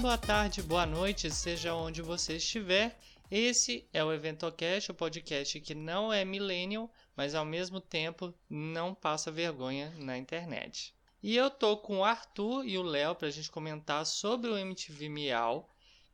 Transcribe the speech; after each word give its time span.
Dia, 0.00 0.08
boa 0.08 0.18
tarde, 0.18 0.62
boa 0.62 0.86
noite, 0.86 1.30
seja 1.30 1.74
onde 1.74 2.00
você 2.00 2.36
estiver. 2.36 2.98
Esse 3.30 3.86
é 3.92 4.02
o 4.02 4.10
EventoCast, 4.10 4.90
o 4.90 4.94
podcast 4.94 5.60
que 5.60 5.74
não 5.74 6.10
é 6.10 6.24
millennial, 6.24 6.90
mas 7.14 7.34
ao 7.34 7.44
mesmo 7.44 7.82
tempo 7.82 8.32
não 8.48 8.94
passa 8.94 9.30
vergonha 9.30 9.92
na 9.98 10.16
internet. 10.16 10.94
E 11.22 11.36
eu 11.36 11.50
tô 11.50 11.76
com 11.76 11.98
o 11.98 12.04
Arthur 12.04 12.64
e 12.64 12.78
o 12.78 12.82
Léo 12.82 13.14
para 13.14 13.28
a 13.28 13.30
gente 13.30 13.50
comentar 13.50 14.06
sobre 14.06 14.48
o 14.48 14.56
MTV 14.56 15.10
Miau, 15.10 15.70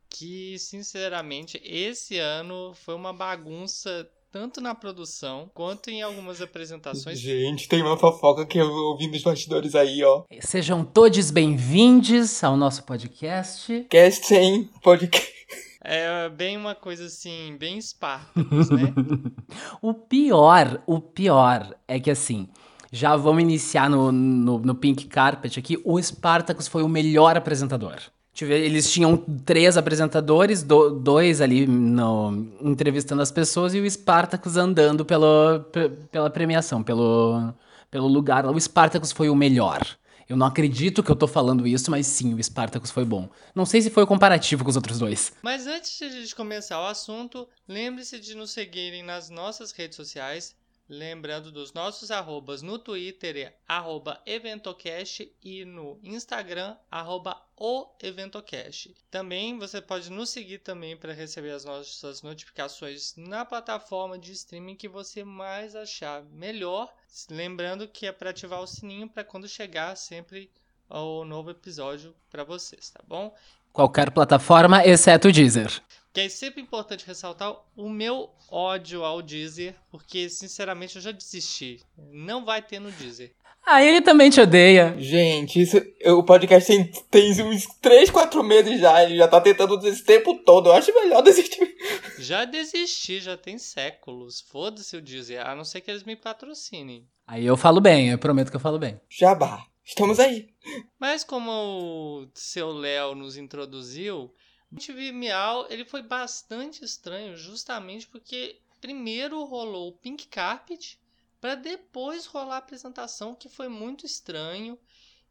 que 0.09 0.59
sinceramente 0.59 1.57
esse 1.63 2.19
ano 2.19 2.73
foi 2.73 2.93
uma 2.93 3.13
bagunça 3.13 4.11
tanto 4.31 4.59
na 4.61 4.75
produção 4.75 5.49
quanto 5.53 5.89
em 5.89 6.01
algumas 6.01 6.41
apresentações. 6.41 7.19
Gente, 7.19 7.67
tem 7.67 7.81
uma 7.81 7.97
fofoca 7.97 8.45
que 8.45 8.57
eu 8.57 8.69
ouvi 8.69 9.07
nos 9.07 9.23
bastidores 9.23 9.75
aí, 9.75 10.03
ó. 10.03 10.23
Sejam 10.41 10.83
todos 10.83 11.31
bem-vindos 11.31 12.43
ao 12.43 12.57
nosso 12.57 12.83
podcast. 12.83 13.85
Cast 13.89 14.25
sem 14.25 14.65
podcast. 14.83 15.37
É 15.81 16.27
bem 16.29 16.57
uma 16.57 16.75
coisa 16.75 17.05
assim, 17.05 17.55
bem 17.57 17.79
Spartacus, 17.79 18.69
né? 18.69 18.93
o 19.81 19.93
pior, 19.93 20.83
o 20.85 20.99
pior 20.99 21.73
é 21.87 21.97
que 21.97 22.11
assim, 22.11 22.49
já 22.91 23.15
vamos 23.15 23.41
iniciar 23.41 23.89
no, 23.89 24.11
no, 24.11 24.59
no 24.59 24.75
Pink 24.75 25.05
Carpet 25.05 25.57
aqui. 25.57 25.79
O 25.85 26.01
Spartacus 26.01 26.67
foi 26.67 26.83
o 26.83 26.89
melhor 26.89 27.37
apresentador. 27.37 27.97
Eles 28.41 28.91
tinham 28.91 29.17
três 29.17 29.77
apresentadores, 29.77 30.63
do, 30.63 30.89
dois 30.89 31.41
ali 31.41 31.65
no, 31.65 32.47
entrevistando 32.61 33.21
as 33.21 33.31
pessoas 33.31 33.73
e 33.73 33.79
o 33.79 33.89
Spartacus 33.89 34.57
andando 34.57 35.03
pelo, 35.03 35.65
pela 36.11 36.29
premiação, 36.29 36.83
pelo, 36.83 37.53
pelo 37.89 38.07
lugar. 38.07 38.45
O 38.45 38.59
Spartacus 38.59 39.11
foi 39.11 39.29
o 39.29 39.35
melhor. 39.35 39.85
Eu 40.29 40.35
não 40.35 40.45
acredito 40.45 41.01
que 41.01 41.09
eu 41.09 41.15
tô 41.15 41.25
falando 41.25 41.65
isso, 41.65 41.89
mas 41.89 42.05
sim, 42.05 42.33
o 42.33 42.43
Spartacus 42.43 42.91
foi 42.91 43.05
bom. 43.05 43.29
Não 43.55 43.65
sei 43.65 43.81
se 43.81 43.89
foi 43.89 44.05
comparativo 44.05 44.63
com 44.63 44.69
os 44.69 44.75
outros 44.75 44.99
dois. 44.99 45.31
Mas 45.41 45.65
antes 45.65 45.97
de 45.97 46.03
a 46.03 46.09
gente 46.09 46.35
começar 46.35 46.81
o 46.81 46.85
assunto, 46.85 47.47
lembre-se 47.67 48.19
de 48.19 48.35
nos 48.35 48.51
seguirem 48.51 49.03
nas 49.03 49.29
nossas 49.29 49.71
redes 49.71 49.95
sociais 49.95 50.53
Lembrando 50.89 51.51
dos 51.51 51.73
nossos 51.73 52.11
arrobas 52.11 52.61
no 52.61 52.79
Twitter 52.79 53.35
é 53.35 53.57
arroba 53.67 54.21
Eventocast 54.25 55.29
e 55.43 55.65
no 55.65 55.99
Instagram 56.01 56.77
arroba 56.89 57.45
o 57.57 57.89
Eventocast. 58.01 58.95
Também 59.11 59.59
você 59.59 59.81
pode 59.81 60.09
nos 60.09 60.29
seguir 60.29 60.59
também 60.59 60.95
para 60.95 61.11
receber 61.11 61.51
as 61.51 61.65
nossas 61.65 62.21
notificações 62.21 63.15
na 63.17 63.43
plataforma 63.43 64.17
de 64.17 64.31
streaming 64.31 64.77
que 64.77 64.87
você 64.87 65.25
mais 65.25 65.75
achar 65.75 66.23
melhor. 66.23 66.93
Lembrando 67.29 67.87
que 67.87 68.05
é 68.05 68.11
para 68.13 68.29
ativar 68.29 68.61
o 68.61 68.67
sininho 68.67 69.09
para 69.09 69.25
quando 69.25 69.47
chegar 69.47 69.95
sempre 69.97 70.49
o 70.89 71.25
novo 71.25 71.51
episódio 71.51 72.13
para 72.29 72.43
vocês, 72.43 72.89
tá 72.89 73.01
bom? 73.07 73.33
Qualquer 73.71 74.11
plataforma, 74.11 74.85
exceto 74.85 75.27
o 75.27 75.31
Deezer. 75.31 75.81
Que 76.13 76.21
é 76.21 76.29
sempre 76.29 76.61
importante 76.61 77.05
ressaltar 77.05 77.55
o 77.75 77.89
meu 77.89 78.29
ódio 78.49 79.03
ao 79.03 79.21
Deezer, 79.21 79.75
porque 79.91 80.29
sinceramente 80.29 80.95
eu 80.95 81.01
já 81.01 81.11
desisti. 81.11 81.81
Não 82.11 82.43
vai 82.43 82.61
ter 82.61 82.79
no 82.79 82.91
Deezer. 82.91 83.33
Ah, 83.69 83.83
ele 83.83 83.99
também 83.99 84.29
te 84.29 84.39
odeia. 84.39 84.95
Gente, 84.97 85.61
isso, 85.61 85.77
o 86.05 86.23
podcast 86.23 86.65
tem, 86.65 86.89
tem 87.11 87.43
uns 87.43 87.65
3, 87.81 88.09
4 88.09 88.41
meses 88.41 88.79
já. 88.79 89.03
Ele 89.03 89.17
já 89.17 89.27
tá 89.27 89.41
tentando 89.41 89.85
esse 89.85 90.03
tempo 90.05 90.35
todo. 90.45 90.69
Eu 90.69 90.73
acho 90.73 90.93
melhor 90.93 91.21
desistir. 91.23 91.75
Já 92.17 92.45
desisti, 92.45 93.19
já 93.19 93.35
tem 93.35 93.57
séculos. 93.57 94.39
Foda-se 94.39 94.95
o 94.95 95.01
Deezer, 95.01 95.45
a 95.45 95.53
não 95.53 95.65
ser 95.65 95.81
que 95.81 95.91
eles 95.91 96.03
me 96.03 96.15
patrocinem. 96.15 97.05
Aí 97.27 97.45
eu 97.45 97.57
falo 97.57 97.81
bem, 97.81 98.09
eu 98.09 98.17
prometo 98.17 98.49
que 98.49 98.55
eu 98.55 98.61
falo 98.61 98.79
bem. 98.79 99.01
Jabá, 99.09 99.65
estamos 99.87 100.19
aí. 100.19 100.53
Mas 100.99 101.23
como 101.23 102.23
o 102.23 102.29
seu 102.33 102.71
Léo 102.71 103.15
nos 103.15 103.37
introduziu, 103.37 104.33
o 104.69 104.75
MTV 104.75 105.11
Miau 105.13 105.65
ele 105.69 105.85
foi 105.85 106.01
bastante 106.01 106.83
estranho, 106.83 107.37
justamente 107.37 108.05
porque 108.07 108.59
primeiro 108.81 109.43
rolou 109.45 109.89
o 109.89 109.97
Pink 109.97 110.27
Carpet 110.27 110.99
para 111.39 111.55
depois 111.55 112.25
rolar 112.25 112.55
a 112.55 112.57
apresentação, 112.57 113.33
que 113.33 113.47
foi 113.47 113.69
muito 113.69 114.05
estranho. 114.05 114.77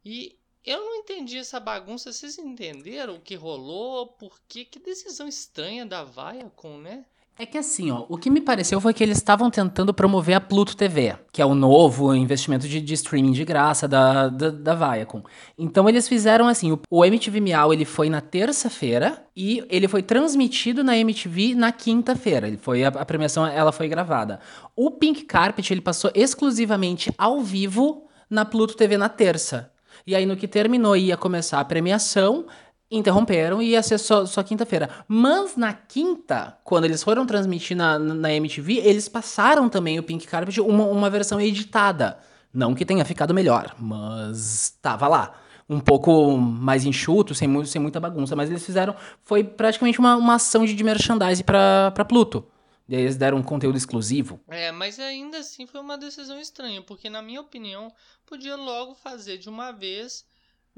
E 0.03 0.39
eu 0.65 0.79
não 0.83 0.95
entendi 0.95 1.37
essa 1.37 1.59
bagunça. 1.59 2.11
Vocês 2.11 2.37
entenderam 2.37 3.15
o 3.15 3.21
que 3.21 3.35
rolou? 3.35 4.07
Por 4.07 4.41
quê? 4.47 4.65
Que 4.65 4.79
decisão 4.79 5.27
estranha 5.27 5.85
da 5.85 6.03
Viacom, 6.03 6.77
né? 6.77 7.05
É 7.39 7.45
que 7.45 7.55
assim, 7.59 7.91
ó, 7.91 8.03
o 8.09 8.17
que 8.17 8.31
me 8.31 8.41
pareceu 8.41 8.81
foi 8.81 8.95
que 8.95 9.03
eles 9.03 9.17
estavam 9.17 9.51
tentando 9.51 9.93
promover 9.93 10.33
a 10.33 10.41
Pluto 10.41 10.75
TV, 10.75 11.15
que 11.31 11.39
é 11.39 11.45
o 11.45 11.53
novo 11.53 12.15
investimento 12.15 12.67
de, 12.67 12.81
de 12.81 12.93
streaming 12.95 13.31
de 13.31 13.45
graça 13.45 13.87
da, 13.87 14.27
da, 14.27 14.49
da, 14.49 14.73
Viacom. 14.73 15.21
Então 15.55 15.87
eles 15.87 16.07
fizeram 16.07 16.47
assim, 16.47 16.71
o, 16.71 16.79
o 16.89 17.05
MTV 17.05 17.39
Miau 17.39 17.71
ele 17.71 17.85
foi 17.85 18.09
na 18.09 18.21
terça-feira 18.21 19.23
e 19.35 19.63
ele 19.69 19.87
foi 19.87 20.01
transmitido 20.01 20.83
na 20.83 20.97
MTV 20.97 21.53
na 21.53 21.71
quinta-feira. 21.71 22.47
Ele 22.47 22.57
foi 22.57 22.83
a, 22.83 22.87
a 22.87 23.05
premiação, 23.05 23.45
ela 23.45 23.71
foi 23.71 23.87
gravada. 23.87 24.39
O 24.75 24.89
Pink 24.89 25.23
Carpet 25.25 25.71
ele 25.71 25.81
passou 25.81 26.09
exclusivamente 26.15 27.13
ao 27.19 27.41
vivo 27.41 28.07
na 28.27 28.45
Pluto 28.45 28.75
TV 28.75 28.97
na 28.97 29.09
terça. 29.09 29.71
E 30.07 30.15
aí 30.15 30.25
no 30.25 30.35
que 30.35 30.47
terminou 30.47 30.97
ia 30.97 31.15
começar 31.15 31.59
a 31.59 31.65
premiação, 31.65 32.47
interromperam 32.89 33.61
e 33.61 33.71
ia 33.71 33.83
ser 33.83 33.97
só, 33.97 34.25
só 34.25 34.41
quinta-feira. 34.41 34.89
Mas 35.07 35.55
na 35.55 35.73
quinta, 35.73 36.57
quando 36.63 36.85
eles 36.85 37.03
foram 37.03 37.25
transmitir 37.25 37.75
na, 37.75 37.99
na 37.99 38.33
MTV, 38.33 38.77
eles 38.83 39.09
passaram 39.09 39.67
também 39.69 39.99
o 39.99 40.03
Pink 40.03 40.25
Carpet, 40.25 40.59
uma, 40.61 40.85
uma 40.85 41.09
versão 41.09 41.39
editada. 41.39 42.17
Não 42.53 42.73
que 42.73 42.85
tenha 42.85 43.03
ficado 43.05 43.33
melhor, 43.33 43.75
mas 43.77 44.77
tava 44.81 45.07
lá. 45.07 45.35
Um 45.69 45.81
pouco 45.81 46.37
mais 46.37 46.85
enxuto, 46.85 47.35
sem, 47.35 47.65
sem 47.65 47.81
muita 47.81 47.99
bagunça. 47.99 48.35
Mas 48.35 48.49
eles 48.49 48.65
fizeram. 48.65 48.95
Foi 49.21 49.43
praticamente 49.43 49.99
uma, 49.99 50.15
uma 50.15 50.35
ação 50.35 50.65
de, 50.65 50.73
de 50.73 50.83
merchandising 50.83 51.43
pra, 51.43 51.91
pra 51.91 52.05
Pluto. 52.05 52.45
E 52.87 52.95
aí 52.95 53.01
eles 53.01 53.17
deram 53.17 53.37
um 53.37 53.43
conteúdo 53.43 53.77
exclusivo. 53.77 54.39
É, 54.47 54.71
mas 54.71 54.97
ainda 54.97 55.39
assim 55.39 55.67
foi 55.67 55.81
uma 55.81 55.97
decisão 55.97 56.39
estranha, 56.39 56.81
porque 56.81 57.09
na 57.09 57.21
minha 57.21 57.41
opinião, 57.41 57.91
podia 58.25 58.55
logo 58.55 58.95
fazer 58.95 59.37
de 59.37 59.49
uma 59.49 59.73
vez 59.73 60.25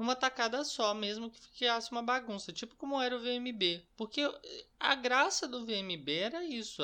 numa 0.00 0.16
tacada 0.16 0.64
só, 0.64 0.94
mesmo 0.94 1.28
que 1.28 1.38
ficasse 1.38 1.92
uma 1.92 2.02
bagunça, 2.02 2.50
tipo 2.50 2.74
como 2.74 2.98
era 2.98 3.14
o 3.14 3.20
VMB. 3.20 3.82
Porque 3.98 4.22
a 4.80 4.94
graça 4.94 5.46
do 5.46 5.66
VMB 5.66 6.08
era 6.08 6.42
isso, 6.42 6.82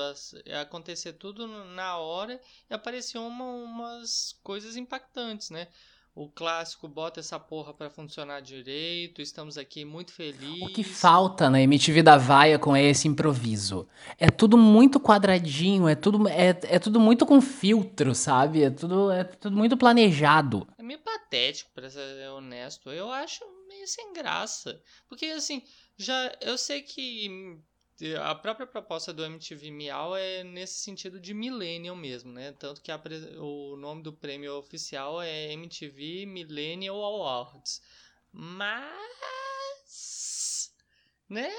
acontecer 0.60 1.14
tudo 1.14 1.48
na 1.48 1.96
hora 1.96 2.38
e 2.68 2.74
apareciam 2.74 3.26
uma, 3.26 3.46
umas 3.46 4.38
coisas 4.42 4.76
impactantes, 4.76 5.48
né? 5.48 5.68
O 6.14 6.28
clássico 6.28 6.88
bota 6.88 7.20
essa 7.20 7.38
porra 7.38 7.74
para 7.74 7.90
funcionar 7.90 8.40
direito, 8.40 9.20
estamos 9.20 9.58
aqui 9.58 9.84
muito 9.84 10.12
felizes. 10.12 10.62
O 10.62 10.72
que 10.72 10.82
falta 10.82 11.50
na 11.50 11.60
MTV 11.60 12.02
da 12.02 12.16
Vaia 12.16 12.58
com 12.58 12.74
esse 12.74 13.06
improviso? 13.06 13.86
É 14.18 14.30
tudo 14.30 14.56
muito 14.56 14.98
quadradinho, 14.98 15.86
é 15.86 15.94
tudo, 15.94 16.26
é, 16.26 16.58
é 16.62 16.78
tudo 16.78 16.98
muito 16.98 17.26
com 17.26 17.38
filtro, 17.38 18.14
sabe? 18.14 18.62
É 18.62 18.70
tudo, 18.70 19.10
é 19.10 19.24
tudo 19.24 19.54
muito 19.54 19.76
planejado. 19.76 20.66
É 20.78 20.82
meio 20.82 21.00
patético, 21.26 21.70
pra 21.72 21.90
ser 21.90 22.28
honesto. 22.30 22.90
Eu 22.90 23.10
acho 23.10 23.44
meio 23.68 23.86
sem 23.86 24.12
graça. 24.12 24.80
Porque, 25.08 25.26
assim, 25.26 25.62
já 25.96 26.36
eu 26.40 26.56
sei 26.56 26.82
que 26.82 27.58
a 28.20 28.34
própria 28.34 28.66
proposta 28.66 29.12
do 29.12 29.24
MTV 29.24 29.70
Miau 29.70 30.16
é 30.16 30.44
nesse 30.44 30.80
sentido 30.80 31.18
de 31.18 31.34
millennial 31.34 31.96
mesmo, 31.96 32.32
né? 32.32 32.52
Tanto 32.52 32.80
que 32.80 32.92
a, 32.92 33.00
o 33.38 33.76
nome 33.76 34.02
do 34.02 34.12
prêmio 34.12 34.54
oficial 34.54 35.20
é 35.20 35.52
MTV 35.52 36.26
Millennial 36.26 37.02
Awards. 37.02 37.82
Mas, 38.32 38.84
né? 41.28 41.50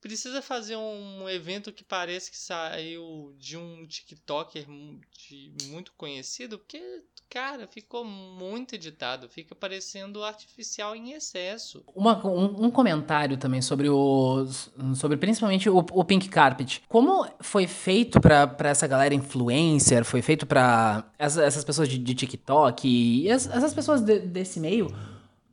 Precisa 0.00 0.40
fazer 0.40 0.76
um 0.76 1.28
evento 1.28 1.72
que 1.72 1.84
parece 1.84 2.30
que 2.30 2.38
saiu 2.38 3.34
de 3.38 3.58
um 3.58 3.86
TikToker 3.86 4.66
muito 4.66 5.92
conhecido, 5.92 6.58
porque 6.58 7.02
Cara, 7.30 7.68
ficou 7.68 8.04
muito 8.04 8.74
editado, 8.74 9.28
fica 9.28 9.54
parecendo 9.54 10.24
artificial 10.24 10.96
em 10.96 11.12
excesso. 11.12 11.80
Uma, 11.94 12.26
um, 12.26 12.64
um, 12.64 12.70
comentário 12.72 13.36
também 13.36 13.62
sobre 13.62 13.88
o. 13.88 14.44
sobre 14.96 15.16
principalmente 15.16 15.70
o, 15.70 15.78
o 15.78 16.04
Pink 16.04 16.28
Carpet. 16.28 16.82
Como 16.88 17.24
foi 17.38 17.68
feito 17.68 18.20
para 18.20 18.56
essa 18.68 18.84
galera 18.88 19.14
influencer, 19.14 20.04
foi 20.04 20.20
feito 20.22 20.44
para 20.44 21.08
essa, 21.16 21.44
essas 21.44 21.62
pessoas 21.62 21.88
de, 21.88 21.98
de 21.98 22.14
TikTok 22.16 22.88
e 22.88 23.28
essas 23.28 23.72
pessoas 23.72 24.00
de, 24.00 24.18
desse 24.18 24.58
meio 24.58 24.92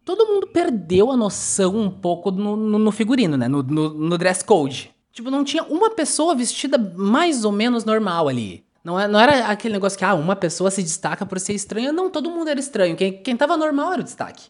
todo 0.04 0.26
mundo 0.26 0.48
perdeu 0.48 1.12
a 1.12 1.18
noção 1.18 1.78
um 1.78 1.92
pouco 1.92 2.32
no, 2.32 2.56
no, 2.56 2.80
no 2.80 2.92
figurino, 2.94 3.36
né? 3.36 3.50
No, 3.50 3.62
no, 3.62 3.90
no, 3.90 4.18
dress 4.18 4.42
code. 4.42 4.90
Tipo, 5.12 5.30
não 5.30 5.44
tinha 5.44 5.64
uma 5.64 5.90
pessoa 5.90 6.34
vestida 6.34 6.78
mais 6.78 7.44
ou 7.44 7.52
menos 7.52 7.84
normal 7.84 8.30
ali. 8.30 8.64
Não, 8.88 8.98
é, 8.98 9.06
não 9.06 9.20
era 9.20 9.48
aquele 9.48 9.74
negócio 9.74 10.00
que 10.00 10.06
ah, 10.06 10.16
uma 10.16 10.34
pessoa 10.34 10.72
se 10.72 10.82
destaca 10.82 11.26
por 11.26 11.42
ser 11.42 11.52
estranha. 11.52 11.92
Não, 11.92 12.10
todo 12.10 12.32
mundo 12.32 12.50
era 12.50 12.58
estranho. 12.58 12.96
Quem, 12.96 13.22
quem 13.22 13.36
tava 13.36 13.58
normal 13.58 13.92
era 13.92 14.02
o 14.02 14.06
destaque. 14.06 14.46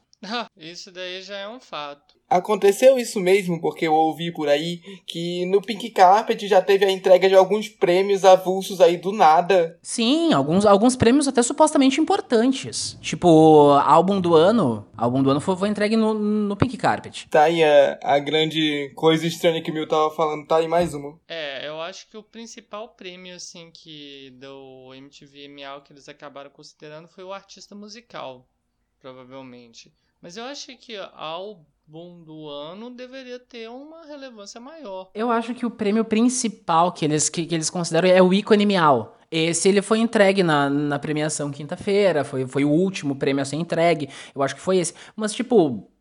Isso 0.56 0.92
daí 0.92 1.24
já 1.24 1.38
é 1.38 1.48
um 1.48 1.60
fato. 1.60 2.18
Aconteceu 2.30 3.00
isso 3.00 3.22
mesmo, 3.22 3.62
porque 3.62 3.88
eu 3.88 3.94
ouvi 3.94 4.34
por 4.34 4.50
aí 4.50 4.81
que 5.06 5.45
no 5.45 5.62
Pink 5.62 5.89
Carpet 5.92 6.45
já 6.45 6.62
teve 6.62 6.84
a 6.84 6.92
entrega 6.92 7.30
de 7.30 7.36
alguns 7.36 7.69
prêmios 7.69 8.25
avulsos 8.25 8.81
aí 8.81 8.98
do 8.98 9.13
nada. 9.13 9.80
Sim, 9.81 10.34
alguns, 10.34 10.66
alguns 10.66 10.98
prêmios 10.98 11.28
até 11.28 11.42
supostamente 11.42 12.01
importantes. 12.01 12.98
Tipo, 13.00 13.72
álbum 13.81 14.19
do 14.19 14.36
ano. 14.36 14.86
Álbum 14.98 15.24
do 15.24 15.30
ano 15.30 15.40
foi, 15.40 15.56
foi 15.56 15.69
entregue 15.69 15.95
no, 15.95 16.13
no 16.13 16.57
Pink 16.57 16.75
Carpet. 16.75 17.28
Tá 17.30 17.44
aí 17.44 17.63
a, 17.63 17.98
a 18.04 18.19
grande 18.19 18.92
coisa 18.94 19.25
estranha 19.25 19.62
que 19.62 19.72
o 19.72 19.74
Mil 19.74 19.88
tava 19.88 20.12
falando, 20.12 20.45
tá 20.45 20.57
aí 20.57 20.68
mais 20.68 20.94
uma. 20.94 21.18
É, 21.30 21.56
acho 21.88 22.07
que 22.07 22.18
o 22.18 22.24
principal 22.24 22.89
prêmio, 22.89 23.36
assim, 23.36 23.72
que 23.72 24.31
do 24.39 24.94
MTV 24.94 25.48
MAU 25.48 25.81
que 25.81 25.94
eles 25.94 26.07
acabaram 26.07 26.50
considerando 26.50 27.07
foi 27.07 27.24
o 27.24 27.34
artista 27.34 27.74
musical, 27.74 28.48
provavelmente. 29.00 29.94
Mas 30.22 30.38
eu 30.38 30.44
acho 30.44 30.75
que 30.78 30.95
álbum 31.13 32.24
do 32.24 32.48
ano 32.48 32.89
deveria 32.89 33.39
ter 33.39 33.69
uma 33.69 34.06
relevância 34.06 34.60
maior. 34.60 35.10
Eu 35.13 35.31
acho 35.31 35.54
que 35.54 35.66
o 35.66 35.72
prêmio 35.72 36.04
principal 36.04 36.92
que 36.92 37.06
eles, 37.06 37.30
que, 37.30 37.45
que 37.45 37.56
eles 37.56 37.69
consideram 37.69 38.10
é 38.10 38.22
o 38.22 38.33
ícone 38.33 38.66
Miau. 38.66 39.18
Esse 39.30 39.68
ele 39.68 39.81
foi 39.81 40.00
entregue 40.00 40.42
na, 40.42 40.69
na 40.69 40.98
premiação 40.98 41.51
quinta-feira, 41.51 42.24
foi, 42.24 42.48
foi 42.48 42.63
o 42.63 42.69
último 42.69 43.16
prêmio 43.16 43.42
a 43.42 43.45
ser 43.45 43.57
entregue. 43.57 44.10
Eu 44.33 44.42
acho 44.42 44.56
que 44.56 44.62
foi 44.62 44.78
esse. 44.78 44.94
Mas, 45.16 45.33
tipo, 45.33 45.92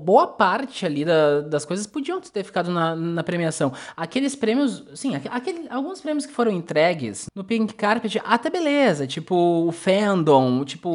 boa 0.00 0.26
parte 0.26 0.86
ali 0.86 1.04
da, 1.04 1.40
das 1.40 1.64
coisas 1.64 1.86
podiam 1.86 2.20
ter 2.20 2.44
ficado 2.44 2.70
na, 2.70 2.94
na 2.94 3.22
premiação. 3.22 3.72
Aqueles 3.96 4.36
prêmios, 4.36 4.84
sim, 4.94 5.14
aquele, 5.30 5.68
alguns 5.68 6.00
prêmios 6.00 6.26
que 6.26 6.32
foram 6.32 6.52
entregues 6.52 7.26
no 7.34 7.42
Pink 7.42 7.74
Carpet, 7.74 8.20
até 8.24 8.48
beleza, 8.48 9.06
tipo 9.06 9.34
o 9.34 9.72
Fandom, 9.72 10.64
tipo 10.64 10.88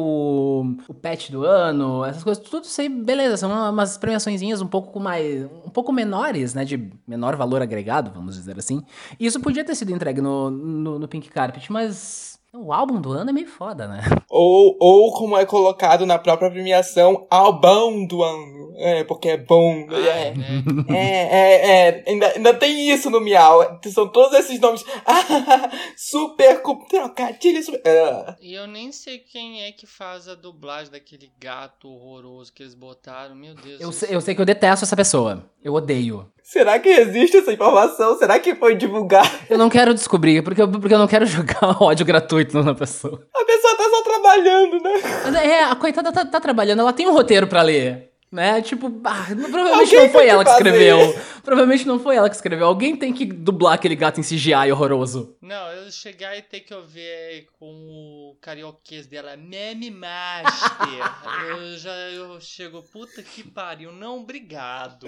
o 0.88 0.94
Pet 0.94 1.30
do 1.30 1.44
ano, 1.44 2.04
essas 2.04 2.24
coisas, 2.24 2.42
tudo 2.42 2.64
isso 2.64 2.80
aí, 2.80 2.88
beleza, 2.88 3.36
são 3.36 3.50
umas 3.70 3.98
premiaçõezinhas 3.98 4.60
um 4.60 4.66
pouco 4.66 4.98
mais, 4.98 5.44
um 5.64 5.70
pouco 5.70 5.92
menores, 5.92 6.54
né, 6.54 6.64
de 6.64 6.90
menor 7.06 7.36
valor 7.36 7.60
agregado, 7.62 8.10
vamos 8.14 8.36
dizer 8.36 8.58
assim. 8.58 8.82
Isso 9.18 9.40
podia 9.40 9.64
ter 9.64 9.74
sido 9.74 9.92
entregue 9.92 10.20
no, 10.20 10.50
no, 10.50 10.98
no 10.98 11.08
Pink 11.08 11.28
Carpet, 11.28 11.70
mas 11.70 12.38
o 12.52 12.72
álbum 12.72 13.00
do 13.00 13.12
ano 13.12 13.28
é 13.28 13.32
meio 13.32 13.46
foda, 13.46 13.86
né? 13.86 14.00
Ou, 14.30 14.76
ou 14.80 15.12
como 15.12 15.36
é 15.36 15.44
colocado 15.44 16.06
na 16.06 16.18
própria 16.18 16.50
premiação, 16.50 17.26
álbum 17.30 18.06
do 18.06 18.22
ano. 18.22 18.57
É, 18.78 19.02
porque 19.02 19.30
é 19.30 19.36
bom. 19.36 19.86
Ah, 19.90 19.96
é. 19.96 20.34
né? 20.34 20.62
É, 20.88 21.36
é, 21.36 21.88
é. 21.88 22.04
Ainda, 22.06 22.32
ainda 22.36 22.54
tem 22.54 22.90
isso 22.90 23.10
no 23.10 23.20
Miau. 23.20 23.80
São 23.92 24.08
todos 24.08 24.38
esses 24.38 24.60
nomes. 24.60 24.84
Ah, 25.10 25.70
super 25.96 26.62
trocadilho. 26.88 27.62
Super... 27.62 27.80
Ah. 27.86 28.36
E 28.40 28.54
eu 28.54 28.66
nem 28.66 28.92
sei 28.92 29.18
quem 29.18 29.62
é 29.64 29.72
que 29.72 29.86
faz 29.86 30.28
a 30.28 30.34
dublagem 30.34 30.92
daquele 30.92 31.30
gato 31.40 31.88
horroroso 31.88 32.52
que 32.52 32.62
eles 32.62 32.74
botaram. 32.74 33.34
Meu 33.34 33.54
Deus. 33.54 33.80
Eu 33.80 33.90
sei, 33.90 34.14
eu 34.14 34.20
sei 34.20 34.34
que 34.34 34.40
eu 34.40 34.44
detesto 34.44 34.84
essa 34.84 34.96
pessoa. 34.96 35.50
Eu 35.62 35.74
odeio. 35.74 36.30
Será 36.42 36.78
que 36.78 36.88
existe 36.88 37.36
essa 37.36 37.52
informação? 37.52 38.16
Será 38.16 38.38
que 38.38 38.54
foi 38.54 38.74
divulgado? 38.74 39.28
Eu 39.50 39.58
não 39.58 39.68
quero 39.68 39.92
descobrir, 39.92 40.42
porque 40.42 40.62
eu, 40.62 40.70
porque 40.70 40.94
eu 40.94 40.98
não 40.98 41.06
quero 41.06 41.24
jogar 41.26 41.82
ódio 41.82 42.06
gratuito 42.06 42.62
na 42.62 42.74
pessoa. 42.74 43.26
A 43.34 43.44
pessoa 43.44 43.76
tá 43.76 43.84
só 43.90 44.02
trabalhando, 44.02 44.82
né? 44.82 44.92
Mas 45.24 45.34
é, 45.34 45.64
a 45.64 45.76
coitada 45.76 46.10
tá, 46.10 46.24
tá 46.24 46.40
trabalhando, 46.40 46.80
ela 46.80 46.92
tem 46.92 47.06
um 47.06 47.12
roteiro 47.12 47.46
pra 47.46 47.62
ler. 47.62 48.07
Né? 48.30 48.60
Tipo, 48.60 48.86
ah, 49.04 49.26
provavelmente 49.26 49.96
Alguém 49.96 50.00
não 50.00 50.10
foi 50.10 50.26
ela 50.28 50.44
que 50.44 50.50
escreveu. 50.50 50.98
Provavelmente 51.42 51.86
não 51.86 51.98
foi 51.98 52.16
ela 52.16 52.28
que 52.28 52.36
escreveu. 52.36 52.66
Alguém 52.66 52.94
tem 52.94 53.12
que 53.12 53.24
dublar 53.24 53.74
aquele 53.74 53.96
gato 53.96 54.20
em 54.20 54.22
CGI 54.22 54.70
horroroso. 54.70 55.36
Não, 55.40 55.72
eu 55.72 55.90
chegar 55.90 56.36
e 56.36 56.42
ter 56.42 56.60
que 56.60 56.74
ouvir 56.74 57.48
com 57.58 57.66
o 57.66 58.36
carioquês 58.40 59.06
dela, 59.06 59.36
Meme 59.36 59.90
Master. 59.90 60.88
eu 61.48 61.78
já 61.78 61.92
eu 62.10 62.38
chego, 62.40 62.82
puta 62.82 63.22
que 63.22 63.42
pariu, 63.42 63.92
não, 63.92 64.18
obrigado. 64.20 65.06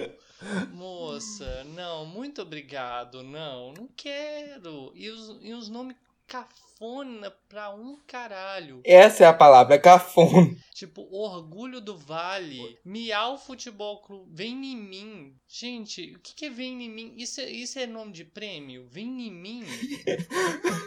Moça, 0.73 1.63
não, 1.75 2.05
muito 2.05 2.41
obrigado, 2.41 3.21
não, 3.21 3.73
não 3.73 3.87
quero. 3.95 4.91
E 4.95 5.09
os, 5.09 5.37
e 5.41 5.53
os 5.53 5.69
nomes 5.69 5.95
cafona 6.31 7.29
pra 7.49 7.71
um 7.71 7.97
caralho. 8.07 8.79
Essa 8.85 9.25
é 9.25 9.27
a 9.27 9.33
palavra, 9.33 9.77
cafona. 9.77 10.55
Tipo, 10.73 11.05
Orgulho 11.11 11.81
do 11.81 11.97
Vale, 11.97 12.79
Miau 12.85 13.37
Futebol 13.37 14.01
Clube, 14.01 14.31
Vem 14.33 14.71
em 14.71 14.77
mim. 14.77 15.33
Gente, 15.47 16.15
o 16.15 16.19
que, 16.19 16.33
que 16.33 16.45
é 16.45 16.49
Vem 16.49 16.85
em 16.85 16.89
mim? 16.89 17.13
Isso 17.17 17.41
é, 17.41 17.49
isso 17.49 17.77
é 17.77 17.85
nome 17.85 18.13
de 18.13 18.23
prêmio? 18.23 18.87
Vem 18.89 19.27
em 19.27 19.31
mim? 19.31 19.65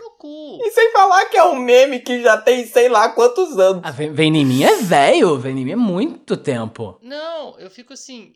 no 0.01 0.11
cu. 0.19 0.59
E 0.63 0.71
sem 0.71 0.91
falar 0.91 1.27
que 1.27 1.37
é 1.37 1.45
um 1.45 1.57
meme 1.57 2.01
que 2.01 2.23
já 2.23 2.39
tem 2.39 2.67
sei 2.67 2.89
lá 2.89 3.11
quantos 3.11 3.59
anos. 3.59 3.83
Ah, 3.85 3.91
vem, 3.91 4.13
vem 4.13 4.35
em 4.35 4.47
mim 4.47 4.65
é 4.65 4.79
velho, 4.79 5.39
vem 5.39 5.59
em 5.59 5.65
mim 5.65 5.73
é 5.73 5.77
muito 5.77 6.37
tempo. 6.39 6.99
Não, 7.03 7.61
eu 7.61 7.71
fico 7.71 7.93
assim. 7.93 8.33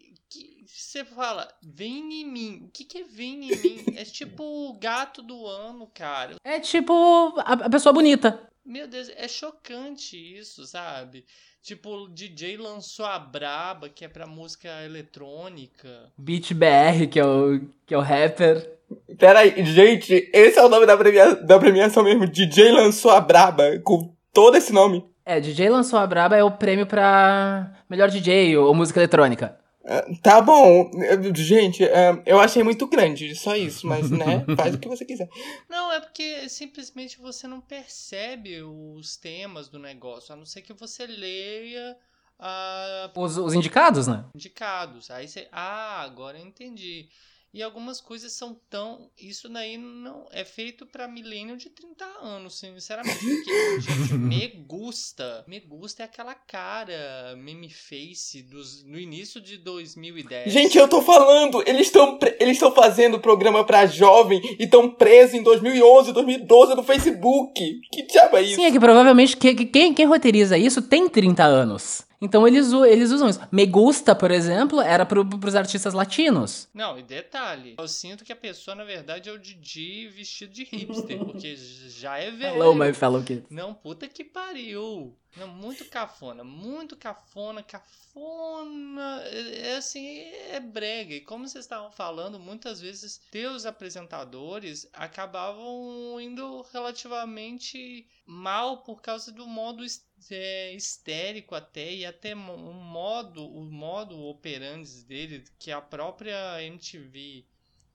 Você 0.88 1.04
fala, 1.04 1.46
vem 1.62 2.22
em 2.22 2.24
mim. 2.24 2.62
O 2.64 2.70
que, 2.72 2.82
que 2.82 3.00
é 3.00 3.04
vem 3.04 3.44
em 3.44 3.60
mim? 3.60 3.84
É 3.94 4.04
tipo 4.06 4.42
o 4.42 4.72
gato 4.72 5.20
do 5.20 5.46
ano, 5.46 5.86
cara. 5.92 6.36
É 6.42 6.58
tipo 6.58 7.34
a, 7.40 7.52
a 7.52 7.68
pessoa 7.68 7.92
bonita. 7.92 8.40
Meu 8.64 8.88
Deus, 8.88 9.10
é 9.14 9.28
chocante 9.28 10.16
isso, 10.16 10.64
sabe? 10.64 11.26
Tipo, 11.62 11.90
o 11.90 12.08
DJ 12.08 12.56
lançou 12.56 13.04
a 13.04 13.18
Braba, 13.18 13.90
que 13.90 14.02
é 14.02 14.08
pra 14.08 14.26
música 14.26 14.82
eletrônica. 14.82 16.10
Beat 16.16 16.54
BR, 16.54 17.06
que 17.10 17.20
é 17.20 17.26
o, 17.26 17.60
que 17.84 17.92
é 17.92 17.98
o 17.98 18.00
rapper. 18.00 18.78
Pera 19.18 19.40
aí, 19.40 19.62
gente, 19.66 20.30
esse 20.32 20.58
é 20.58 20.64
o 20.64 20.70
nome 20.70 20.86
da, 20.86 20.96
premia 20.96 21.34
da 21.34 21.58
premiação 21.58 22.02
mesmo. 22.02 22.26
DJ 22.26 22.72
lançou 22.72 23.10
a 23.10 23.20
Braba 23.20 23.78
com 23.80 24.10
todo 24.32 24.56
esse 24.56 24.72
nome. 24.72 25.04
É, 25.26 25.38
DJ 25.38 25.68
lançou 25.68 25.98
a 25.98 26.06
Braba 26.06 26.34
é 26.34 26.42
o 26.42 26.50
prêmio 26.50 26.86
pra 26.86 27.74
melhor 27.90 28.08
DJ 28.08 28.56
ou 28.56 28.74
música 28.74 28.98
eletrônica. 28.98 29.67
Ah, 29.88 30.04
Tá 30.22 30.40
bom, 30.42 30.90
Eh, 31.02 31.34
gente, 31.34 31.82
ah, 31.84 32.22
eu 32.26 32.38
achei 32.38 32.62
muito 32.62 32.86
grande, 32.86 33.34
só 33.34 33.56
isso, 33.56 33.86
mas 33.86 34.10
né, 34.10 34.44
faz 34.56 34.74
o 34.74 34.78
que 34.78 34.88
você 34.88 35.04
quiser. 35.04 35.28
Não, 35.68 35.90
é 35.92 36.00
porque 36.00 36.48
simplesmente 36.48 37.18
você 37.18 37.46
não 37.48 37.60
percebe 37.60 38.62
os 38.62 39.16
temas 39.16 39.68
do 39.68 39.78
negócio, 39.78 40.32
a 40.32 40.36
não 40.36 40.44
ser 40.44 40.62
que 40.62 40.72
você 40.74 41.06
leia 41.06 41.96
a 42.38 43.10
Os, 43.16 43.36
os 43.38 43.54
indicados, 43.54 44.06
né? 44.06 44.24
indicados. 44.34 45.10
Aí 45.10 45.26
você, 45.26 45.48
ah, 45.50 46.02
agora 46.02 46.38
eu 46.38 46.46
entendi. 46.46 47.08
E 47.52 47.62
algumas 47.62 47.98
coisas 48.00 48.32
são 48.32 48.54
tão. 48.68 49.10
Isso 49.18 49.48
daí 49.48 49.78
não 49.78 50.26
é 50.30 50.44
feito 50.44 50.84
pra 50.84 51.08
milênio 51.08 51.56
de 51.56 51.70
30 51.70 52.04
anos, 52.22 52.58
sinceramente. 52.58 53.18
Porque, 53.18 53.80
gente, 53.80 54.12
me 54.20 54.46
gusta. 54.66 55.44
Me 55.48 55.58
gusta 55.58 56.02
é 56.02 56.04
aquela 56.04 56.34
cara 56.34 57.34
meme 57.38 57.70
face 57.70 58.42
dos, 58.42 58.84
no 58.84 58.98
início 58.98 59.40
de 59.40 59.56
2010. 59.56 60.52
Gente, 60.52 60.76
eu 60.76 60.86
tô 60.86 61.00
falando, 61.00 61.62
eles 61.66 61.86
estão 61.86 62.18
eles 62.38 62.56
estão 62.56 62.70
fazendo 62.70 63.18
programa 63.18 63.64
pra 63.64 63.86
jovem 63.86 64.40
e 64.58 64.64
estão 64.64 64.90
presos 64.90 65.34
em 65.34 65.42
2011, 65.42 66.12
2012 66.12 66.74
no 66.74 66.82
Facebook. 66.82 67.80
Que 67.90 68.02
diabo 68.02 68.36
é 68.36 68.42
isso? 68.42 68.56
Sim, 68.56 68.66
é 68.66 68.70
que 68.72 68.78
provavelmente 68.78 69.36
que- 69.36 69.54
que- 69.54 69.64
quem, 69.66 69.94
quem 69.94 70.04
roteiriza 70.06 70.58
isso 70.58 70.82
tem 70.82 71.08
30 71.08 71.44
anos. 71.44 72.02
Então 72.20 72.46
eles, 72.48 72.72
eles 72.72 73.10
usam 73.12 73.28
isso. 73.28 73.40
Me 73.52 73.64
Gusta, 73.64 74.14
por 74.14 74.30
exemplo, 74.30 74.80
era 74.80 75.06
pro, 75.06 75.24
pros 75.24 75.54
artistas 75.54 75.94
latinos. 75.94 76.68
Não, 76.74 76.98
e 76.98 77.02
detalhe, 77.02 77.76
eu 77.78 77.86
sinto 77.88 78.24
que 78.24 78.32
a 78.32 78.36
pessoa, 78.36 78.74
na 78.74 78.84
verdade, 78.84 79.28
é 79.28 79.32
o 79.32 79.38
Didi 79.38 80.08
vestido 80.08 80.52
de 80.52 80.64
hipster, 80.64 81.18
porque 81.24 81.54
já 81.56 82.18
é 82.18 82.30
velho. 82.30 82.56
Hello, 82.56 82.74
my 82.74 82.92
fellow 82.92 83.22
kids. 83.22 83.44
Não, 83.50 83.72
puta 83.72 84.08
que 84.08 84.24
pariu. 84.24 85.16
Não, 85.36 85.46
muito 85.46 85.84
cafona, 85.84 86.42
muito 86.42 86.96
cafona, 86.96 87.62
cafona. 87.62 89.22
É, 89.26 89.68
é 89.72 89.76
assim, 89.76 90.06
é 90.50 90.58
brega. 90.58 91.14
E 91.14 91.20
como 91.20 91.46
vocês 91.46 91.64
estavam 91.64 91.92
falando, 91.92 92.38
muitas 92.40 92.80
vezes 92.80 93.20
teus 93.30 93.64
apresentadores 93.66 94.88
acabavam 94.92 96.18
indo 96.20 96.64
relativamente 96.72 98.06
mal 98.26 98.78
por 98.78 99.00
causa 99.02 99.30
do 99.30 99.46
modo 99.46 99.84
his- 99.84 100.04
é, 100.30 100.72
histérico 100.72 101.54
até 101.54 101.92
e 101.92 102.06
até 102.06 102.34
o 102.34 102.38
modo 102.72 103.44
o 103.46 103.64
modo 103.64 104.18
operandi 104.20 105.02
dele 105.04 105.44
que 105.58 105.70
a 105.70 105.80
própria 105.80 106.62
MTV 106.62 107.44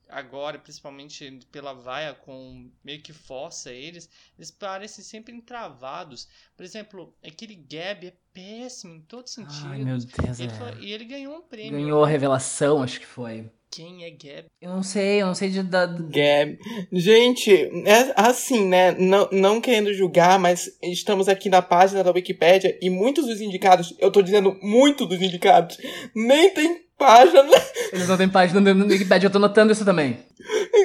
agora, 0.08 0.58
principalmente 0.58 1.40
pela 1.50 1.72
vaia 1.72 2.14
com 2.14 2.70
meio 2.84 3.00
que 3.02 3.12
força 3.12 3.72
eles, 3.72 4.08
eles 4.38 4.50
parecem 4.50 5.02
sempre 5.04 5.34
entravados. 5.34 6.28
Por 6.56 6.62
exemplo, 6.62 7.14
aquele 7.24 7.54
Gab 7.54 8.06
é 8.06 8.12
péssimo 8.32 8.94
em 8.94 9.00
todos 9.00 9.30
os 9.30 9.34
sentidos. 9.34 9.64
Ai, 9.64 9.82
meu 9.82 9.98
Deus, 9.98 10.38
Ele 10.38 10.52
é. 10.52 10.54
foi- 10.54 10.84
e 10.84 10.92
ele 10.92 11.04
ganhou 11.04 11.36
um 11.36 11.42
prêmio. 11.42 11.80
Ganhou 11.80 12.04
a 12.04 12.08
revelação, 12.08 12.82
acho 12.82 13.00
que 13.00 13.06
foi. 13.06 13.50
Quem 13.74 14.04
é 14.04 14.10
Gab? 14.10 14.44
Eu 14.62 14.70
não 14.70 14.84
sei, 14.84 15.20
eu 15.20 15.26
não 15.26 15.34
sei 15.34 15.50
de... 15.50 15.60
Da... 15.64 15.84
Gab. 15.86 16.58
Gente, 16.92 17.52
é 17.52 18.12
assim, 18.14 18.68
né? 18.68 18.92
Não, 18.92 19.28
não 19.32 19.60
querendo 19.60 19.92
julgar, 19.92 20.38
mas 20.38 20.70
estamos 20.80 21.28
aqui 21.28 21.48
na 21.48 21.60
página 21.60 22.04
da 22.04 22.12
Wikipédia 22.12 22.78
e 22.80 22.88
muitos 22.88 23.26
dos 23.26 23.40
indicados, 23.40 23.92
eu 23.98 24.12
tô 24.12 24.22
dizendo 24.22 24.56
muito 24.62 25.04
dos 25.06 25.20
indicados, 25.20 25.76
nem 26.14 26.50
tem 26.50 26.84
página. 26.96 27.44
Eles 27.92 28.06
não 28.06 28.16
têm 28.16 28.28
página 28.28 28.60
no 28.60 28.86
Wikipedia, 28.86 29.26
eu 29.26 29.32
tô 29.32 29.40
notando 29.40 29.72
isso 29.72 29.84
também. 29.84 30.18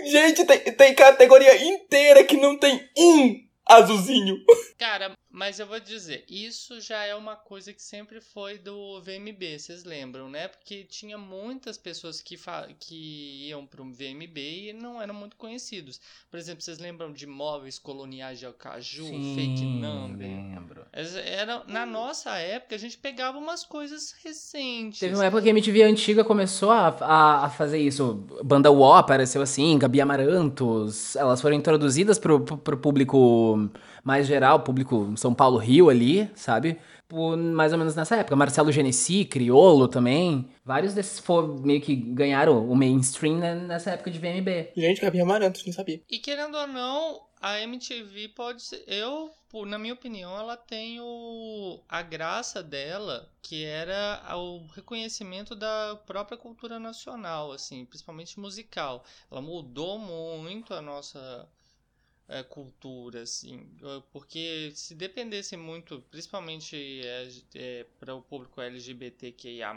Gente, 0.09 0.43
tem, 0.43 0.59
tem 0.59 0.95
categoria 0.95 1.63
inteira 1.63 2.23
que 2.23 2.37
não 2.37 2.57
tem 2.57 2.81
um 2.97 3.35
azulzinho. 3.67 4.35
Cara, 4.79 5.11
Mas 5.31 5.59
eu 5.59 5.67
vou 5.67 5.79
dizer, 5.79 6.25
isso 6.27 6.81
já 6.81 7.03
é 7.03 7.13
uma 7.13 7.35
coisa 7.35 7.71
que 7.71 7.81
sempre 7.81 8.19
foi 8.19 8.57
do 8.57 8.99
VMB, 9.01 9.59
vocês 9.59 9.83
lembram, 9.83 10.27
né? 10.27 10.47
Porque 10.47 10.83
tinha 10.83 11.17
muitas 11.17 11.77
pessoas 11.77 12.19
que, 12.19 12.35
que 12.79 13.47
iam 13.47 13.65
para 13.65 13.81
o 13.81 13.91
VMB 13.91 14.37
e 14.69 14.73
não 14.73 14.99
eram 14.99 15.13
muito 15.13 15.35
conhecidos. 15.35 16.01
Por 16.31 16.37
exemplo, 16.37 16.61
vocês 16.61 16.79
lembram 16.79 17.13
de 17.13 17.27
Móveis 17.27 17.77
Coloniais 17.77 18.39
de 18.39 18.45
Alcaju, 18.47 19.05
Sim, 19.05 19.35
Fake 19.35 19.65
Number? 19.65 20.27
lembro. 20.27 20.85
Era, 20.91 21.63
na 21.67 21.85
nossa 21.85 22.35
época, 22.37 22.75
a 22.75 22.79
gente 22.79 22.97
pegava 22.97 23.37
umas 23.37 23.63
coisas 23.63 24.15
recentes. 24.23 24.99
Teve 24.99 25.15
uma 25.15 25.25
época 25.25 25.43
que 25.43 25.49
a 25.49 25.51
MTV 25.51 25.83
antiga 25.83 26.23
começou 26.23 26.71
a, 26.71 26.87
a, 27.01 27.45
a 27.45 27.49
fazer 27.49 27.79
isso. 27.79 28.25
Banda 28.43 28.71
UO 28.71 28.93
apareceu 28.93 29.41
assim, 29.41 29.77
Gabi 29.77 30.01
Amarantos. 30.01 31.15
Elas 31.15 31.41
foram 31.41 31.55
introduzidas 31.55 32.17
pro, 32.17 32.39
pro, 32.41 32.57
pro 32.57 32.77
público 32.77 33.69
mais 34.03 34.27
geral, 34.27 34.61
público 34.61 35.13
São 35.17 35.28
Paulo, 35.33 35.57
Rio 35.57 35.89
ali, 35.89 36.29
sabe? 36.35 36.79
Por, 37.07 37.35
mais 37.37 37.73
ou 37.73 37.79
menos 37.79 37.95
nessa 37.95 38.17
época. 38.17 38.35
Marcelo 38.35 38.71
Genesi, 38.71 39.25
Criolo 39.25 39.87
também. 39.87 40.47
Vários 40.63 40.93
desses 40.93 41.19
for, 41.19 41.59
meio 41.65 41.81
que 41.81 41.95
ganharam 41.95 42.69
o 42.69 42.75
mainstream 42.75 43.37
nessa 43.37 43.91
época 43.91 44.11
de 44.11 44.19
VMB. 44.19 44.71
Gente, 44.77 45.01
Gabi 45.01 45.19
Amarantos, 45.19 45.65
não 45.65 45.73
sabia. 45.73 46.01
E 46.09 46.19
querendo 46.19 46.55
ou 46.55 46.67
não, 46.67 47.21
a 47.41 47.59
MTV 47.61 48.29
pode 48.29 48.61
ser. 48.61 48.83
Eu, 48.85 49.31
na 49.65 49.79
minha 49.79 49.93
opinião, 49.93 50.37
ela 50.37 50.57
tem 50.57 50.99
o, 50.99 51.79
a 51.87 52.01
graça 52.01 52.61
dela, 52.61 53.29
que 53.41 53.63
era 53.63 54.21
o 54.35 54.67
reconhecimento 54.67 55.55
da 55.55 55.97
própria 56.05 56.37
cultura 56.37 56.79
nacional, 56.79 57.51
assim, 57.51 57.85
principalmente 57.85 58.39
musical. 58.39 59.03
Ela 59.31 59.41
mudou 59.41 59.97
muito 59.97 60.73
a 60.73 60.81
nossa 60.81 61.47
é, 62.29 62.43
cultura, 62.43 63.23
assim, 63.23 63.67
porque 64.11 64.71
se 64.75 64.93
dependesse 64.93 65.57
muito, 65.57 66.01
principalmente 66.11 66.75
é, 67.03 67.29
é, 67.55 67.85
para 67.99 68.13
o 68.13 68.21
público 68.21 68.61
LGBTQIA+, 68.61 69.73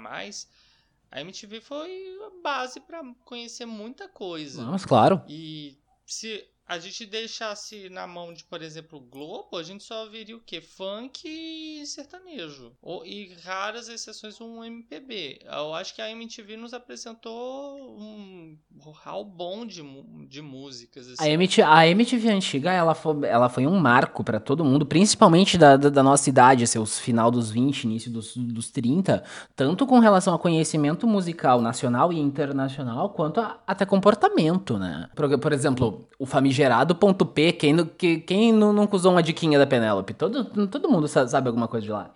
a 1.11 1.21
MTV 1.21 1.61
foi 1.61 2.19
a 2.27 2.43
base 2.43 2.79
para 2.81 3.03
conhecer 3.25 3.67
muita 3.67 4.09
coisa. 4.09 4.63
Mas 4.65 4.85
claro. 4.85 5.23
E 5.27 5.77
se 6.07 6.47
a 6.73 6.79
gente 6.79 7.05
deixasse 7.05 7.91
na 7.91 8.07
mão 8.07 8.33
de, 8.33 8.45
por 8.45 8.63
exemplo, 8.63 8.99
Globo, 8.99 9.59
a 9.59 9.63
gente 9.63 9.85
só 9.85 10.07
veria 10.07 10.35
o 10.35 10.41
quê? 10.41 10.59
Funk 10.59 11.29
e 11.29 11.85
sertanejo. 11.87 12.73
Ou, 12.81 13.05
e 13.05 13.35
raras 13.45 13.89
exceções 13.89 14.41
um 14.41 14.65
MPB. 14.65 15.41
Eu 15.45 15.75
acho 15.75 15.95
que 15.95 16.01
a 16.01 16.11
MTV 16.11 16.57
nos 16.57 16.73
apresentou 16.73 17.99
um 17.99 18.57
hall 19.05 19.23
bom 19.23 19.67
de, 19.67 19.83
de 20.27 20.41
músicas. 20.41 21.09
Assim. 21.09 21.23
A, 21.23 21.29
MTV, 21.29 21.63
a 21.63 21.87
MTV 21.87 22.31
antiga, 22.31 22.73
ela 22.73 22.95
foi, 22.95 23.27
ela 23.27 23.51
foi 23.51 23.67
um 23.67 23.79
marco 23.79 24.25
para 24.25 24.41
todo 24.41 24.65
mundo, 24.65 24.87
principalmente 24.87 25.59
da, 25.59 25.77
da, 25.77 25.91
da, 25.91 26.03
nossa 26.03 26.31
idade, 26.31 26.65
assim, 26.65 26.79
os 26.79 26.99
final 26.99 27.31
dos 27.31 27.51
20, 27.51 27.85
início 27.85 28.11
dos, 28.11 28.35
dos 28.35 28.71
30, 28.71 29.23
tanto 29.55 29.87
com 29.87 29.99
relação 29.99 30.35
a 30.35 30.39
conhecimento 30.39 31.07
musical 31.07 31.61
nacional 31.61 32.13
e 32.15 32.19
internacional, 32.19 33.11
quanto 33.11 33.41
a, 33.41 33.61
até 33.67 33.85
comportamento, 33.85 34.79
né? 34.79 35.11
Por, 35.15 35.39
por 35.39 35.53
exemplo, 35.53 36.09
o 36.19 36.25
famigerado 36.25 36.62
gerado 36.63 36.95
ponto 36.95 37.27
P, 37.27 37.53
quem, 37.53 37.85
que, 37.85 38.21
quem 38.21 38.53
nunca 38.53 38.95
usou 38.95 39.13
uma 39.13 39.23
diquinha 39.23 39.59
da 39.59 39.67
Penélope? 39.67 40.15
Todo, 40.15 40.45
todo 40.69 40.89
mundo 40.89 41.09
sabe 41.09 41.49
alguma 41.49 41.67
coisa 41.67 41.85
de 41.85 41.93
lá. 41.93 42.11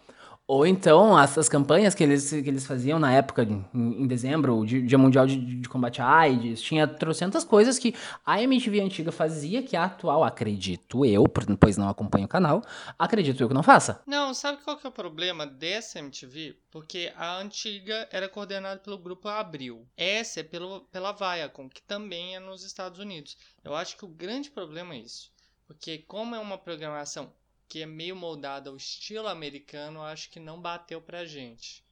Ou 0.49 0.65
então, 0.65 1.17
as, 1.17 1.37
as 1.37 1.49
campanhas 1.49 1.93
que 1.93 2.05
eles, 2.05 2.31
que 2.31 2.49
eles 2.49 2.65
faziam 2.65 3.00
na 3.00 3.12
época, 3.12 3.43
em, 3.43 3.65
em 3.75 4.07
dezembro, 4.07 4.59
o 4.59 4.65
Dia 4.65 4.97
Mundial 4.97 5.26
de, 5.26 5.37
de, 5.37 5.69
Combate 5.69 6.00
à 6.00 6.09
AIDS, 6.09 6.62
tinha 6.62 6.87
trocentas 6.87 7.43
coisas 7.43 7.81
que 7.81 7.97
a 8.25 8.41
MTV 8.41 8.81
antiga 8.81 9.11
fazia 9.11 9.61
que 9.61 9.76
a 9.76 9.85
atual, 9.85 10.23
acredito 10.23 11.05
eu, 11.05 11.25
pois 11.59 11.76
não 11.76 11.88
acompanho 11.88 12.26
o 12.26 12.29
canal, 12.29 12.62
acredito 12.97 13.43
eu 13.43 13.49
que 13.49 13.55
não 13.55 13.62
faça. 13.62 14.00
Não, 14.07 14.33
sabe 14.33 14.62
qual 14.62 14.76
que 14.76 14.87
é 14.87 14.88
o 14.88 14.93
problema 14.93 15.45
dessa 15.45 15.99
MTV? 15.99 16.57
Porque 16.71 17.12
a 17.17 17.38
antiga 17.38 18.09
era 18.12 18.29
coordenada 18.29 18.79
pelo 18.79 18.99
grupo 18.99 19.26
Abril. 19.29 19.85
Essa 19.97 20.41
é 20.41 20.43
pelo, 20.45 20.83
pela 20.93 21.11
Viacom, 21.11 21.69
que 21.69 21.83
também 21.83 22.37
é 22.37 22.38
nos 22.38 22.65
Estados 22.65 23.00
Unidos. 23.00 23.37
Eu 23.65 23.75
acho 23.75 23.97
que 23.97 24.05
o 24.05 24.09
grande 24.09 24.49
problema 24.49 24.95
é 24.95 24.99
isso. 24.99 25.33
Porque 25.67 25.99
como 25.99 26.37
é 26.37 26.38
uma 26.38 26.57
programação 26.57 27.33
que 27.68 27.82
é 27.82 27.87
meio 27.87 28.16
moldada 28.16 28.70
ao 28.70 28.76
estilo 28.76 29.28
americano, 29.28 30.02
acho 30.02 30.30
que 30.30 30.40
não 30.40 30.61
bateu 30.61 31.00
pra 31.00 31.25
gente. 31.25 31.85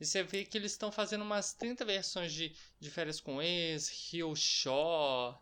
E 0.00 0.06
você 0.06 0.22
vê 0.22 0.44
que 0.46 0.56
eles 0.56 0.72
estão 0.72 0.90
fazendo 0.90 1.22
umas 1.22 1.52
30 1.52 1.84
versões 1.84 2.32
de, 2.32 2.56
de 2.80 2.90
Férias 2.90 3.20
com 3.20 3.42
Ex, 3.42 3.88
Rio 4.10 4.34
Shore. 4.34 5.36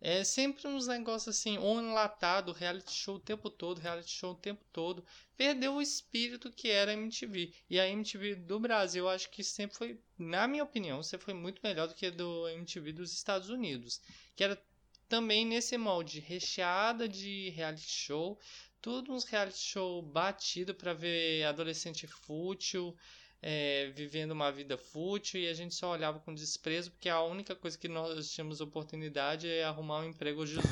É 0.00 0.24
sempre 0.24 0.66
uns 0.66 0.88
negócios 0.88 1.36
assim, 1.36 1.56
ou 1.58 1.80
enlatado, 1.80 2.50
reality 2.50 2.90
show 2.92 3.14
o 3.14 3.20
tempo 3.20 3.48
todo, 3.48 3.80
reality 3.80 4.10
show 4.10 4.32
o 4.32 4.36
tempo 4.36 4.64
todo. 4.72 5.06
Perdeu 5.36 5.74
o 5.74 5.82
espírito 5.82 6.50
que 6.50 6.68
era 6.68 6.90
a 6.90 6.94
MTV. 6.94 7.54
E 7.70 7.78
a 7.78 7.88
MTV 7.88 8.34
do 8.34 8.58
Brasil, 8.58 9.08
acho 9.08 9.30
que 9.30 9.44
sempre 9.44 9.76
foi, 9.76 10.00
na 10.18 10.48
minha 10.48 10.64
opinião, 10.64 11.00
sempre 11.04 11.26
foi 11.26 11.34
muito 11.34 11.60
melhor 11.62 11.86
do 11.86 11.94
que 11.94 12.06
a 12.06 12.10
do 12.10 12.48
MTV 12.48 12.92
dos 12.92 13.12
Estados 13.12 13.48
Unidos. 13.48 14.00
Que 14.34 14.42
era 14.42 14.60
também 15.08 15.46
nesse 15.46 15.78
molde, 15.78 16.18
recheada 16.18 17.08
de 17.08 17.50
reality 17.50 17.88
show, 17.88 18.40
tudo 18.82 19.12
uns 19.12 19.24
reality 19.24 19.58
show 19.58 20.02
batido 20.02 20.74
para 20.74 20.92
ver 20.92 21.44
adolescente 21.44 22.06
fútil, 22.08 22.94
é, 23.40 23.92
vivendo 23.94 24.32
uma 24.32 24.50
vida 24.50 24.76
fútil 24.76 25.40
e 25.40 25.48
a 25.48 25.54
gente 25.54 25.74
só 25.74 25.92
olhava 25.92 26.18
com 26.18 26.34
desprezo 26.34 26.90
porque 26.90 27.08
a 27.08 27.22
única 27.22 27.54
coisa 27.54 27.78
que 27.78 27.88
nós 27.88 28.32
tínhamos 28.32 28.60
oportunidade 28.60 29.48
é 29.48 29.62
arrumar 29.62 30.00
um 30.00 30.08
emprego 30.08 30.40
aos 30.40 30.50
18 30.50 30.62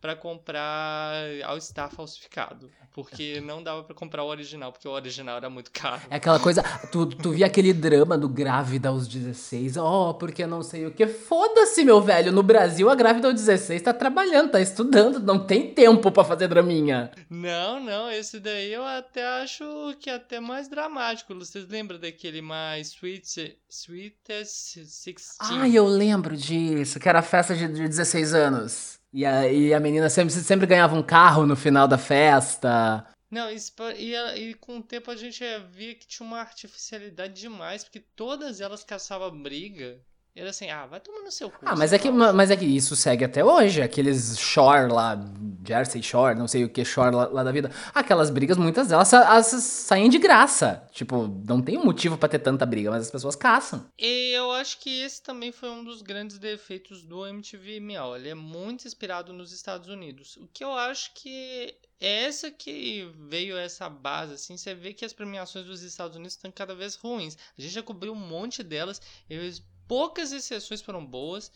para 0.00 0.16
comprar 0.16 1.14
All 1.44 1.60
Star 1.60 1.90
falsificado. 1.90 2.70
Porque 2.92 3.40
não 3.44 3.62
dava 3.62 3.82
para 3.82 3.94
comprar 3.94 4.24
o 4.24 4.26
original, 4.26 4.72
porque 4.72 4.88
o 4.88 4.90
original 4.90 5.36
era 5.36 5.50
muito 5.50 5.70
caro. 5.70 6.02
É 6.10 6.16
aquela 6.16 6.40
coisa. 6.40 6.62
Tu, 6.90 7.06
tu 7.06 7.30
via 7.30 7.46
aquele 7.46 7.72
drama 7.72 8.16
do 8.18 8.28
grávida 8.28 8.88
aos 8.88 9.06
16. 9.06 9.76
Oh, 9.76 10.14
porque 10.14 10.46
não 10.46 10.62
sei 10.62 10.86
o 10.86 10.90
que. 10.90 11.06
Foda-se, 11.06 11.84
meu 11.84 12.00
velho. 12.00 12.32
No 12.32 12.42
Brasil, 12.42 12.88
a 12.90 12.94
grávida 12.94 13.28
aos 13.28 13.34
16 13.34 13.82
tá 13.82 13.92
trabalhando, 13.92 14.50
tá 14.50 14.60
estudando. 14.60 15.20
Não 15.20 15.46
tem 15.46 15.72
tempo 15.72 16.10
para 16.10 16.24
fazer 16.24 16.48
draminha. 16.48 17.10
Não, 17.28 17.78
não. 17.78 18.10
Esse 18.10 18.40
daí 18.40 18.72
eu 18.72 18.84
até 18.84 19.24
acho 19.42 19.64
que 20.00 20.10
é 20.10 20.14
até 20.14 20.40
mais 20.40 20.68
dramático. 20.68 21.34
Vocês 21.34 21.68
lembram 21.68 21.98
daquele 21.98 22.42
mais 22.42 22.88
Sweet, 22.88 23.58
Sweetest 23.68 24.76
16? 24.76 25.36
Ah, 25.40 25.68
eu 25.68 25.86
lembro 25.86 26.36
disso. 26.36 26.98
Que 26.98 27.08
era 27.08 27.20
a 27.20 27.22
festa 27.22 27.54
de, 27.54 27.68
de 27.68 27.88
16 27.88 28.34
anos. 28.34 28.99
E 29.12 29.26
a, 29.26 29.50
e 29.52 29.74
a 29.74 29.80
menina 29.80 30.08
sempre, 30.08 30.32
sempre 30.32 30.66
ganhava 30.66 30.96
um 30.96 31.02
carro 31.02 31.46
no 31.46 31.56
final 31.56 31.88
da 31.88 31.98
festa. 31.98 33.04
Não, 33.30 33.48
e, 33.50 34.14
e 34.36 34.54
com 34.54 34.78
o 34.78 34.82
tempo 34.82 35.10
a 35.10 35.16
gente 35.16 35.44
via 35.70 35.94
que 35.94 36.06
tinha 36.06 36.26
uma 36.26 36.40
artificialidade 36.40 37.40
demais, 37.40 37.84
porque 37.84 38.00
todas 38.00 38.60
elas 38.60 38.82
caçavam 38.82 39.42
briga. 39.42 40.00
Era 40.34 40.50
assim, 40.50 40.70
ah, 40.70 40.86
vai 40.86 41.00
tomar 41.00 41.22
no 41.22 41.30
seu 41.30 41.50
cu. 41.50 41.58
Ah, 41.64 41.74
mas 41.76 41.92
é, 41.92 41.98
que, 41.98 42.10
mas 42.10 42.50
é 42.50 42.56
que 42.56 42.64
isso 42.64 42.94
segue 42.94 43.24
até 43.24 43.44
hoje. 43.44 43.82
Aqueles 43.82 44.38
Shore 44.38 44.90
lá, 44.90 45.18
Jersey 45.66 46.02
Shore, 46.02 46.38
não 46.38 46.46
sei 46.46 46.64
o 46.64 46.68
que 46.68 46.84
Shore 46.84 47.14
lá, 47.14 47.26
lá 47.26 47.42
da 47.42 47.52
vida. 47.52 47.70
Aquelas 47.92 48.30
brigas, 48.30 48.56
muitas 48.56 48.88
delas 48.88 49.12
as, 49.12 49.46
saem 49.46 50.08
de 50.08 50.18
graça. 50.18 50.86
Tipo, 50.92 51.26
não 51.46 51.60
tem 51.60 51.76
um 51.76 51.84
motivo 51.84 52.16
para 52.16 52.28
ter 52.28 52.38
tanta 52.38 52.64
briga, 52.64 52.90
mas 52.90 53.02
as 53.02 53.10
pessoas 53.10 53.34
caçam. 53.34 53.86
E 53.98 54.32
eu 54.32 54.52
acho 54.52 54.78
que 54.78 55.02
esse 55.02 55.20
também 55.22 55.50
foi 55.50 55.68
um 55.68 55.82
dos 55.82 56.00
grandes 56.00 56.38
defeitos 56.38 57.02
do 57.02 57.26
MTV 57.26 57.80
Miau. 57.80 58.16
Ele 58.16 58.28
é 58.28 58.34
muito 58.34 58.86
inspirado 58.86 59.32
nos 59.32 59.52
Estados 59.52 59.88
Unidos. 59.88 60.36
O 60.36 60.46
que 60.46 60.62
eu 60.62 60.72
acho 60.72 61.12
que 61.14 61.74
é 62.00 62.24
essa 62.24 62.50
que 62.50 63.12
veio 63.28 63.58
essa 63.58 63.88
base, 63.88 64.32
assim, 64.32 64.56
você 64.56 64.74
vê 64.74 64.94
que 64.94 65.04
as 65.04 65.12
premiações 65.12 65.66
dos 65.66 65.82
Estados 65.82 66.16
Unidos 66.16 66.34
estão 66.34 66.50
cada 66.50 66.74
vez 66.74 66.94
ruins. 66.94 67.36
A 67.58 67.60
gente 67.60 67.74
já 67.74 67.82
cobriu 67.82 68.12
um 68.12 68.16
monte 68.16 68.62
delas. 68.62 69.02
Eles 69.28 69.62
poucas 69.90 70.30
exceções 70.30 70.80
foram 70.80 71.04
boas. 71.04 71.50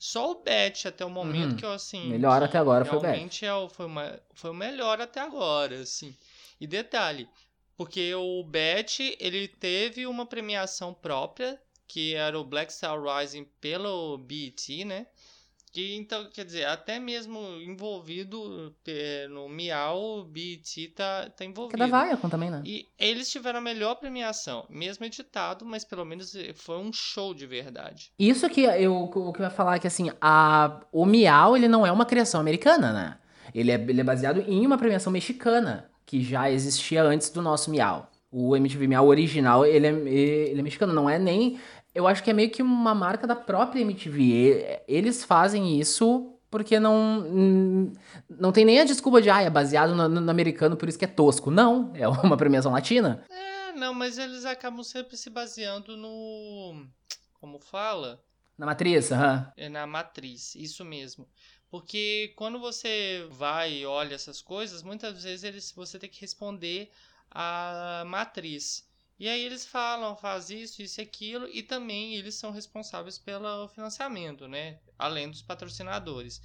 Só 0.00 0.32
o 0.32 0.42
Bet 0.42 0.88
até 0.88 1.04
o 1.04 1.10
momento, 1.10 1.52
uhum. 1.52 1.56
que 1.56 1.64
eu 1.64 1.70
assim. 1.70 2.08
Melhor 2.08 2.42
até 2.42 2.58
agora 2.58 2.84
foi 2.84 2.98
o 2.98 3.00
Bet. 3.00 3.12
Realmente 3.12 3.46
é, 3.46 3.68
foi, 3.68 3.86
uma, 3.86 4.20
foi 4.34 4.50
o 4.50 4.54
melhor 4.54 5.00
até 5.00 5.20
agora, 5.20 5.80
assim. 5.80 6.12
E 6.60 6.66
detalhe, 6.66 7.28
porque 7.76 8.12
o 8.16 8.42
Bet 8.42 9.16
ele 9.20 9.46
teve 9.46 10.08
uma 10.08 10.26
premiação 10.26 10.92
própria, 10.92 11.60
que 11.86 12.14
era 12.14 12.38
o 12.38 12.44
Black 12.44 12.72
Star 12.72 13.00
Rising 13.00 13.44
pelo 13.60 14.18
BET, 14.18 14.84
né? 14.84 15.06
Que, 15.78 15.94
então, 15.94 16.28
quer 16.34 16.44
dizer, 16.44 16.64
até 16.64 16.98
mesmo 16.98 17.38
envolvido 17.64 18.74
é, 18.84 19.28
no 19.28 19.48
Miau, 19.48 20.18
o 20.18 20.24
BET 20.24 20.92
tá, 20.96 21.30
tá 21.30 21.44
envolvido. 21.44 21.76
Que 21.76 21.84
é 21.84 21.86
da 21.86 22.02
Viacom 22.04 22.28
também, 22.28 22.50
né? 22.50 22.62
E 22.64 22.88
eles 22.98 23.30
tiveram 23.30 23.60
a 23.60 23.62
melhor 23.62 23.94
premiação, 23.94 24.66
mesmo 24.68 25.04
editado, 25.04 25.64
mas 25.64 25.84
pelo 25.84 26.04
menos 26.04 26.34
eh, 26.34 26.52
foi 26.52 26.78
um 26.78 26.92
show 26.92 27.32
de 27.32 27.46
verdade. 27.46 28.10
Isso 28.18 28.50
que 28.50 28.62
eu, 28.62 29.04
o 29.04 29.32
que 29.32 29.38
eu 29.38 29.44
ia 29.44 29.50
falar 29.50 29.76
é 29.76 29.78
que, 29.78 29.86
assim, 29.86 30.10
a, 30.20 30.80
o 30.90 31.06
Miau, 31.06 31.56
ele 31.56 31.68
não 31.68 31.86
é 31.86 31.92
uma 31.92 32.04
criação 32.04 32.40
americana, 32.40 32.92
né? 32.92 33.18
Ele 33.54 33.70
é, 33.70 33.76
ele 33.76 34.00
é 34.00 34.04
baseado 34.04 34.40
em 34.48 34.66
uma 34.66 34.78
premiação 34.78 35.12
mexicana, 35.12 35.88
que 36.04 36.24
já 36.24 36.50
existia 36.50 37.04
antes 37.04 37.30
do 37.30 37.40
nosso 37.40 37.70
Miau. 37.70 38.10
O 38.32 38.56
MTV 38.56 38.88
Miau 38.88 39.06
original, 39.06 39.64
ele 39.64 39.86
é, 39.86 39.90
ele 39.90 40.58
é 40.58 40.62
mexicano, 40.62 40.92
não 40.92 41.08
é 41.08 41.20
nem 41.20 41.56
eu 41.98 42.06
acho 42.06 42.22
que 42.22 42.30
é 42.30 42.32
meio 42.32 42.48
que 42.48 42.62
uma 42.62 42.94
marca 42.94 43.26
da 43.26 43.34
própria 43.34 43.80
MTV. 43.80 44.82
Eles 44.86 45.24
fazem 45.24 45.80
isso 45.80 46.32
porque 46.48 46.78
não 46.78 47.90
não 48.30 48.52
tem 48.52 48.64
nem 48.64 48.78
a 48.78 48.84
desculpa 48.84 49.20
de, 49.20 49.28
ah, 49.28 49.42
é 49.42 49.50
baseado 49.50 49.96
no, 49.96 50.08
no, 50.08 50.30
americano, 50.30 50.76
por 50.76 50.88
isso 50.88 50.96
que 50.96 51.04
é 51.04 51.08
tosco. 51.08 51.50
Não, 51.50 51.92
é 51.96 52.06
uma 52.06 52.36
premiação 52.36 52.70
latina. 52.70 53.24
É, 53.28 53.72
não, 53.72 53.92
mas 53.92 54.16
eles 54.16 54.44
acabam 54.44 54.84
sempre 54.84 55.16
se 55.16 55.28
baseando 55.28 55.96
no... 55.96 56.86
como 57.34 57.58
fala? 57.58 58.22
Na 58.56 58.66
matriz, 58.66 59.10
aham. 59.10 59.38
Uhum. 59.38 59.52
É 59.56 59.68
na 59.68 59.84
matriz, 59.84 60.54
isso 60.54 60.84
mesmo. 60.84 61.28
Porque 61.68 62.32
quando 62.36 62.60
você 62.60 63.26
vai 63.32 63.72
e 63.78 63.86
olha 63.86 64.14
essas 64.14 64.40
coisas, 64.40 64.84
muitas 64.84 65.24
vezes 65.24 65.42
eles, 65.42 65.72
você 65.72 65.98
tem 65.98 66.08
que 66.08 66.20
responder 66.20 66.92
a 67.28 68.04
matriz. 68.06 68.87
E 69.18 69.28
aí 69.28 69.42
eles 69.42 69.66
falam, 69.66 70.16
faz 70.16 70.48
isso, 70.48 70.80
isso 70.80 71.00
e 71.00 71.02
aquilo, 71.02 71.48
e 71.48 71.62
também 71.62 72.14
eles 72.14 72.36
são 72.36 72.52
responsáveis 72.52 73.18
pelo 73.18 73.66
financiamento, 73.68 74.46
né? 74.46 74.78
Além 74.96 75.28
dos 75.28 75.42
patrocinadores. 75.42 76.40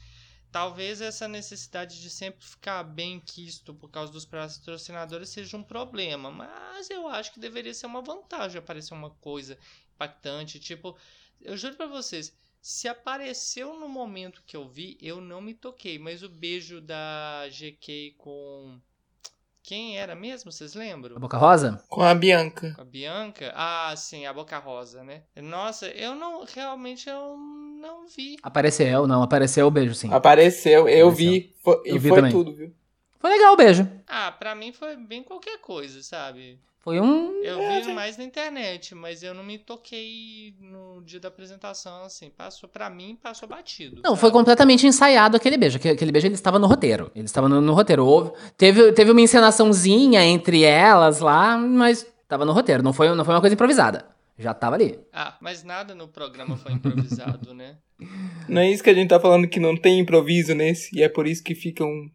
Talvez 0.52 1.02
essa 1.02 1.28
necessidade 1.28 2.02
de 2.02 2.10
sempre 2.10 2.46
ficar 2.46 2.84
bem 2.84 3.20
quisto 3.20 3.74
por 3.74 3.90
causa 3.90 4.12
dos 4.12 4.26
patrocinadores 4.26 5.30
seja 5.30 5.58
um 5.58 5.64
problema, 5.64 6.32
mas 6.32 6.90
eu 6.90 7.08
acho 7.08 7.32
que 7.34 7.40
deveria 7.40 7.74
ser 7.74 7.86
uma 7.88 8.02
vantagem 8.02 8.60
aparecer 8.60 8.94
uma 8.94 9.10
coisa 9.10 9.58
impactante, 9.96 10.60
tipo, 10.60 10.98
eu 11.42 11.58
juro 11.58 11.76
para 11.76 11.88
vocês, 11.88 12.34
se 12.62 12.88
apareceu 12.88 13.78
no 13.80 13.90
momento 13.90 14.44
que 14.46 14.56
eu 14.56 14.68
vi, 14.68 14.98
eu 15.02 15.20
não 15.20 15.42
me 15.42 15.54
toquei, 15.54 16.00
mas 16.00 16.24
o 16.24 16.30
beijo 16.30 16.80
da 16.80 17.48
GK 17.50 18.16
com 18.18 18.80
quem 19.64 19.98
era 19.98 20.14
mesmo? 20.14 20.52
Vocês 20.52 20.76
lembram? 20.76 21.16
A 21.16 21.20
Boca 21.20 21.38
Rosa? 21.38 21.82
Com 21.88 22.02
a 22.02 22.14
Bianca. 22.14 22.74
Com 22.76 22.82
a 22.82 22.86
Bianca? 22.86 23.54
Ah, 23.56 23.94
sim, 23.96 24.26
a 24.26 24.34
Boca 24.34 24.58
Rosa, 24.60 25.04
né? 25.04 25.24
Nossa, 25.38 25.88
eu 25.88 26.14
não. 26.14 26.44
Realmente 26.44 27.10
eu 27.10 27.38
não 27.38 28.06
vi. 28.06 28.38
Apareceu, 28.44 29.08
não, 29.08 29.24
apareceu 29.24 29.66
o 29.66 29.72
beijo, 29.72 29.96
sim. 29.96 30.14
Apareceu, 30.14 30.90
eu 30.90 31.08
apareceu. 31.08 31.12
vi. 31.12 31.56
Foi, 31.64 31.82
eu 31.86 31.96
e 31.96 32.00
vi 32.00 32.10
foi 32.10 32.18
também. 32.18 32.32
tudo, 32.32 32.54
viu? 32.54 32.76
Foi 33.20 33.30
legal 33.30 33.54
o 33.54 33.58
beijo. 33.58 33.90
Ah, 34.06 34.34
pra 34.34 34.54
mim 34.54 34.74
foi 34.74 34.98
bem 34.98 35.24
qualquer 35.24 35.58
coisa, 35.60 36.04
sabe? 36.04 36.60
Foi 36.84 37.00
um. 37.00 37.42
Eu 37.42 37.60
vi 37.82 37.94
mais 37.94 38.18
na 38.18 38.26
internet, 38.26 38.94
mas 38.94 39.24
eu 39.24 39.34
não 39.34 39.42
me 39.42 39.58
toquei 39.58 40.54
no 40.60 41.02
dia 41.02 41.18
da 41.18 41.30
apresentação, 41.30 42.04
assim. 42.04 42.30
Passou 42.30 42.68
para 42.68 42.90
mim, 42.90 43.18
passou 43.24 43.48
batido. 43.48 44.02
Não, 44.04 44.12
sabe? 44.12 44.20
foi 44.20 44.32
completamente 44.32 44.86
ensaiado 44.86 45.38
aquele 45.38 45.56
beijo. 45.56 45.78
Aquele 45.78 46.12
beijo 46.12 46.28
ele 46.28 46.36
estava 46.36 46.60
no 46.60 46.68
roteiro. 46.68 47.10
Ele 47.16 47.24
estava 47.24 47.48
no, 47.48 47.62
no 47.62 47.74
roteiro. 47.74 48.06
Houve, 48.06 48.34
teve, 48.58 48.92
teve 48.92 49.12
uma 49.12 49.22
encenaçãozinha 49.22 50.26
entre 50.26 50.64
elas 50.64 51.22
lá, 51.22 51.58
mas 51.58 52.06
estava 52.22 52.44
no 52.44 52.52
roteiro. 52.52 52.84
Não 52.84 52.92
foi, 52.92 53.08
não 53.16 53.24
foi 53.24 53.34
uma 53.34 53.40
coisa 53.40 53.54
improvisada. 53.54 54.13
Já 54.38 54.54
tava 54.54 54.76
ali. 54.76 55.00
Ah, 55.12 55.38
mas 55.40 55.64
nada 55.64 55.94
no 55.94 56.08
programa 56.08 56.58
foi 56.58 56.72
improvisado, 56.74 57.54
né? 57.54 57.78
Não 58.50 58.62
é 58.62 58.70
isso 58.70 58.84
que 58.84 58.90
a 58.90 58.94
gente 58.94 59.10
tá 59.10 59.20
falando 59.20 59.48
que 59.48 59.60
não 59.60 59.78
tem 59.78 60.00
improviso 60.00 60.54
nesse, 60.54 60.94
e 60.94 61.02
é 61.02 61.08
por 61.08 61.26
isso 61.26 61.42
que 61.42 61.56
fica 61.56 61.86
um. 61.86 62.12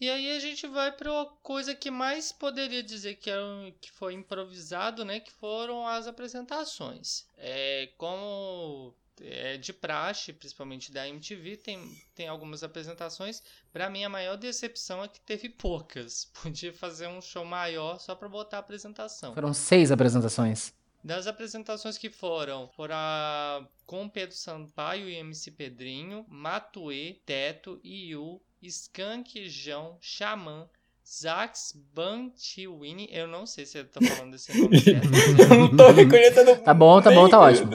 E 0.00 0.10
aí 0.10 0.36
a 0.36 0.40
gente 0.40 0.66
vai 0.66 0.90
pra 0.90 1.26
coisa 1.42 1.72
que 1.74 1.90
mais 1.90 2.32
poderia 2.32 2.82
dizer 2.82 3.14
que, 3.14 3.30
é, 3.30 3.36
que 3.80 3.92
foi 3.92 4.14
improvisado, 4.14 5.04
né? 5.04 5.20
Que 5.20 5.30
foram 5.30 5.86
as 5.86 6.08
apresentações. 6.08 7.26
É, 7.38 7.90
como 7.96 8.92
é 9.20 9.58
de 9.58 9.72
praxe, 9.72 10.32
principalmente 10.32 10.90
da 10.90 11.06
MTV, 11.06 11.58
tem, 11.58 12.02
tem 12.14 12.26
algumas 12.26 12.62
apresentações. 12.62 13.42
Para 13.72 13.90
mim, 13.90 14.02
a 14.02 14.08
maior 14.08 14.36
decepção 14.36 15.04
é 15.04 15.08
que 15.08 15.20
teve 15.20 15.48
poucas. 15.48 16.30
Podia 16.42 16.72
fazer 16.72 17.06
um 17.06 17.20
show 17.20 17.44
maior 17.44 18.00
só 18.00 18.14
para 18.14 18.28
botar 18.28 18.56
a 18.56 18.60
apresentação. 18.60 19.34
Foram 19.34 19.52
seis 19.52 19.92
apresentações. 19.92 20.72
Das 21.02 21.26
apresentações 21.26 21.96
que 21.96 22.10
foram, 22.10 22.68
foram 22.68 22.96
com 23.86 24.08
Pedro 24.08 24.36
Sampaio 24.36 25.08
e 25.08 25.16
MC 25.16 25.50
Pedrinho, 25.50 26.26
Matue, 26.28 27.22
Teto, 27.24 27.80
Iu, 27.82 28.40
Skank, 28.62 29.48
João, 29.48 29.96
Xamã, 30.00 30.68
Zax 31.06 31.74
Bantiwini, 31.94 33.08
eu 33.10 33.26
não 33.26 33.46
sei 33.46 33.64
se 33.66 33.78
eu 33.78 33.84
tô 33.84 34.04
falando 34.04 34.32
desse 34.32 34.56
nome 34.56 34.78
certo. 34.80 35.08
eu 35.40 35.58
não 35.58 35.76
tô 35.76 35.90
reconhecendo. 35.90 36.62
Tá 36.62 36.74
bom, 36.74 37.00
tá 37.00 37.10
bom, 37.10 37.28
tá 37.28 37.40
ótimo. 37.40 37.70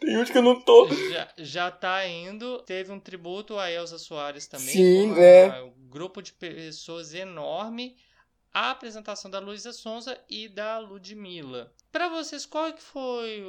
Tem 0.00 0.16
uns 0.16 0.30
que 0.30 0.38
eu 0.38 0.42
não 0.42 0.60
tô. 0.60 0.88
Já, 1.10 1.28
já 1.36 1.70
tá 1.70 2.06
indo. 2.06 2.62
Teve 2.62 2.92
um 2.92 3.00
tributo 3.00 3.58
a 3.58 3.70
Elza 3.70 3.98
Soares 3.98 4.46
também. 4.46 4.68
Sim, 4.68 5.18
é. 5.18 5.60
Um 5.60 5.88
grupo 5.88 6.22
de 6.22 6.32
pessoas 6.32 7.12
enorme 7.12 7.96
a 8.52 8.70
apresentação 8.70 9.30
da 9.30 9.38
Luísa 9.38 9.72
Sonza 9.72 10.18
e 10.28 10.48
da 10.48 10.78
Ludmilla. 10.78 11.72
Para 11.90 12.08
vocês, 12.08 12.44
qual 12.44 12.72
que 12.72 12.82
foi 12.82 13.44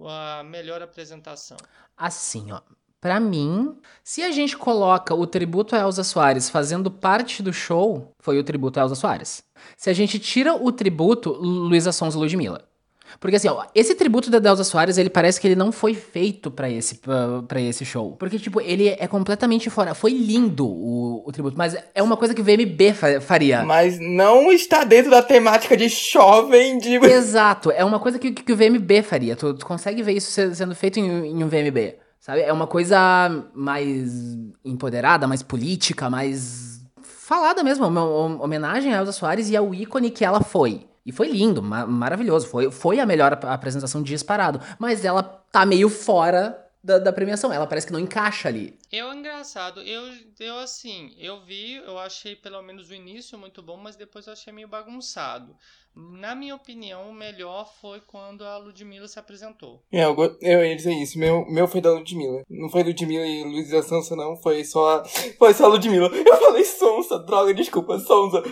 a 0.00 0.42
melhor 0.44 0.82
apresentação? 0.82 1.56
Assim, 1.96 2.52
ó. 2.52 2.60
Para 3.00 3.18
mim, 3.18 3.76
se 4.04 4.22
a 4.22 4.30
gente 4.30 4.56
coloca 4.56 5.12
o 5.12 5.26
tributo 5.26 5.74
a 5.74 5.80
Elza 5.80 6.04
Soares 6.04 6.48
fazendo 6.48 6.88
parte 6.88 7.42
do 7.42 7.52
show, 7.52 8.12
foi 8.20 8.38
o 8.38 8.44
tributo 8.44 8.78
a 8.78 8.84
Elza 8.84 8.94
Soares. 8.94 9.42
Se 9.76 9.90
a 9.90 9.92
gente 9.92 10.20
tira 10.20 10.54
o 10.54 10.70
tributo, 10.70 11.32
Luísa 11.32 11.90
Sonza 11.90 12.16
e 12.16 12.20
Ludmilla. 12.20 12.64
Porque 13.20 13.36
assim, 13.36 13.48
ó, 13.48 13.64
esse 13.74 13.94
tributo 13.94 14.30
da 14.30 14.38
Delza 14.38 14.64
Soares, 14.64 14.98
ele 14.98 15.10
parece 15.10 15.40
que 15.40 15.46
ele 15.46 15.56
não 15.56 15.72
foi 15.72 15.94
feito 15.94 16.50
para 16.50 16.68
esse, 16.70 17.00
para 17.48 17.60
esse 17.60 17.84
show. 17.84 18.16
Porque, 18.18 18.38
tipo, 18.38 18.60
ele 18.60 18.88
é 18.88 19.06
completamente 19.06 19.70
fora. 19.70 19.94
Foi 19.94 20.12
lindo 20.12 20.66
o, 20.66 21.22
o 21.26 21.32
tributo, 21.32 21.56
mas 21.56 21.76
é 21.94 22.02
uma 22.02 22.16
coisa 22.16 22.34
que 22.34 22.40
o 22.40 22.44
VMB 22.44 23.20
faria. 23.20 23.62
Mas 23.62 23.98
não 23.98 24.50
está 24.52 24.84
dentro 24.84 25.10
da 25.10 25.22
temática 25.22 25.76
de 25.76 25.88
jovem 25.88 26.78
de... 26.78 26.96
Exato, 27.04 27.70
é 27.70 27.84
uma 27.84 27.98
coisa 27.98 28.18
que, 28.18 28.32
que 28.32 28.52
o 28.52 28.56
VMB 28.56 29.02
faria. 29.02 29.36
Tu, 29.36 29.54
tu 29.54 29.66
consegue 29.66 30.02
ver 30.02 30.12
isso 30.12 30.30
sendo 30.54 30.74
feito 30.74 30.98
em, 30.98 31.06
em 31.06 31.44
um 31.44 31.48
VMB. 31.48 31.96
Sabe? 32.22 32.42
É 32.42 32.52
uma 32.52 32.68
coisa 32.68 32.98
mais 33.52 34.38
empoderada, 34.64 35.26
mais 35.26 35.42
política, 35.42 36.08
mais 36.08 36.80
falada 37.02 37.64
mesmo. 37.64 37.84
Uma 37.86 38.04
homenagem 38.44 38.94
a 38.94 38.98
Elza 38.98 39.10
Soares 39.10 39.50
e 39.50 39.56
ao 39.56 39.74
ícone 39.74 40.08
que 40.08 40.24
ela 40.24 40.40
foi. 40.40 40.86
E 41.04 41.12
foi 41.12 41.28
lindo, 41.28 41.62
ma 41.62 41.86
maravilhoso. 41.86 42.46
Foi, 42.46 42.70
foi 42.70 43.00
a 43.00 43.06
melhor 43.06 43.32
apresentação 43.32 44.02
disparado. 44.02 44.60
Mas 44.78 45.04
ela 45.04 45.22
tá 45.22 45.66
meio 45.66 45.88
fora 45.88 46.58
da, 46.82 46.98
da, 46.98 47.12
premiação. 47.12 47.52
Ela 47.52 47.66
parece 47.66 47.86
que 47.86 47.92
não 47.92 48.00
encaixa 48.00 48.48
ali. 48.48 48.78
Eu, 48.90 49.12
engraçado, 49.12 49.80
eu, 49.80 50.02
eu 50.38 50.58
assim, 50.58 51.14
eu 51.18 51.40
vi, 51.40 51.76
eu 51.76 51.98
achei 51.98 52.34
pelo 52.36 52.60
menos 52.62 52.90
o 52.90 52.94
início 52.94 53.38
muito 53.38 53.62
bom, 53.62 53.76
mas 53.76 53.96
depois 53.96 54.26
eu 54.26 54.32
achei 54.32 54.52
meio 54.52 54.68
bagunçado. 54.68 55.56
Na 55.94 56.34
minha 56.34 56.54
opinião, 56.54 57.10
o 57.10 57.12
melhor 57.12 57.70
foi 57.80 58.00
quando 58.00 58.44
a 58.44 58.56
Ludmilla 58.56 59.06
se 59.06 59.18
apresentou. 59.18 59.82
É, 59.92 60.04
eu, 60.04 60.16
eu 60.40 60.64
ia 60.64 60.74
dizer 60.74 60.94
isso. 60.94 61.18
Meu, 61.18 61.44
meu 61.46 61.68
foi 61.68 61.82
da 61.82 61.92
Ludmilla. 61.92 62.42
Não 62.48 62.70
foi 62.70 62.82
Ludmilla 62.82 63.26
e 63.26 63.44
Luísa 63.44 63.82
Sonsa, 63.82 64.16
não. 64.16 64.34
Foi 64.36 64.64
só 64.64 65.04
foi 65.38 65.52
só 65.52 65.66
a 65.66 65.68
Ludmilla. 65.68 66.08
Eu 66.08 66.36
falei 66.38 66.64
Sonsa, 66.64 67.18
droga, 67.18 67.52
desculpa, 67.52 67.98
Sonsa. 67.98 68.42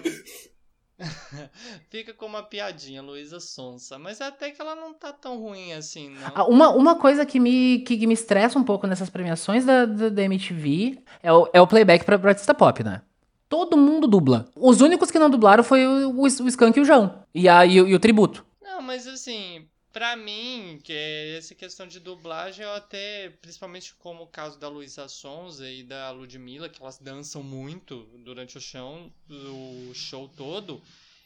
Fica 1.91 2.13
com 2.13 2.27
uma 2.27 2.43
piadinha, 2.43 3.03
Luísa 3.03 3.41
Sonsa. 3.41 3.99
Mas 3.99 4.21
até 4.21 4.51
que 4.51 4.61
ela 4.61 4.75
não 4.75 4.93
tá 4.93 5.13
tão 5.13 5.41
ruim 5.41 5.73
assim, 5.73 6.11
não. 6.11 6.33
Ah, 6.35 6.45
uma, 6.45 6.71
uma 6.71 6.95
coisa 6.95 7.25
que 7.25 7.41
me, 7.41 7.81
que, 7.81 7.97
que 7.97 8.07
me 8.07 8.15
estressa 8.15 8.59
um 8.59 8.65
pouco 8.65 8.87
nessas 8.87 9.11
premiações 9.11 9.65
da, 9.65 9.85
da, 9.87 10.09
da 10.09 10.23
MTV 10.23 10.99
é 11.23 11.33
o, 11.33 11.49
é 11.53 11.61
o 11.61 11.67
playback 11.67 12.05
pra, 12.05 12.19
pra 12.19 12.31
artista 12.31 12.55
pop, 12.55 12.83
né? 12.85 13.03
Todo 13.49 13.77
mundo 13.77 14.07
dubla. 14.07 14.47
Os 14.55 14.81
únicos 14.81 15.11
que 15.11 15.19
não 15.19 15.29
dublaram 15.29 15.65
foi 15.65 15.87
o, 15.87 16.11
o, 16.11 16.23
o 16.23 16.27
Skank 16.27 16.79
e 16.79 16.83
o 16.83 16.85
João. 16.85 17.25
E, 17.35 17.49
a, 17.49 17.67
e, 17.67 17.75
e 17.75 17.95
o 17.95 17.99
tributo. 17.99 18.45
Não, 18.63 18.81
mas 18.81 19.07
assim, 19.07 19.67
Pra 19.93 20.15
mim, 20.15 20.81
que 20.85 20.93
é 20.93 21.37
essa 21.37 21.53
questão 21.55 21.87
de 21.87 21.99
dublagem, 21.99 22.65
eu 22.65 22.73
até, 22.73 23.31
principalmente 23.43 23.93
como 23.95 24.23
o 24.23 24.27
caso 24.29 24.57
da 24.59 24.69
Luísa 24.69 25.09
Sonza 25.09 25.69
e 25.69 25.83
da 25.83 26.13
Ludmilla, 26.13 26.69
que 26.69 26.81
elas 26.81 26.99
dançam 26.99 27.43
muito 27.43 28.05
durante 28.25 28.57
o 28.57 28.61
show, 28.61 29.13
o 29.29 29.93
show 29.93 30.29
todo, 30.29 30.81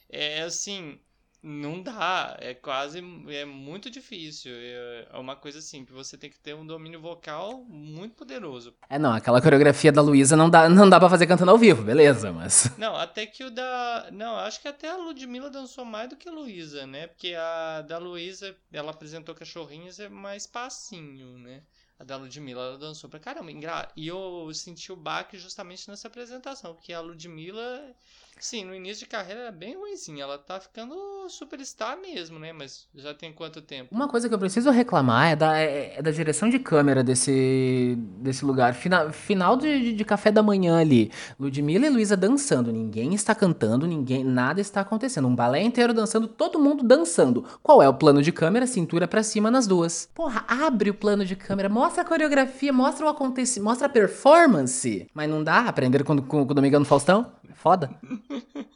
é 0.09 0.43
assim, 0.43 0.99
não 1.45 1.83
dá, 1.83 2.37
é 2.41 2.55
quase, 2.55 3.05
é 3.29 3.45
muito 3.45 3.91
difícil. 3.91 4.51
É, 4.55 5.09
é 5.13 5.19
uma 5.19 5.37
coisa 5.37 5.59
assim, 5.59 5.85
que 5.85 5.93
você 5.93 6.17
tem 6.17 6.31
que 6.31 6.39
ter 6.39 6.55
um 6.55 6.67
domínio 6.67 6.99
vocal 6.99 7.63
muito 7.65 8.15
poderoso. 8.15 8.75
É, 8.89 8.99
não, 8.99 9.13
aquela 9.13 9.43
coreografia 9.43 9.93
da 9.93 10.01
Luísa 10.01 10.37
não 10.37 10.49
dá, 10.49 10.71
não 10.71 10.89
dá 10.89 10.99
pra 10.99 11.11
fazer 11.11 11.27
cantando 11.27 11.51
ao 11.51 11.59
vivo, 11.59 11.83
beleza, 11.83 12.33
mas... 12.33 12.73
Não, 12.79 12.97
até 12.97 13.27
que 13.27 13.45
o 13.45 13.51
da... 13.51 14.09
Não, 14.11 14.37
acho 14.37 14.61
que 14.61 14.69
até 14.69 14.91
a 14.91 14.97
Ludmilla 14.97 15.51
dançou 15.51 15.85
mais 15.85 16.09
do 16.09 16.17
que 16.17 16.29
a 16.29 16.33
Luísa, 16.33 16.87
né? 16.87 17.07
Porque 17.09 17.35
a 17.35 17.83
da 17.83 17.99
Luísa, 17.99 18.57
ela 18.73 18.91
apresentou 18.91 19.35
Cachorrinhos, 19.35 20.01
é 20.01 20.09
mais 20.09 20.47
passinho, 20.47 21.39
né? 21.39 21.63
A 21.99 22.05
da 22.05 22.17
Ludmilla, 22.17 22.63
ela 22.63 22.79
dançou 22.79 23.11
pra 23.11 23.21
caramba. 23.21 23.51
E 23.95 24.07
eu 24.07 24.51
senti 24.55 24.91
o 24.91 24.97
baque 24.97 25.39
justamente 25.39 25.89
nessa 25.89 26.09
apresentação, 26.09 26.75
porque 26.75 26.93
a 26.93 27.01
Ludmilla 27.01 27.95
Sim, 28.41 28.65
no 28.65 28.75
início 28.75 29.05
de 29.05 29.07
carreira 29.07 29.43
era 29.43 29.53
bem 29.53 29.77
ruimzinha. 29.77 30.25
Ela 30.25 30.39
tá 30.39 30.61
ficando 30.61 30.95
superstar 31.29 31.99
mesmo, 31.99 32.39
né? 32.39 32.53
Mas 32.53 32.87
já 32.95 33.15
tem 33.15 33.33
quanto 33.33 33.63
tempo? 33.63 33.95
Uma 33.95 34.09
coisa 34.09 34.29
que 34.29 34.35
eu 34.35 34.39
preciso 34.39 34.71
reclamar 34.71 35.33
é 35.33 35.37
da, 35.37 35.59
é, 35.59 35.95
é 35.97 36.03
da 36.03 36.11
direção 36.11 36.49
de 36.49 36.59
câmera 36.59 37.03
desse, 37.03 37.97
desse 38.19 38.45
lugar. 38.45 38.75
Final, 38.75 39.13
final 39.13 39.57
de, 39.57 39.93
de 39.93 40.05
café 40.05 40.31
da 40.31 40.43
manhã 40.43 40.79
ali. 40.79 41.11
Ludmilla 41.39 41.87
e 41.87 41.91
Luísa 41.91 42.17
dançando. 42.17 42.73
Ninguém 42.73 43.15
está 43.15 43.35
cantando, 43.35 43.87
ninguém, 43.87 44.25
nada 44.25 44.61
está 44.61 44.81
acontecendo. 44.81 45.29
Um 45.29 45.35
balé 45.35 45.63
inteiro 45.63 45.95
dançando, 45.95 46.29
todo 46.29 46.59
mundo 46.59 46.85
dançando. 46.85 47.45
Qual 47.63 47.83
é 47.83 47.89
o 47.89 47.95
plano 47.95 48.23
de 48.23 48.33
câmera? 48.33 48.67
Cintura 48.67 49.09
para 49.09 49.23
cima 49.23 49.51
nas 49.51 49.67
duas. 49.67 50.09
Porra, 50.15 50.45
abre 50.47 50.91
o 50.91 50.95
plano 50.95 51.25
de 51.25 51.37
câmera, 51.37 51.69
mostra 51.69 52.03
a 52.03 52.07
coreografia, 52.07 52.73
mostra 52.73 53.07
o 53.07 53.09
acontecimento, 53.09 53.65
mostra 53.65 53.87
a 53.87 53.91
performance. 53.91 55.07
Mas 55.15 55.31
não 55.31 55.43
dá 55.43 55.61
aprender 55.61 56.05
com, 56.05 56.17
com, 56.21 56.45
com 56.45 56.53
o 56.53 56.55
Domingão 56.55 56.81
no 56.81 56.87
Faustão? 56.87 57.33
Foda. 57.65 57.89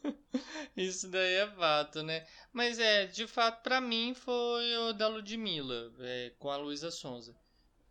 Isso 0.74 1.08
daí 1.08 1.34
é 1.34 1.46
fato, 1.46 2.02
né? 2.02 2.24
Mas 2.54 2.78
é, 2.78 3.04
de 3.04 3.26
fato, 3.26 3.62
pra 3.62 3.82
mim 3.82 4.14
foi 4.14 4.78
o 4.78 4.94
da 4.94 5.08
Ludmilla, 5.08 5.92
é, 6.00 6.32
com 6.38 6.48
a 6.50 6.56
Luísa 6.56 6.90
Sonza. 6.90 7.34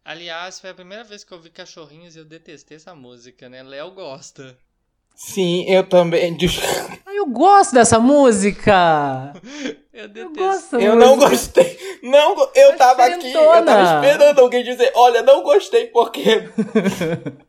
Aliás, 0.04 0.60
foi 0.60 0.72
a 0.72 0.74
primeira 0.74 1.04
vez 1.04 1.24
que 1.24 1.32
eu 1.32 1.40
vi 1.40 1.52
Cachorrinhos 1.52 2.16
e 2.16 2.20
eu 2.20 2.26
detestei 2.26 2.78
essa 2.78 2.96
música, 2.96 3.48
né? 3.48 3.62
Léo 3.62 3.92
gosta. 3.92 4.58
Sim, 5.16 5.66
eu 5.70 5.88
também. 5.88 6.36
Ah, 7.06 7.14
eu 7.14 7.28
gosto 7.28 7.76
dessa 7.76 8.00
música! 8.00 9.34
Eu 9.98 10.08
detesto. 10.08 10.40
Eu 10.40 10.46
gosto 10.46 10.76
Eu 10.80 10.96
não 10.96 11.18
gostei. 11.18 12.00
Não, 12.04 12.52
eu 12.54 12.78
tava 12.78 13.04
aqui, 13.04 13.34
eu 13.34 13.66
tava 13.66 14.06
esperando 14.06 14.42
alguém 14.42 14.64
dizer, 14.64 14.92
olha, 14.94 15.24
não 15.24 15.42
gostei 15.42 15.88
porque. 15.88 16.48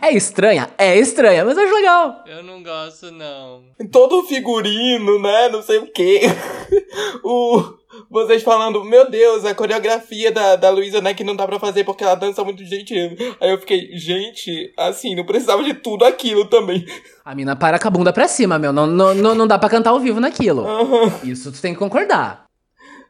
É 0.00 0.12
estranha? 0.12 0.70
É 0.76 0.96
estranha, 0.98 1.44
mas 1.44 1.56
eu 1.56 1.64
acho 1.64 1.74
legal. 1.74 2.24
Eu 2.26 2.42
não 2.42 2.62
gosto, 2.62 3.10
não. 3.10 3.62
Todo 3.90 4.20
o 4.20 4.22
figurino, 4.24 5.20
né? 5.20 5.48
Não 5.48 5.62
sei 5.62 5.78
o 5.78 5.86
quê. 5.86 6.20
o, 7.22 7.62
vocês 8.10 8.42
falando, 8.42 8.84
meu 8.84 9.08
Deus, 9.10 9.44
a 9.44 9.54
coreografia 9.54 10.32
da, 10.32 10.56
da 10.56 10.70
Luísa, 10.70 11.00
né? 11.00 11.14
Que 11.14 11.24
não 11.24 11.36
dá 11.36 11.46
pra 11.46 11.58
fazer 11.58 11.84
porque 11.84 12.04
ela 12.04 12.14
dança 12.14 12.42
muito 12.44 12.64
jeitinho. 12.64 13.16
Aí 13.40 13.50
eu 13.50 13.58
fiquei, 13.58 13.96
gente, 13.96 14.72
assim, 14.76 15.14
não 15.14 15.24
precisava 15.24 15.62
de 15.62 15.74
tudo 15.74 16.04
aquilo 16.04 16.44
também. 16.46 16.84
A 17.24 17.34
mina 17.34 17.56
para 17.56 17.78
com 17.78 17.88
a 17.88 17.90
bunda 17.90 18.12
pra 18.12 18.28
cima, 18.28 18.58
meu. 18.58 18.72
Não, 18.72 18.86
não, 18.86 19.14
não, 19.14 19.34
não 19.34 19.46
dá 19.46 19.58
pra 19.58 19.68
cantar 19.68 19.90
ao 19.90 20.00
vivo 20.00 20.20
naquilo. 20.20 20.66
Aham. 20.66 21.12
Isso 21.24 21.50
tu 21.52 21.60
tem 21.60 21.72
que 21.72 21.78
concordar. 21.78 22.43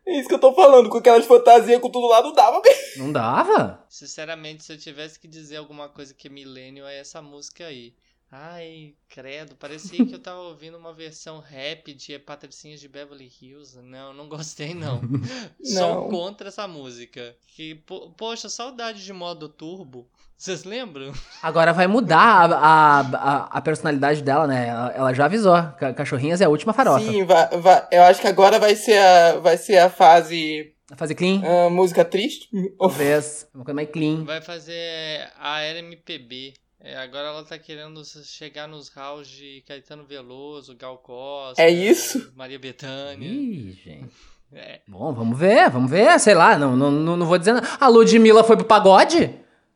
É 0.07 0.19
isso 0.19 0.29
que 0.29 0.35
eu 0.35 0.39
tô 0.41 0.53
falando, 0.53 0.91
com 0.91 0.99
aquelas 0.99 1.25
fantasias 1.25 1.81
com 1.81 1.91
tudo 1.91 2.07
lá, 2.09 2.23
não 2.23 2.33
dava 2.33 2.61
mesmo. 2.61 3.05
Não 3.05 3.13
dava? 3.13 3.85
Sinceramente, 3.89 4.63
se 4.63 4.73
eu 4.73 4.79
tivesse 4.79 5.19
que 5.19 5.27
dizer 5.27 5.57
alguma 5.57 5.89
coisa 5.89 6.13
que 6.13 6.29
é 6.29 6.31
millennial, 6.31 6.87
é 6.87 6.99
essa 6.99 7.23
música 7.23 7.67
aí. 7.67 7.95
Ai, 8.37 8.95
credo, 9.09 9.55
parecia 9.55 10.05
que 10.05 10.13
eu 10.13 10.19
tava 10.19 10.41
ouvindo 10.51 10.77
uma 10.77 10.93
versão 10.93 11.39
rap 11.39 11.95
de 11.95 12.19
Patricinhas 12.19 12.81
de 12.81 12.89
Beverly 12.89 13.31
Hills. 13.41 13.81
Não, 13.81 14.13
não 14.13 14.29
gostei 14.29 14.75
não. 14.75 15.01
Sou 15.63 15.95
Não. 15.95 16.09
contra 16.09 16.49
essa 16.49 16.67
música. 16.67 17.37
Que, 17.47 17.77
po- 17.77 18.11
poxa, 18.17 18.49
saudade 18.49 19.05
de 19.05 19.13
modo 19.13 19.49
turbo. 19.49 20.09
Vocês 20.37 20.65
lembram? 20.65 21.13
Agora 21.41 21.73
vai 21.73 21.87
mudar 21.87 22.51
a, 22.53 22.57
a, 22.57 23.01
a, 23.01 23.59
a 23.59 23.61
personalidade 23.61 24.21
dela, 24.21 24.49
né? 24.49 24.67
Ela, 24.67 24.93
ela 24.97 25.15
já 25.15 25.27
avisou. 25.27 25.55
Ca- 25.79 25.95
Cachorrinhas 25.95 26.41
é 26.41 26.45
a 26.45 26.49
última 26.49 26.73
farofa. 26.73 27.05
Sim, 27.05 27.25
vai, 27.25 27.49
vai, 27.61 27.87
eu 27.93 28.03
acho 28.03 28.21
que 28.21 28.27
agora 28.27 28.59
vai 28.59 28.75
ser 28.75 28.99
a, 28.99 29.39
vai 29.39 29.57
ser 29.57 29.79
a 29.79 29.89
fase 29.89 30.75
Vai 30.89 30.99
fazer 30.99 31.15
clean? 31.15 31.41
ah, 31.45 31.71
música 31.71 32.05
triste. 32.05 32.49
Talvez. 32.77 33.49
Uma 33.55 33.65
coisa 33.65 33.77
mais 33.77 33.91
clean. 33.91 34.25
Vai 34.25 34.43
fazer 34.43 35.31
a 35.39 35.61
RMPB. 35.63 36.55
É, 36.87 36.99
agora 36.99 37.29
ela 37.29 37.43
tá 37.43 37.59
querendo 37.59 38.05
chegar 38.05 38.69
nos 38.69 38.91
halls 38.91 39.27
de 39.27 39.65
Caetano 39.67 40.05
Veloso, 40.05 40.77
Gal 40.77 40.99
Costa. 40.99 41.63
É 41.63 41.71
isso? 41.71 42.31
Maria 42.37 42.59
Bethânia. 42.59 43.27
Ih, 43.27 43.73
gente. 43.73 44.13
É. 44.57 44.83
Bom, 44.87 45.13
vamos 45.13 45.37
ver, 45.37 45.69
vamos 45.69 45.91
ver. 45.91 46.17
Sei 46.21 46.33
lá, 46.33 46.57
não, 46.57 46.77
não, 46.77 46.89
não, 46.89 47.17
não 47.17 47.27
vou 47.27 47.37
dizer 47.37 47.55
nada. 47.55 47.67
A 47.81 47.89
Ludmilla 47.89 48.45
foi 48.45 48.57
pro 48.57 48.65
pagode? 48.65 49.35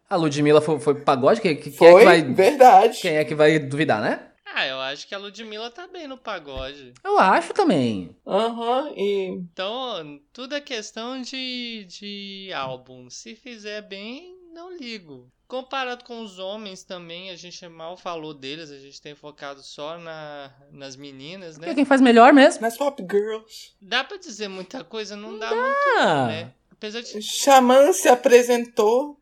A 0.08 0.14
Ludmilla 0.14 0.60
foi, 0.60 0.78
foi 0.78 0.94
pro 0.94 1.04
pagode? 1.04 1.40
Quem, 1.40 1.56
quem, 1.56 1.72
quem 1.72 1.88
é 1.88 1.90
Foi, 1.90 1.98
que 1.98 2.04
vai, 2.04 2.22
verdade. 2.22 3.00
quem 3.00 3.16
é 3.16 3.24
que 3.24 3.34
vai 3.34 3.58
duvidar, 3.58 4.00
né? 4.00 4.28
Ah, 4.46 4.66
eu 4.68 4.78
acho 4.78 5.08
que 5.08 5.16
a 5.16 5.18
Ludmilla 5.18 5.68
tá 5.68 5.88
bem 5.88 6.06
no 6.06 6.16
pagode. 6.16 6.92
Eu 7.02 7.18
acho 7.18 7.52
também. 7.54 8.14
Aham, 8.24 8.92
e. 8.94 9.30
Então, 9.30 10.20
tudo 10.32 10.54
é 10.54 10.60
questão 10.60 11.20
de, 11.22 11.84
de 11.86 12.52
álbum. 12.54 13.10
Se 13.10 13.34
fizer 13.34 13.82
bem, 13.82 14.36
não 14.54 14.76
ligo. 14.76 15.28
Comparado 15.48 16.04
com 16.04 16.20
os 16.20 16.38
homens 16.38 16.82
também, 16.82 17.30
a 17.30 17.34
gente 17.37 17.66
mal 17.68 17.96
falou 17.96 18.34
deles, 18.34 18.70
a 18.70 18.78
gente 18.78 19.00
tem 19.00 19.14
focado 19.14 19.62
só 19.62 19.96
na, 19.96 20.52
nas 20.70 20.94
meninas, 20.94 21.54
Porque 21.54 21.70
né? 21.70 21.74
quem 21.74 21.87
faz 21.87 22.02
melhor 22.02 22.34
mesmo. 22.34 22.61
Nas 22.61 22.76
Pop 22.76 23.02
Girls. 23.11 23.72
Dá 23.80 24.04
pra 24.04 24.18
dizer 24.18 24.48
muita 24.48 24.84
coisa? 24.84 25.16
Não 25.16 25.38
dá 25.38 25.48
muito, 25.48 25.98
Ah, 26.00 26.26
né? 26.26 26.52
Apesar 26.70 27.00
de... 27.00 27.22
Xamã 27.22 27.92
se 27.94 28.08
apresentou. 28.08 29.18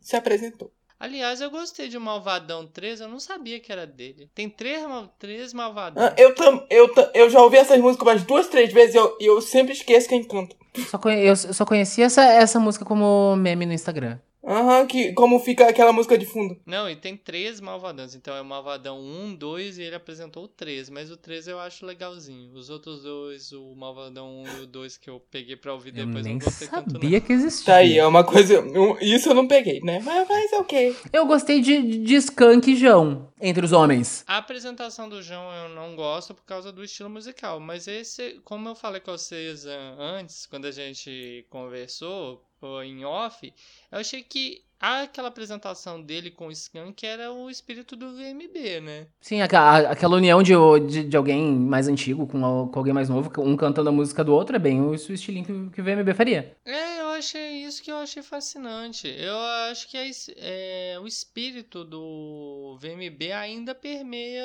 Se 0.00 0.16
apresentou. 0.16 0.72
Aliás, 0.98 1.40
eu 1.40 1.50
gostei 1.50 1.88
de 1.88 1.98
Malvadão 1.98 2.66
3, 2.66 3.00
eu 3.00 3.08
não 3.08 3.20
sabia 3.20 3.58
que 3.60 3.70
era 3.70 3.86
dele. 3.86 4.28
Tem 4.34 4.48
três, 4.50 4.82
três 5.18 5.52
Malvadão. 5.52 6.04
Ah, 6.04 6.14
eu, 6.18 6.34
tam, 6.34 6.66
eu, 6.70 6.92
tam, 6.92 7.08
eu 7.14 7.30
já 7.30 7.40
ouvi 7.40 7.56
essas 7.56 7.80
músicas 7.80 8.06
umas 8.08 8.22
duas, 8.24 8.48
três 8.48 8.72
vezes 8.72 8.94
e 8.96 8.98
eu, 8.98 9.16
eu 9.20 9.40
sempre 9.40 9.72
esqueço 9.72 10.08
quem 10.08 10.24
canta. 10.24 10.56
só 10.90 10.98
conhe- 10.98 11.24
eu 11.28 11.36
só 11.36 11.64
conheci 11.64 12.02
essa, 12.02 12.22
essa 12.24 12.58
música 12.58 12.84
como 12.84 13.36
meme 13.36 13.64
no 13.64 13.72
Instagram. 13.72 14.18
Aham, 14.44 14.86
que 14.86 15.12
como 15.12 15.38
fica 15.38 15.68
aquela 15.68 15.92
música 15.92 16.18
de 16.18 16.26
fundo. 16.26 16.56
Não, 16.66 16.90
e 16.90 16.96
tem 16.96 17.16
três 17.16 17.60
Malvadões. 17.60 18.14
Então 18.14 18.34
é 18.34 18.40
o 18.40 18.44
Malvadão 18.44 18.98
1, 19.00 19.34
2 19.36 19.78
e 19.78 19.82
ele 19.82 19.94
apresentou 19.94 20.44
o 20.44 20.48
3. 20.48 20.90
Mas 20.90 21.10
o 21.10 21.16
3 21.16 21.46
eu 21.46 21.60
acho 21.60 21.86
legalzinho. 21.86 22.52
Os 22.54 22.68
outros 22.68 23.02
dois, 23.04 23.52
o 23.52 23.74
Malvadão 23.76 24.42
1 24.42 24.58
e 24.58 24.60
o 24.62 24.66
2 24.66 24.96
que 24.96 25.08
eu 25.08 25.20
peguei 25.30 25.54
pra 25.56 25.72
ouvir 25.72 25.96
Eu 25.96 26.06
depois, 26.06 26.24
nem 26.24 26.34
não 26.34 26.40
gostei 26.40 26.66
tanto 26.68 26.86
não. 26.94 27.00
sabia 27.00 27.20
que 27.20 27.32
existia. 27.32 27.66
Tá 27.66 27.76
aí, 27.76 27.98
é 27.98 28.06
uma 28.06 28.24
coisa. 28.24 28.60
um- 28.60 28.98
Isso 29.00 29.28
eu 29.28 29.34
não 29.34 29.46
peguei, 29.46 29.80
né? 29.80 30.00
Mas, 30.04 30.28
mas 30.28 30.52
é 30.52 30.56
ok. 30.58 30.96
Eu 31.12 31.24
gostei 31.26 31.60
de, 31.60 31.98
de 31.98 32.14
Skank 32.16 32.70
e 32.70 32.76
João, 32.76 33.32
entre 33.40 33.64
os 33.64 33.70
homens. 33.72 34.24
A 34.26 34.38
apresentação 34.38 35.08
do 35.08 35.22
João 35.22 35.52
eu 35.52 35.68
não 35.68 35.94
gosto 35.94 36.34
por 36.34 36.44
causa 36.44 36.72
do 36.72 36.82
estilo 36.82 37.08
musical. 37.08 37.60
Mas 37.60 37.86
esse, 37.86 38.40
como 38.44 38.68
eu 38.68 38.74
falei 38.74 39.00
com 39.00 39.12
vocês 39.12 39.66
ah, 39.66 39.94
antes, 39.98 40.46
quando 40.46 40.64
a 40.66 40.70
gente 40.72 41.46
conversou 41.48 42.42
em 42.84 43.04
off, 43.04 43.52
eu 43.90 43.98
achei 43.98 44.22
que 44.22 44.62
aquela 44.84 45.28
apresentação 45.28 46.02
dele 46.02 46.28
com 46.28 46.48
o 46.48 46.50
Skank 46.50 47.06
era 47.06 47.30
o 47.32 47.48
espírito 47.48 47.94
do 47.94 48.14
VMB, 48.16 48.80
né? 48.80 49.06
Sim, 49.20 49.40
aca- 49.40 49.60
a- 49.60 49.90
aquela 49.92 50.16
união 50.16 50.42
de, 50.42 50.54
de, 50.88 51.04
de 51.04 51.16
alguém 51.16 51.40
mais 51.54 51.86
antigo 51.86 52.26
com, 52.26 52.38
a- 52.38 52.68
com 52.68 52.78
alguém 52.80 52.92
mais 52.92 53.08
novo, 53.08 53.30
um 53.38 53.56
cantando 53.56 53.90
a 53.90 53.92
música 53.92 54.24
do 54.24 54.34
outro, 54.34 54.56
é 54.56 54.58
bem 54.58 54.80
o, 54.80 54.88
o 54.90 54.94
estilinho 54.94 55.44
que, 55.44 55.74
que 55.76 55.80
o 55.80 55.84
VMB 55.84 56.12
faria. 56.14 56.56
É, 56.64 57.00
eu 57.00 57.10
achei 57.10 57.62
isso 57.64 57.80
que 57.80 57.92
eu 57.92 57.96
achei 57.98 58.24
fascinante. 58.24 59.06
Eu 59.06 59.38
acho 59.70 59.88
que 59.88 59.96
é, 59.96 60.10
é, 60.38 60.98
o 61.00 61.06
espírito 61.06 61.84
do 61.84 62.76
VMB 62.80 63.30
ainda 63.30 63.76
permeia 63.76 64.42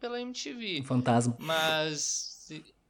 pela 0.00 0.18
MTV. 0.18 0.80
Um 0.80 0.84
fantasma. 0.84 1.36
Mas 1.38 2.33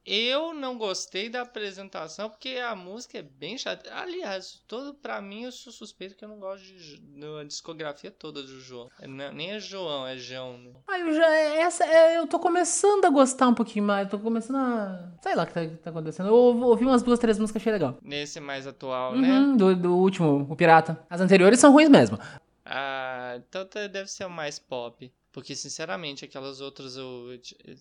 eu 0.05 0.53
não 0.53 0.77
gostei 0.77 1.29
da 1.29 1.41
apresentação 1.41 2.29
porque 2.29 2.49
a 2.57 2.75
música 2.75 3.17
é 3.17 3.21
bem 3.21 3.57
chata. 3.57 3.89
Aliás, 3.93 4.61
todo 4.67 4.93
para 4.93 5.21
mim 5.21 5.43
eu 5.43 5.51
sou 5.51 5.73
suspeito 5.73 6.15
que 6.15 6.23
eu 6.23 6.29
não 6.29 6.39
gosto 6.39 6.63
de, 6.63 6.97
da 6.99 7.43
discografia 7.43 8.11
toda 8.11 8.43
do 8.43 8.59
João. 8.59 8.89
É, 8.99 9.07
não- 9.07 9.31
nem 9.33 9.51
é 9.51 9.59
João, 9.59 10.05
é 10.07 10.15
João. 10.17 10.57
Né? 10.57 10.71
Ah, 10.87 10.99
eu 10.99 11.13
já. 11.13 11.27
Essa, 11.29 11.85
é, 11.85 12.17
eu 12.17 12.27
tô 12.27 12.37
começando 12.39 13.05
a 13.05 13.09
gostar 13.09 13.47
um 13.47 13.53
pouquinho 13.55 13.85
mais. 13.85 14.09
Tô 14.09 14.19
começando 14.19 14.57
a. 14.57 15.11
Sei 15.21 15.33
lá 15.35 15.43
o 15.43 15.47
que 15.47 15.53
tá, 15.53 15.61
tá 15.83 15.89
acontecendo. 15.89 16.27
Eu 16.29 16.35
ouvi 16.35 16.85
umas 16.85 17.01
duas, 17.01 17.17
três 17.19 17.39
músicas, 17.39 17.61
achei 17.61 17.71
legal. 17.73 17.97
Nesse 18.01 18.39
mais 18.39 18.67
atual, 18.67 19.15
né? 19.15 19.27
Uhum, 19.39 19.57
do, 19.57 19.75
do 19.75 19.95
último, 19.97 20.45
o 20.49 20.55
Pirata. 20.55 21.03
As 21.09 21.19
anteriores 21.21 21.59
são 21.59 21.71
ruins 21.71 21.89
mesmo. 21.89 22.19
Ah, 22.63 23.35
então 23.37 23.65
te- 23.65 23.87
deve 23.87 24.09
ser 24.09 24.25
o 24.25 24.29
mais 24.29 24.57
pop. 24.59 25.11
Porque, 25.31 25.55
sinceramente, 25.55 26.23
aquelas 26.23 26.61
outras 26.61 26.95
eu, 26.95 27.33
eu 27.65 27.75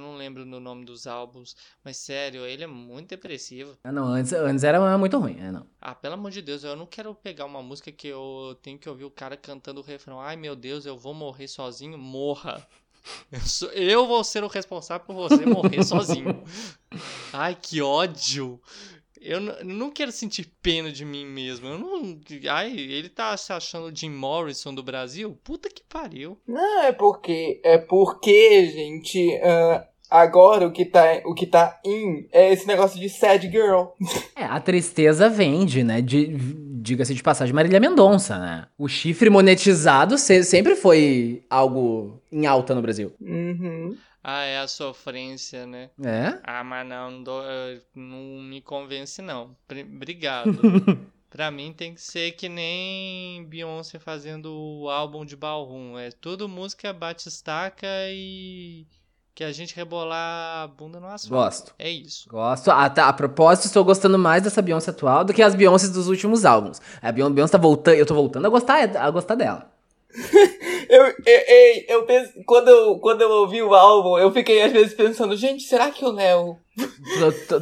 não 0.00 0.16
lembro 0.16 0.44
do 0.44 0.58
nome 0.60 0.84
dos 0.84 1.06
álbuns. 1.06 1.54
Mas, 1.84 1.96
sério, 1.98 2.44
ele 2.46 2.64
é 2.64 2.66
muito 2.66 3.08
depressivo. 3.10 3.76
Ah, 3.84 3.92
não, 3.92 4.06
antes, 4.06 4.32
antes 4.32 4.64
era 4.64 4.98
muito 4.98 5.18
ruim. 5.18 5.36
É, 5.38 5.50
não. 5.52 5.66
Ah, 5.80 5.94
pelo 5.94 6.14
amor 6.14 6.30
de 6.30 6.40
Deus, 6.42 6.64
eu 6.64 6.74
não 6.76 6.86
quero 6.86 7.14
pegar 7.14 7.44
uma 7.44 7.62
música 7.62 7.92
que 7.92 8.08
eu 8.08 8.56
tenho 8.62 8.78
que 8.78 8.88
ouvir 8.88 9.04
o 9.04 9.10
cara 9.10 9.36
cantando 9.36 9.80
o 9.80 9.84
refrão. 9.84 10.20
Ai, 10.20 10.36
meu 10.36 10.54
Deus, 10.56 10.86
eu 10.86 10.96
vou 10.96 11.12
morrer 11.14 11.48
sozinho. 11.48 11.98
Morra. 11.98 12.66
Eu, 13.30 13.40
sou- 13.40 13.68
eu 13.72 14.06
vou 14.06 14.24
ser 14.24 14.42
o 14.42 14.46
responsável 14.48 15.04
por 15.04 15.14
você 15.14 15.44
morrer 15.44 15.82
sozinho. 15.84 16.42
Ai, 17.34 17.54
que 17.54 17.82
ódio. 17.82 18.58
Eu 19.24 19.40
não 19.64 19.90
quero 19.90 20.12
sentir 20.12 20.52
pena 20.62 20.92
de 20.92 21.04
mim 21.04 21.24
mesmo. 21.26 21.66
Eu 21.66 21.78
não. 21.78 22.20
Ai, 22.50 22.70
ele 22.76 23.08
tá 23.08 23.36
se 23.36 23.52
achando 23.52 23.86
o 23.86 23.96
Jim 23.96 24.10
Morrison 24.10 24.74
do 24.74 24.82
Brasil? 24.82 25.36
Puta 25.42 25.68
que 25.68 25.82
pariu. 25.88 26.38
Não, 26.46 26.82
é 26.84 26.92
porque. 26.92 27.60
É 27.64 27.78
porque, 27.78 28.66
gente. 28.70 29.40
ah, 29.42 29.86
agora 30.10 30.66
o 30.68 30.72
que, 30.72 30.84
tá, 30.84 31.20
o 31.24 31.34
que 31.34 31.46
tá 31.46 31.80
in 31.84 32.28
é 32.30 32.52
esse 32.52 32.66
negócio 32.66 33.00
de 33.00 33.08
sad 33.08 33.50
girl. 33.50 33.86
É, 34.36 34.44
a 34.44 34.60
tristeza 34.60 35.28
vende, 35.28 35.82
né? 35.82 36.00
De, 36.02 36.26
diga-se 36.82 37.14
de 37.14 37.22
passagem, 37.22 37.54
Marília 37.54 37.80
Mendonça, 37.80 38.38
né? 38.38 38.66
O 38.78 38.86
chifre 38.88 39.30
monetizado 39.30 40.18
se- 40.18 40.44
sempre 40.44 40.76
foi 40.76 41.42
algo 41.48 42.20
em 42.30 42.46
alta 42.46 42.74
no 42.74 42.82
Brasil. 42.82 43.12
Uhum. 43.20 43.96
Ah, 44.26 44.42
é 44.42 44.58
a 44.58 44.66
sofrência, 44.66 45.66
né? 45.66 45.90
É? 46.02 46.38
Ah, 46.42 46.64
mas 46.64 46.86
não, 46.88 47.10
não, 47.94 48.40
me 48.42 48.62
convence, 48.62 49.20
não. 49.20 49.54
Obrigado. 49.70 50.58
pra 51.28 51.50
mim 51.50 51.74
tem 51.76 51.92
que 51.94 52.00
ser 52.00 52.32
que 52.32 52.48
nem 52.48 53.44
Beyoncé 53.44 53.98
fazendo 53.98 54.46
o 54.50 54.88
álbum 54.88 55.26
de 55.26 55.36
Ballroom. 55.36 55.98
É 55.98 56.10
tudo 56.10 56.48
música 56.48 56.90
batistaca 56.92 57.86
e 58.08 58.86
que 59.34 59.42
a 59.44 59.52
gente 59.52 59.74
rebolar 59.74 60.62
a 60.62 60.66
bunda 60.68 60.98
no 61.00 61.08
asfalto. 61.08 61.34
Gosto. 61.34 61.74
É 61.78 61.90
isso. 61.90 62.28
Gosto. 62.28 62.70
Ah, 62.70 62.88
tá. 62.88 63.08
A 63.08 63.12
propósito, 63.12 63.66
estou 63.66 63.84
gostando 63.84 64.18
mais 64.18 64.42
dessa 64.42 64.62
Beyoncé 64.62 64.90
atual 64.90 65.24
do 65.24 65.34
que 65.34 65.42
as 65.42 65.54
Beyoncé 65.56 65.88
dos 65.88 66.08
últimos 66.08 66.44
álbuns. 66.44 66.80
A 67.02 67.10
Beyon- 67.12 67.32
Beyoncé 67.32 67.52
tá 67.52 67.58
voltando. 67.58 67.96
Eu 67.96 68.06
tô 68.06 68.14
voltando 68.14 68.46
a 68.46 68.48
gostar, 68.50 68.96
a 68.96 69.10
gostar 69.10 69.34
dela. 69.34 69.73
Eu, 70.88 71.02
eu, 71.06 71.84
eu, 71.88 72.02
penso, 72.04 72.32
quando 72.46 72.68
eu, 72.68 72.98
quando 72.98 73.22
eu 73.22 73.30
ouvi 73.30 73.62
o 73.62 73.74
álbum, 73.74 74.16
eu 74.18 74.30
fiquei 74.32 74.62
às 74.62 74.72
vezes 74.72 74.94
pensando, 74.94 75.34
gente, 75.36 75.62
será 75.64 75.90
que 75.90 76.04
o 76.04 76.12
Léo. 76.12 76.56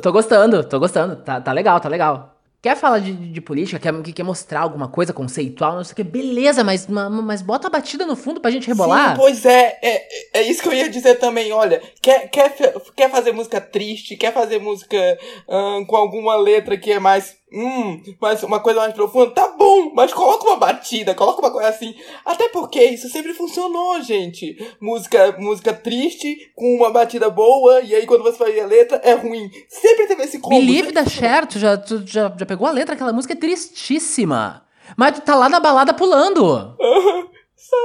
Tô, 0.02 0.12
gostando, 0.12 0.62
tô 0.68 0.78
gostando. 0.78 1.16
Tá, 1.16 1.40
tá 1.40 1.52
legal, 1.52 1.80
tá 1.80 1.88
legal. 1.88 2.30
Quer 2.60 2.76
falar 2.76 3.00
de, 3.00 3.12
de 3.12 3.40
política? 3.40 3.78
Quer, 3.80 3.92
que- 4.02 4.12
quer 4.12 4.22
mostrar 4.22 4.60
alguma 4.60 4.86
coisa 4.88 5.12
conceitual? 5.12 5.74
Não 5.74 5.82
sei 5.82 5.92
o 5.94 5.96
que. 5.96 6.04
Beleza, 6.04 6.62
mas, 6.62 6.86
ma- 6.86 7.10
mas 7.10 7.42
bota 7.42 7.66
a 7.66 7.70
batida 7.70 8.06
no 8.06 8.14
fundo 8.14 8.40
pra 8.40 8.52
gente 8.52 8.68
rebolar. 8.68 9.10
Sim, 9.10 9.16
pois 9.20 9.44
é, 9.44 9.78
é, 9.82 10.38
é 10.38 10.42
isso 10.42 10.62
que 10.62 10.68
eu 10.68 10.72
ia 10.72 10.88
dizer 10.88 11.16
também. 11.16 11.52
Olha, 11.52 11.82
quer, 12.00 12.28
quer, 12.30 12.54
quer 12.94 13.10
fazer 13.10 13.32
música 13.32 13.60
triste, 13.60 14.14
quer 14.16 14.32
fazer 14.32 14.60
música 14.60 14.96
ahn, 15.48 15.84
com 15.86 15.96
alguma 15.96 16.36
letra 16.36 16.76
que 16.78 16.92
é 16.92 17.00
mais. 17.00 17.34
Hum, 17.54 18.00
mais, 18.20 18.42
uma 18.42 18.60
coisa 18.60 18.80
mais 18.80 18.94
profunda, 18.94 19.30
tá 19.30 19.48
bom, 19.58 19.92
mas 19.94 20.12
coloca 20.12 20.46
uma 20.46 20.56
batida, 20.56 21.14
coloca 21.14 21.40
uma 21.40 21.50
coisa 21.50 21.68
assim. 21.68 21.94
Até 22.24 22.48
porque 22.48 22.82
isso 22.82 23.08
sempre 23.08 23.34
funcionou, 23.34 24.00
gente. 24.02 24.56
Música, 24.80 25.36
música 25.38 25.74
triste, 25.74 26.50
com 26.54 26.74
uma 26.76 26.90
batida 26.90 27.28
boa, 27.28 27.80
e 27.82 27.94
aí 27.94 28.06
quando 28.06 28.22
você 28.22 28.38
faz 28.38 28.58
a 28.58 28.66
letra, 28.66 29.00
é 29.04 29.12
ruim. 29.12 29.50
Sempre 29.68 30.06
teve 30.06 30.22
esse 30.22 30.38
combo. 30.38 30.56
Believe 30.56 30.92
da. 30.92 31.04
Cher, 31.04 31.46
tu 31.46 31.58
já, 31.58 31.76
tu 31.76 32.02
já, 32.06 32.32
já 32.36 32.46
pegou 32.46 32.66
a 32.66 32.70
letra? 32.70 32.94
Aquela 32.94 33.12
música 33.12 33.34
é 33.34 33.36
tristíssima. 33.36 34.62
Mas 34.96 35.14
tu 35.14 35.20
tá 35.20 35.34
lá 35.34 35.48
na 35.48 35.60
balada 35.60 35.92
pulando. 35.92 36.76
So 37.64 37.76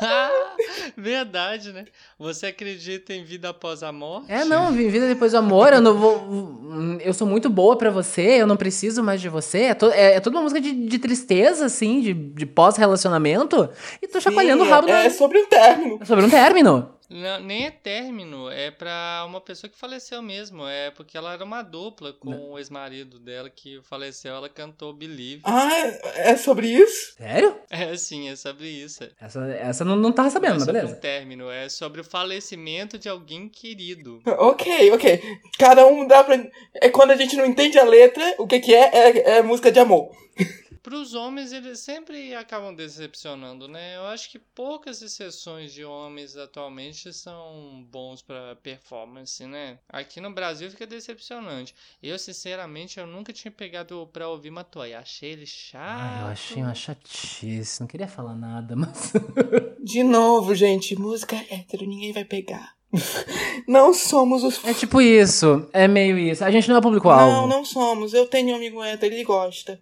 sad. 0.00 0.92
Verdade, 0.96 1.72
né? 1.72 1.84
Você 2.18 2.46
acredita 2.46 3.12
em 3.12 3.24
vida 3.24 3.48
após 3.48 3.82
a 3.82 3.90
morte? 3.90 4.30
É, 4.30 4.44
não, 4.44 4.70
vi- 4.72 4.88
vida 4.88 5.08
depois 5.08 5.32
do 5.32 5.38
amor, 5.38 5.72
eu 5.72 5.80
não 5.80 5.94
vou. 5.98 6.98
Eu 7.00 7.12
sou 7.12 7.26
muito 7.26 7.50
boa 7.50 7.76
pra 7.76 7.90
você, 7.90 8.40
eu 8.40 8.46
não 8.46 8.56
preciso 8.56 9.02
mais 9.02 9.20
de 9.20 9.28
você. 9.28 9.62
É, 9.64 9.74
to- 9.74 9.90
é, 9.90 10.14
é 10.14 10.20
toda 10.20 10.36
uma 10.36 10.42
música 10.42 10.60
de, 10.60 10.72
de 10.72 10.98
tristeza, 11.00 11.66
assim, 11.66 12.00
de, 12.00 12.14
de 12.14 12.46
pós-relacionamento. 12.46 13.68
E 14.00 14.06
tô 14.06 14.20
chacoalhando 14.20 14.62
o 14.62 14.66
Sim, 14.66 14.70
rabo 14.72 14.88
é, 14.88 14.92
na- 14.92 15.04
é 15.04 15.10
sobre 15.10 15.38
um 15.38 15.46
término. 15.48 15.98
sobre 16.06 16.24
um 16.26 16.30
término. 16.30 16.88
Não, 17.16 17.38
nem 17.38 17.66
é 17.66 17.70
término, 17.70 18.50
é 18.50 18.72
pra 18.72 19.22
uma 19.24 19.40
pessoa 19.40 19.70
que 19.70 19.78
faleceu 19.78 20.20
mesmo. 20.20 20.66
É 20.66 20.90
porque 20.90 21.16
ela 21.16 21.32
era 21.32 21.44
uma 21.44 21.62
dupla 21.62 22.12
com 22.12 22.50
o 22.50 22.58
ex-marido 22.58 23.20
dela 23.20 23.48
que 23.48 23.80
faleceu, 23.84 24.34
ela 24.34 24.48
cantou 24.48 24.92
Believe. 24.92 25.42
Ah, 25.44 25.70
é 26.16 26.36
sobre 26.36 26.66
isso? 26.66 27.14
Sério? 27.16 27.56
É 27.70 27.96
sim, 27.96 28.28
é 28.28 28.34
sobre 28.34 28.66
isso. 28.68 29.08
Essa, 29.20 29.46
essa 29.46 29.84
não, 29.84 29.94
não 29.94 30.10
tava 30.10 30.28
sabendo, 30.28 30.54
Não 30.54 30.56
é 30.56 30.58
mas 30.58 30.64
sobre 30.66 30.80
beleza. 30.80 30.96
um 30.96 31.00
término, 31.00 31.50
é 31.50 31.68
sobre 31.68 32.00
o 32.00 32.04
falecimento 32.04 32.98
de 32.98 33.08
alguém 33.08 33.48
querido. 33.48 34.20
Ok, 34.26 34.90
ok. 34.90 35.22
Cada 35.56 35.86
um 35.86 36.08
dá 36.08 36.24
pra. 36.24 36.34
É 36.74 36.88
quando 36.88 37.12
a 37.12 37.16
gente 37.16 37.36
não 37.36 37.46
entende 37.46 37.78
a 37.78 37.84
letra, 37.84 38.34
o 38.38 38.46
que 38.48 38.58
que 38.58 38.74
é? 38.74 38.90
É, 38.92 39.30
é 39.38 39.42
música 39.42 39.70
de 39.70 39.78
amor. 39.78 40.10
Para 40.84 40.98
os 40.98 41.14
homens, 41.14 41.50
eles 41.50 41.78
sempre 41.78 42.34
acabam 42.34 42.74
decepcionando, 42.74 43.66
né? 43.66 43.96
Eu 43.96 44.04
acho 44.04 44.30
que 44.30 44.38
poucas 44.38 45.00
exceções 45.00 45.72
de 45.72 45.82
homens 45.82 46.36
atualmente 46.36 47.10
são 47.10 47.82
bons 47.90 48.20
para 48.20 48.54
performance, 48.56 49.46
né? 49.46 49.78
Aqui 49.88 50.20
no 50.20 50.30
Brasil 50.30 50.70
fica 50.70 50.86
decepcionante. 50.86 51.74
Eu, 52.02 52.18
sinceramente, 52.18 53.00
eu 53.00 53.06
nunca 53.06 53.32
tinha 53.32 53.50
pegado 53.50 54.06
pra 54.12 54.28
ouvir 54.28 54.50
Matoy. 54.50 54.92
Achei 54.92 55.30
ele 55.30 55.46
chato. 55.46 55.82
Ai, 55.88 56.22
eu 56.22 56.26
achei 56.26 56.62
uma 56.62 56.74
chatice, 56.74 57.80
não 57.80 57.86
queria 57.86 58.06
falar 58.06 58.34
nada, 58.34 58.76
mas. 58.76 59.14
De 59.82 60.02
novo, 60.02 60.54
gente, 60.54 60.94
música 60.96 61.34
hétero, 61.48 61.86
ninguém 61.86 62.12
vai 62.12 62.26
pegar. 62.26 62.74
Não 63.66 63.92
somos 63.92 64.44
os. 64.44 64.64
É 64.64 64.72
tipo 64.72 65.00
isso, 65.00 65.66
é 65.72 65.88
meio 65.88 66.18
isso. 66.18 66.44
A 66.44 66.50
gente 66.50 66.68
não 66.68 66.76
é 66.76 66.80
público-alvo. 66.80 67.32
Não, 67.32 67.46
não 67.48 67.64
somos. 67.64 68.14
Eu 68.14 68.26
tenho 68.26 68.52
um 68.52 68.56
amigo 68.56 68.82
hétero, 68.82 69.12
ele 69.14 69.24
gosta. 69.24 69.80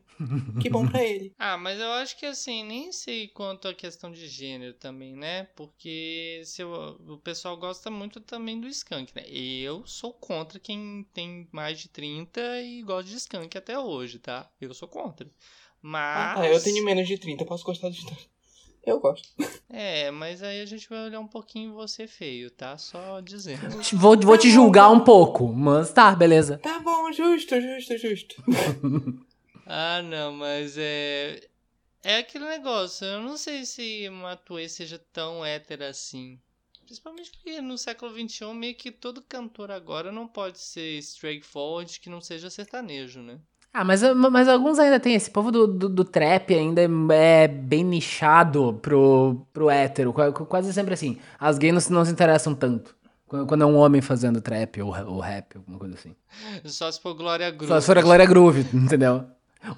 Que 0.61 0.71
bom 0.71 0.87
pra 0.87 1.03
ele. 1.03 1.33
Ah, 1.39 1.57
mas 1.57 1.81
eu 1.81 1.91
acho 1.93 2.17
que 2.17 2.25
assim, 2.25 2.63
nem 2.65 2.93
sei 2.93 3.27
quanto 3.29 3.67
a 3.67 3.75
questão 3.75 4.13
de 4.13 4.29
gênero 4.29 4.75
também, 4.75 5.17
né? 5.17 5.45
Porque 5.57 6.41
se 6.45 6.63
o, 6.63 6.97
o 7.09 7.19
pessoal 7.19 7.57
gosta 7.57 7.91
muito 7.91 8.21
também 8.21 8.61
do 8.61 8.69
skunk, 8.69 9.13
né? 9.15 9.25
Eu 9.29 9.85
sou 9.87 10.13
contra 10.13 10.61
quem 10.61 11.05
tem 11.13 11.49
mais 11.51 11.81
de 11.81 11.89
30 11.89 12.41
e 12.63 12.83
gosta 12.83 13.11
de 13.11 13.17
skunk 13.17 13.59
até 13.59 13.79
hoje, 13.79 14.19
tá? 14.19 14.49
Eu 14.61 14.73
sou 14.73 14.87
contra. 14.87 15.29
Mas. 15.81 16.39
Ah, 16.39 16.49
eu 16.49 16.63
tenho 16.63 16.85
menos 16.85 17.09
de 17.09 17.19
30, 17.19 17.43
eu 17.43 17.47
posso 17.47 17.65
gostar 17.65 17.91
de 17.91 18.05
tanto. 18.07 18.29
Eu 18.85 19.01
gosto. 19.01 19.29
É, 19.75 20.11
mas 20.11 20.43
aí 20.43 20.61
a 20.61 20.67
gente 20.67 20.87
vai 20.87 21.07
olhar 21.07 21.19
um 21.19 21.27
pouquinho 21.27 21.73
você 21.73 22.07
feio, 22.07 22.51
tá? 22.51 22.77
Só 22.77 23.21
dizendo. 23.21 23.63
Vou, 23.97 24.21
vou 24.21 24.37
te 24.37 24.51
julgar 24.51 24.91
um 24.91 25.01
pouco, 25.01 25.51
mas 25.51 25.91
tá, 25.95 26.15
beleza. 26.15 26.59
Tá 26.59 26.79
bom, 26.79 27.11
justo, 27.11 27.59
justo, 27.59 27.97
justo. 27.97 28.45
Ah, 29.75 30.03
não, 30.03 30.33
mas 30.35 30.77
é. 30.77 31.41
É 32.05 32.19
aquele 32.19 32.45
negócio, 32.45 33.07
eu 33.07 33.23
não 33.23 33.39
sei 33.39 33.65
se 33.65 34.07
Matuê 34.11 34.69
seja 34.69 35.01
tão 35.13 35.43
hétero 35.43 35.85
assim. 35.85 36.39
Principalmente 36.85 37.31
porque 37.31 37.59
no 37.63 37.79
século 37.79 38.13
XXI, 38.13 38.53
meio 38.53 38.75
que 38.75 38.91
todo 38.91 39.23
cantor 39.23 39.71
agora 39.71 40.13
não 40.13 40.29
pode 40.29 40.59
ser 40.59 40.99
straightforward 40.99 41.99
que 42.01 42.11
não 42.11 42.21
seja 42.21 42.51
sertanejo, 42.51 43.21
né? 43.21 43.39
Ah, 43.73 43.83
mas, 43.83 44.03
mas 44.15 44.47
alguns 44.47 44.79
ainda 44.79 45.01
tem. 45.01 45.15
Esse 45.15 45.31
povo 45.31 45.51
do, 45.51 45.67
do, 45.67 45.89
do 45.89 46.05
trap 46.05 46.53
ainda 46.53 46.83
é 47.15 47.49
bem 47.49 47.83
nichado 47.83 48.79
pro, 48.83 49.47
pro 49.55 49.71
hétero. 49.71 50.13
Qua- 50.13 50.33
Quase 50.33 50.71
sempre 50.75 50.93
assim. 50.93 51.19
As 51.39 51.57
gays 51.57 51.89
não, 51.89 51.97
não 51.99 52.05
se 52.05 52.13
interessam 52.13 52.55
tanto. 52.55 52.95
Quando 53.27 53.63
é 53.63 53.67
um 53.67 53.77
homem 53.77 54.03
fazendo 54.03 54.43
trap 54.43 54.83
ou, 54.83 54.89
ou 55.07 55.21
rap, 55.21 55.57
alguma 55.57 55.79
coisa 55.79 55.95
assim. 55.95 56.15
Só 56.67 56.93
se 56.93 57.01
for 57.01 57.15
Glória 57.15 57.51
Groove. 57.51 57.69
Só 57.73 57.81
se 57.81 57.87
for 57.87 57.97
a 57.97 58.03
Glória 58.03 58.27
Groove, 58.27 58.67
entendeu? 58.75 59.25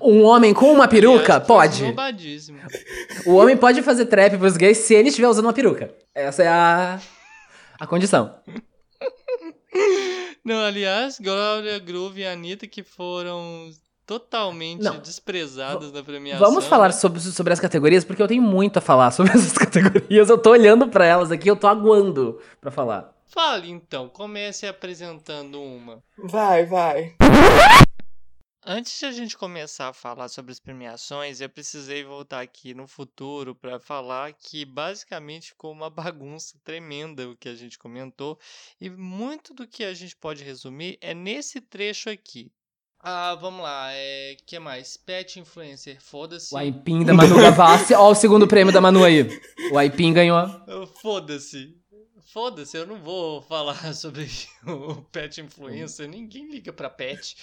Um 0.01 0.23
homem 0.23 0.55
com 0.55 0.73
uma 0.73 0.88
peruca? 0.88 1.40
Pode. 1.40 1.85
O 3.27 3.35
homem 3.35 3.57
pode 3.57 3.83
fazer 3.83 4.07
trap 4.07 4.37
pros 4.38 4.57
gays 4.57 4.79
se 4.79 4.94
ele 4.94 5.09
estiver 5.09 5.29
usando 5.29 5.47
uma 5.47 5.53
peruca. 5.53 5.94
Essa 6.14 6.42
é 6.42 6.49
a, 6.49 7.01
a 7.79 7.87
condição. 7.87 8.35
Não, 10.44 10.61
aliás, 10.64 11.18
Glória 11.18 11.79
Groove 11.79 12.20
e 12.20 12.27
Anitta 12.27 12.66
que 12.66 12.83
foram 12.83 13.70
totalmente 14.07 14.83
Não. 14.83 14.99
desprezadas 14.99 15.92
na 15.92 16.03
premiação. 16.03 16.47
Vamos 16.47 16.66
falar 16.66 16.92
sobre, 16.92 17.20
sobre 17.20 17.53
as 17.53 17.61
categorias, 17.61 18.05
porque 18.05 18.23
eu 18.23 18.29
tenho 18.29 18.42
muito 18.42 18.79
a 18.79 18.83
falar 18.83 19.11
sobre 19.11 19.33
essas 19.37 19.53
categorias. 19.53 20.29
Eu 20.29 20.38
tô 20.38 20.51
olhando 20.51 20.88
pra 20.88 21.05
elas 21.07 21.33
aqui, 21.33 21.51
eu 21.51 21.57
tô 21.57 21.66
aguando 21.66 22.38
pra 22.61 22.70
falar. 22.70 23.12
Fale 23.27 23.70
então, 23.70 24.09
comece 24.09 24.66
apresentando 24.66 25.61
uma. 25.61 26.03
Vai, 26.18 26.64
vai. 26.66 27.14
Antes 28.66 28.98
de 28.98 29.05
a 29.05 29.12
gente 29.12 29.37
começar 29.37 29.88
a 29.88 29.92
falar 29.92 30.27
sobre 30.29 30.50
as 30.50 30.59
premiações, 30.59 31.38
eu 31.38 31.50
precisei 31.50 32.03
voltar 32.03 32.40
aqui 32.40 32.72
no 32.72 32.87
futuro 32.87 33.55
para 33.55 33.79
falar 33.79 34.33
que 34.33 34.64
basicamente 34.64 35.48
ficou 35.48 35.70
uma 35.70 35.90
bagunça 35.92 36.57
tremenda 36.64 37.29
o 37.29 37.37
que 37.37 37.50
a 37.50 37.55
gente 37.55 37.79
comentou 37.79 38.38
e 38.81 38.88
muito 38.88 39.53
do 39.53 39.68
que 39.68 39.85
a 39.85 39.92
gente 39.92 40.16
pode 40.16 40.42
resumir 40.42 40.96
é 41.03 41.12
nesse 41.12 41.61
trecho 41.61 42.09
aqui. 42.09 42.50
Ah, 42.98 43.35
vamos 43.35 43.62
lá, 43.62 43.92
é, 43.92 44.35
que 44.46 44.59
mais? 44.59 44.96
Pet 44.96 45.38
influencer, 45.38 46.00
foda-se. 46.00 46.55
O 46.55 46.57
Aipim 46.57 47.05
da 47.05 47.12
Manu 47.12 47.37
Gavassi, 47.37 47.92
ó 47.92 48.11
o 48.11 48.14
segundo 48.14 48.48
prêmio 48.48 48.72
da 48.72 48.81
Manu 48.81 49.05
aí. 49.05 49.29
O 49.70 49.77
Aipim 49.77 50.11
ganhou. 50.11 50.38
Foda-se. 51.03 51.77
Foda-se, 52.33 52.77
eu 52.77 52.87
não 52.87 52.97
vou 52.99 53.43
falar 53.43 53.75
sobre 53.95 54.29
o 54.67 54.97
pet 55.13 55.41
influencer. 55.41 56.09
Ninguém 56.09 56.51
liga 56.51 56.73
pra 56.73 56.91
pet. 56.91 57.37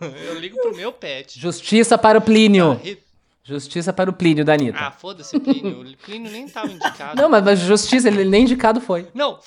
Eu 0.00 0.38
ligo 0.38 0.56
pro 0.60 0.74
meu 0.76 0.92
pet. 0.92 1.38
Justiça 1.40 1.96
para 1.98 2.18
o 2.18 2.22
Plínio. 2.22 2.74
Re- 2.82 3.02
Justiça 3.42 3.92
para 3.94 4.10
o 4.10 4.12
Plínio 4.12 4.44
da 4.44 4.52
Anitta. 4.52 4.78
Ah, 4.78 4.90
foda-se, 4.90 5.40
Plínio. 5.40 5.80
O 5.80 5.96
Plínio 5.96 6.30
nem 6.30 6.46
tava 6.48 6.70
indicado. 6.70 7.20
Não, 7.20 7.30
mas, 7.30 7.42
mas 7.42 7.58
justiça, 7.60 8.06
ele 8.08 8.24
nem 8.26 8.42
indicado 8.42 8.78
foi. 8.80 9.08
Não. 9.14 9.40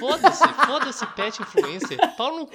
Foda-se, 0.00 0.42
foda-se, 0.66 1.06
pet 1.08 1.40
influencer. 1.42 1.98
Pau 2.16 2.36
no 2.36 2.46
cu. 2.46 2.54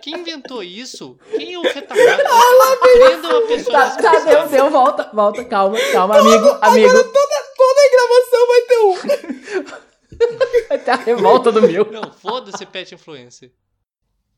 Quem 0.00 0.20
inventou 0.20 0.62
isso? 0.62 1.18
Quem 1.36 1.54
é 1.54 1.58
o 1.58 1.62
retardado? 1.62 2.22
Prenda 2.80 3.28
uma 3.28 3.46
pessoa 3.48 3.78
Tá, 3.90 3.96
tá, 3.96 4.18
deu, 4.20 4.48
deu, 4.48 4.70
volta, 4.70 5.10
volta, 5.12 5.44
calma, 5.44 5.76
calma, 5.92 6.16
amigo, 6.18 6.48
amigo. 6.62 6.88
Toda, 6.88 7.04
toda 7.04 7.49
gravação 8.00 8.46
vai 8.46 8.62
ter 8.62 8.78
um. 8.78 9.90
Vai 10.68 10.78
ter 10.78 10.90
a 10.90 10.96
revolta 10.96 11.50
do 11.50 11.62
meu. 11.62 11.90
Não, 11.90 12.12
foda-se, 12.12 12.66
pet 12.66 12.94
influencer. 12.94 13.52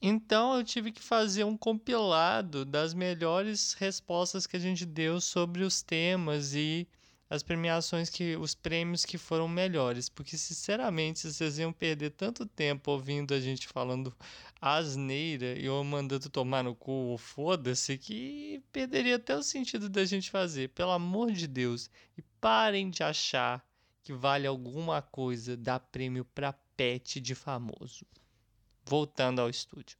Então 0.01 0.57
eu 0.57 0.63
tive 0.63 0.93
que 0.93 1.03
fazer 1.03 1.45
um 1.45 1.57
compilado 1.57 2.65
das 2.65 2.93
melhores 2.95 3.75
respostas 3.75 4.47
que 4.47 4.57
a 4.57 4.61
gente 4.61 4.85
deu 4.85 5.21
sobre 5.21 5.63
os 5.63 5.83
temas 5.83 6.55
e 6.55 6.87
as 7.33 7.43
premiações 7.43 8.11
que. 8.11 8.37
os 8.37 8.55
prêmios 8.55 9.07
que 9.07 9.17
foram 9.17 9.49
melhores. 9.49 10.11
Porque, 10.11 10.37
sinceramente, 10.37 11.21
vocês 11.21 11.59
iam 11.59 11.73
perder 11.73 12.11
tanto 12.11 12.45
tempo 12.45 12.91
ouvindo 12.91 13.33
a 13.33 13.41
gente 13.41 13.67
falando 13.69 14.15
asneira 14.61 15.59
e 15.59 15.65
eu 15.65 15.83
mandando 15.83 16.29
tomar 16.29 16.63
no 16.63 16.75
cu, 16.75 17.17
foda-se, 17.19 17.97
que 17.97 18.63
perderia 18.71 19.17
até 19.17 19.35
o 19.35 19.43
sentido 19.43 19.89
da 19.89 20.05
gente 20.05 20.31
fazer. 20.31 20.69
Pelo 20.69 20.91
amor 20.91 21.33
de 21.33 21.47
Deus. 21.47 21.89
E 22.19 22.23
parem 22.39 22.91
de 22.91 23.03
achar 23.03 23.65
que 24.03 24.13
vale 24.13 24.47
alguma 24.47 25.01
coisa 25.01 25.57
dar 25.57 25.81
prêmio 25.81 26.27
pra 26.27 26.53
pet 26.77 27.19
de 27.19 27.35
famoso. 27.35 28.05
Voltando 28.85 29.41
ao 29.41 29.49
estúdio. 29.49 29.97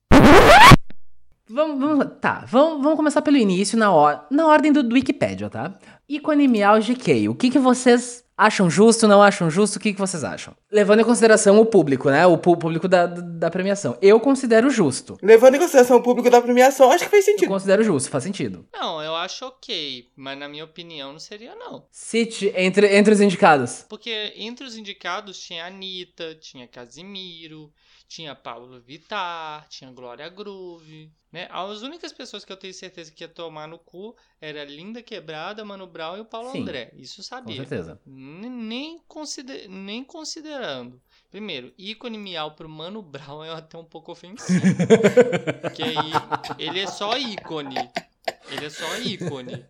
Vamos, 1.49 1.79
vamos, 1.79 2.07
tá, 2.21 2.45
vamos, 2.49 2.83
vamos 2.83 2.97
começar 2.97 3.21
pelo 3.21 3.37
início, 3.37 3.77
na, 3.77 3.93
or, 3.95 4.21
na 4.31 4.47
ordem 4.47 4.73
do, 4.73 4.83
do 4.83 4.95
Wikipedia, 4.95 5.51
tá? 5.51 5.77
Ícone 6.09 6.47
Miau 6.49 6.81
GK, 6.81 7.29
o 7.29 7.35
que, 7.35 7.51
que 7.51 7.59
vocês 7.59 8.23
acham 8.37 8.71
justo, 8.71 9.07
não 9.07 9.23
acham 9.23 9.51
justo, 9.51 9.77
o 9.77 9.81
que, 9.81 9.93
que 9.93 9.99
vocês 9.99 10.25
acham? 10.25 10.55
Levando 10.71 11.01
em 11.01 11.05
consideração 11.05 11.61
o 11.61 11.67
público, 11.67 12.11
né? 12.11 12.27
O 12.27 12.39
público 12.39 12.89
da, 12.89 13.07
da 13.07 13.51
premiação. 13.51 13.97
Eu 14.01 14.19
considero 14.21 14.71
justo. 14.71 15.19
Levando 15.23 15.57
em 15.57 15.59
consideração 15.59 15.97
o 15.99 16.03
público 16.03 16.31
da 16.31 16.41
premiação, 16.41 16.91
acho 16.91 17.05
que 17.05 17.11
faz 17.11 17.27
Eu 17.27 17.33
sentido. 17.35 17.49
considero 17.49 17.83
justo, 17.85 18.09
faz 18.09 18.25
sentido. 18.25 18.67
Não, 18.73 19.03
eu 19.03 19.15
acho 19.17 19.45
ok, 19.45 20.09
mas 20.17 20.39
na 20.39 20.49
minha 20.49 20.65
opinião 20.65 21.13
não 21.13 21.19
seria 21.21 21.55
não. 21.55 21.85
Cite 21.91 22.53
entre, 22.57 22.97
entre 22.97 23.13
os 23.13 23.21
indicados. 23.21 23.85
Porque 23.89 24.33
entre 24.37 24.65
os 24.65 24.77
indicados 24.77 25.39
tinha 25.39 25.67
Anitta, 25.67 26.35
tinha 26.37 26.67
Casimiro, 26.67 27.71
tinha 28.13 28.35
Paulo 28.35 28.79
Vittar, 28.79 29.67
tinha 29.69 29.91
Glória 29.91 30.29
Groove, 30.29 31.11
né? 31.33 31.49
As 31.51 31.81
únicas 31.81 32.13
pessoas 32.13 32.45
que 32.45 32.53
eu 32.53 32.57
tenho 32.59 32.75
certeza 32.75 33.11
que 33.11 33.25
ia 33.25 33.29
tomar 33.29 33.67
no 33.67 33.79
cu 33.79 34.15
era 34.39 34.65
Linda 34.65 35.03
Quebrada, 35.03 35.65
Mano 35.65 35.87
Brown 35.87 36.19
e 36.19 36.21
o 36.21 36.25
Paulo 36.27 36.51
Sim, 36.51 36.61
André. 36.61 36.93
Isso 36.95 37.21
eu 37.21 37.25
Com 37.25 37.29
sabia. 37.29 37.57
certeza. 37.57 37.99
Nem, 38.05 39.01
consider... 39.09 39.67
nem 39.67 40.05
considerando. 40.05 41.01
Primeiro, 41.31 41.73
ícone 41.79 42.19
miau 42.19 42.55
pro 42.55 42.69
Mano 42.69 43.01
Brown 43.01 43.43
é 43.45 43.51
até 43.51 43.79
um 43.79 43.85
pouco 43.85 44.13
ofensivo. 44.13 44.61
Porque 45.63 45.83
aí 45.83 45.97
ele 46.59 46.81
é 46.81 46.87
só 46.87 47.17
ícone. 47.17 47.77
Ele 48.51 48.67
é 48.67 48.71
só 48.71 48.99
ícone. 48.99 49.65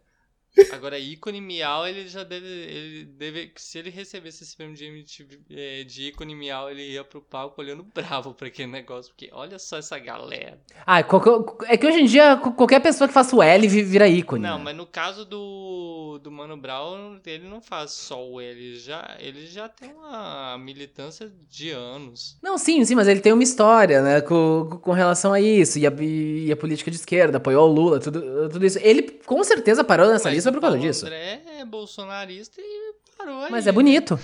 Agora, 0.71 0.99
ícone 0.99 1.41
miau, 1.41 1.87
ele 1.87 2.07
já 2.09 2.25
deve, 2.25 2.47
ele 2.47 3.05
deve. 3.05 3.53
Se 3.57 3.79
ele 3.79 3.91
recebesse 3.91 4.43
esse 4.45 4.55
prêmio 4.57 4.77
de, 4.77 4.85
MTV, 4.85 5.39
eh, 5.51 5.85
de 5.85 6.09
ícone 6.09 6.35
miau, 6.35 6.71
ele 6.71 6.83
ia 6.93 7.03
pro 7.03 7.23
palco 7.23 7.61
olhando 7.61 7.83
bravo 7.95 8.35
pra 8.35 8.49
aquele 8.49 8.71
negócio. 8.71 9.13
Porque 9.13 9.31
olha 9.33 9.59
só 9.59 9.79
essa 9.79 9.99
galera. 9.99 10.61
Ah, 10.87 11.01
é 11.01 11.77
que 11.77 11.87
hoje 11.87 12.01
em 12.01 12.07
dia 12.07 12.37
qualquer 12.37 12.81
pessoa 12.81 13.09
que 13.09 13.15
faça 13.15 13.35
o 13.35 13.43
L 13.43 13.67
vi- 13.67 13.83
vira 13.83 14.07
ícone. 14.09 14.43
Não, 14.43 14.59
né? 14.59 14.65
mas 14.65 14.77
no 14.77 14.87
caso 14.87 15.25
do, 15.25 16.19
do 16.23 16.31
Mano 16.31 16.57
Brown, 16.57 17.19
ele 17.25 17.49
não 17.49 17.63
faz 17.63 17.93
só 17.93 18.23
o 18.23 18.41
L, 18.41 18.51
ele 18.61 18.79
já, 18.79 19.17
ele 19.19 19.47
já 19.47 19.69
tem 19.69 19.93
uma 19.93 20.59
militância 20.59 21.33
de 21.49 21.71
anos. 21.71 22.37
Não, 22.43 22.59
sim, 22.59 22.85
sim, 22.85 22.95
mas 22.95 23.09
ele 23.09 23.21
tem 23.21 23.33
uma 23.33 23.43
história, 23.43 24.03
né, 24.03 24.21
com, 24.21 24.79
com 24.83 24.93
relação 24.93 25.33
a 25.33 25.41
isso, 25.41 25.79
e 25.79 25.87
a, 25.87 25.93
e 26.01 26.51
a 26.53 26.57
política 26.57 26.91
de 26.91 26.97
esquerda, 26.97 27.39
apoiou 27.39 27.69
o 27.69 27.73
Lula, 27.73 28.01
tudo, 28.01 28.49
tudo 28.51 28.67
isso. 28.67 28.79
Ele 28.83 29.03
com 29.25 29.43
certeza 29.43 29.83
parou 29.83 30.09
nessa 30.09 30.29
Mas 30.29 30.35
lista 30.35 30.42
o 30.51 30.53
por 30.53 30.61
causa 30.61 30.79
disso. 30.79 31.05
André 31.07 31.43
é 31.59 31.65
bolsonarista 31.65 32.61
e 32.61 32.95
parou 33.17 33.41
aí. 33.43 33.51
Mas 33.51 33.67
é 33.67 33.73
bonito. 33.73 34.19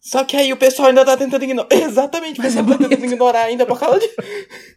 Só 0.00 0.22
que 0.24 0.36
aí 0.36 0.52
o 0.52 0.56
pessoal 0.56 0.88
ainda 0.88 1.04
tá 1.04 1.16
tentando 1.16 1.42
ignorar. 1.44 1.68
Exatamente, 1.74 2.38
o 2.38 2.42
Mas 2.42 2.54
pessoal 2.54 2.74
é 2.74 2.78
tá 2.78 2.88
tentando 2.88 3.04
ignorar 3.06 3.42
ainda 3.42 3.66
por 3.66 3.78
causa 3.78 3.98
de. 4.00 4.08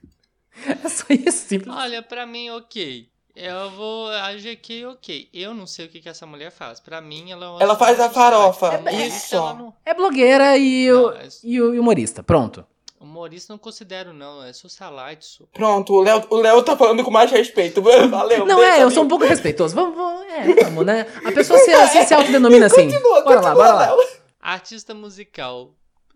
É 0.84 0.90
só 0.90 1.06
isso, 1.10 1.48
simples. 1.48 1.74
Olha, 1.74 2.02
pra 2.02 2.26
mim, 2.26 2.50
ok. 2.50 3.08
Eu 3.34 3.72
vou. 3.72 4.10
A 4.10 4.36
GQ, 4.36 4.88
ok. 4.88 5.30
Eu 5.34 5.54
não 5.54 5.66
sei 5.66 5.86
o 5.86 5.90
que, 5.90 6.02
que 6.02 6.10
essa 6.10 6.26
mulher 6.26 6.52
faz. 6.52 6.82
Pra 6.82 7.00
mim, 7.00 7.32
ela 7.32 7.58
é 7.60 7.64
Ela 7.64 7.78
faz 7.78 7.98
a 7.98 8.10
farofa, 8.10 8.78
Humorista, 8.78 9.06
isso. 9.08 9.36
ela 9.38 9.54
não- 9.54 9.74
É 9.86 9.94
blogueira 9.94 10.58
e, 10.58 10.92
o, 10.92 11.12
Não, 11.12 11.16
mas- 11.16 11.40
e 11.46 11.62
o 11.62 11.74
e 11.74 11.80
humorista. 11.80 12.22
Pronto. 12.22 12.66
Humorista 13.00 13.54
não 13.54 13.58
considero, 13.58 14.12
não. 14.12 14.44
É 14.44 14.52
socialite. 14.52 15.26
só. 15.26 15.46
Pronto, 15.54 15.94
o 15.94 16.02
Léo, 16.02 16.26
o 16.30 16.36
Léo 16.36 16.62
tá 16.64 16.76
falando 16.76 17.04
com 17.04 17.10
mais 17.10 17.32
respeito. 17.32 17.82
Valeu. 18.10 18.46
Não, 18.46 18.62
é, 18.62 18.72
eu 18.72 18.74
amigo. 18.74 18.92
sou 18.92 19.04
um 19.04 19.08
pouco 19.08 19.26
respeitoso. 19.26 19.74
Vamos, 19.74 19.96
vamos 19.96 20.24
é, 20.24 20.64
vamos, 20.66 20.86
né? 20.86 21.08
A 21.24 21.32
pessoa 21.32 21.58
se, 21.60 21.72
se, 21.88 22.04
se 22.06 22.14
autodenomina 22.14 22.66
assim. 22.66 22.92
Continua, 22.92 23.24
Bora 23.24 23.42
lá, 23.42 23.52
continua, 23.52 23.56
bora 23.56 23.96
lá. 23.96 23.98
Artista 24.42 24.94
musical. 24.94 25.72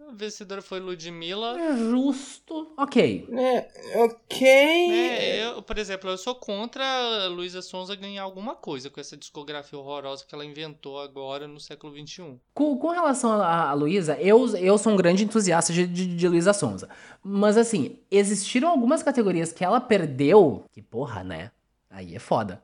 A 0.09 0.13
vencedora 0.13 0.61
foi 0.61 0.79
Ludmilla. 0.79 1.59
É 1.59 1.77
justo. 1.77 2.73
Ok. 2.77 3.27
É, 3.31 3.67
ok. 4.03 4.47
É, 4.47 5.45
eu, 5.47 5.61
por 5.61 5.77
exemplo, 5.77 6.09
eu 6.09 6.17
sou 6.17 6.35
contra 6.35 6.83
a 6.83 7.27
Luísa 7.27 7.61
Sonza 7.61 7.95
ganhar 7.95 8.23
alguma 8.23 8.55
coisa 8.55 8.89
com 8.89 8.99
essa 8.99 9.15
discografia 9.15 9.77
horrorosa 9.77 10.25
que 10.27 10.33
ela 10.33 10.45
inventou 10.45 10.99
agora 10.99 11.47
no 11.47 11.59
século. 11.59 11.93
XXI. 11.93 12.39
Com, 12.53 12.77
com 12.77 12.89
relação 12.89 13.31
a, 13.33 13.69
a 13.69 13.73
Luísa, 13.73 14.17
eu, 14.19 14.55
eu 14.57 14.77
sou 14.77 14.93
um 14.93 14.97
grande 14.97 15.23
entusiasta 15.23 15.71
de, 15.73 15.85
de, 15.85 16.15
de 16.15 16.27
Luísa 16.27 16.53
Sonza. 16.53 16.89
Mas 17.21 17.57
assim, 17.57 17.97
existiram 18.09 18.69
algumas 18.69 19.03
categorias 19.03 19.51
que 19.51 19.63
ela 19.63 19.79
perdeu. 19.79 20.63
Que 20.71 20.81
porra, 20.81 21.23
né? 21.23 21.51
Aí 21.93 22.15
é 22.15 22.19
foda. 22.19 22.59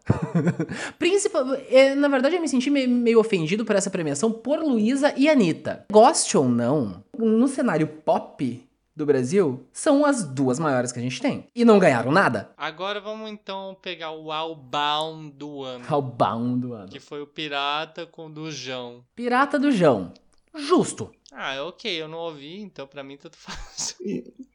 Principal, 0.98 1.54
é, 1.70 1.94
na 1.94 2.08
verdade, 2.08 2.36
eu 2.36 2.42
me 2.42 2.50
senti 2.50 2.72
meio, 2.72 2.89
meio 2.89 3.20
ofendido 3.20 3.63
por 3.63 3.76
essa 3.76 3.92
premiação 3.92 4.32
por 4.32 4.58
Luísa 4.60 5.13
e 5.15 5.30
Anitta. 5.30 5.86
Goste 5.92 6.36
ou 6.36 6.50
não, 6.50 7.04
no 7.15 7.48
cenário 7.48 7.86
pop 7.88 8.68
do 8.96 9.06
Brasil, 9.06 9.63
são 9.72 10.04
as 10.04 10.24
duas 10.24 10.58
maiores 10.58 10.92
que 10.92 10.98
a 10.98 11.02
gente 11.02 11.22
tem. 11.22 11.46
E 11.56 11.63
não 11.63 11.78
ganharam 11.78 12.12
nada. 12.12 12.50
Agora 12.58 13.00
vamos 13.00 13.30
então 13.30 13.78
pegar 13.80 14.12
o 14.12 14.32
Albaum 14.32 15.30
do 15.30 15.63
ano. 15.63 15.86
Outbound 15.88 16.60
do 16.60 16.74
ano. 16.74 16.89
Que 16.89 17.00
foi 17.00 17.22
o 17.22 17.28
Pirata 17.28 18.08
com 18.08 18.26
o 18.26 18.30
do 18.32 18.52
Jão. 18.52 19.04
Pirata 19.15 19.60
do 19.60 19.72
Jão. 19.72 20.12
Justo. 20.56 21.12
Ah, 21.32 21.54
é 21.54 21.62
ok, 21.62 22.02
eu 22.02 22.08
não 22.08 22.18
ouvi, 22.18 22.60
então 22.60 22.88
pra 22.88 23.04
mim 23.04 23.15
tanto 23.15 23.38
faz. 23.39 23.96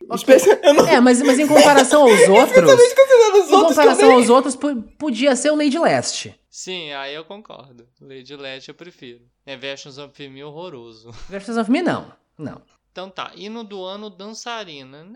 Não 0.75 0.87
É, 0.89 1.01
mas, 1.01 1.21
mas 1.23 1.39
em 1.39 1.47
comparação 1.47 2.03
aos 2.03 2.21
outros. 2.29 2.71
os 2.73 3.49
Em 3.49 3.51
comparação 3.51 4.09
nem- 4.09 4.17
aos 4.17 4.29
outros, 4.31 4.57
po- 4.57 4.83
podia 4.99 5.35
ser 5.37 5.51
o 5.51 5.57
Lady 5.57 5.79
Leste. 5.79 6.39
Sim, 6.51 6.93
aí 6.93 7.15
eu 7.15 7.25
concordo. 7.25 7.87
Lady 8.01 8.37
Let 8.37 8.69
eu 8.69 8.75
prefiro. 8.75 9.23
É 9.45 9.57
Versions 9.57 9.99
of 9.99 10.29
Me 10.29 10.43
horroroso. 10.45 11.11
Versus 11.29 11.57
of 11.57 11.71
Me, 11.71 11.83
não. 11.83 12.13
Não. 12.39 12.61
Então 12.93 13.11
tá, 13.11 13.33
hino 13.35 13.65
do 13.65 13.83
ano 13.85 14.09
dançarina. 14.11 15.07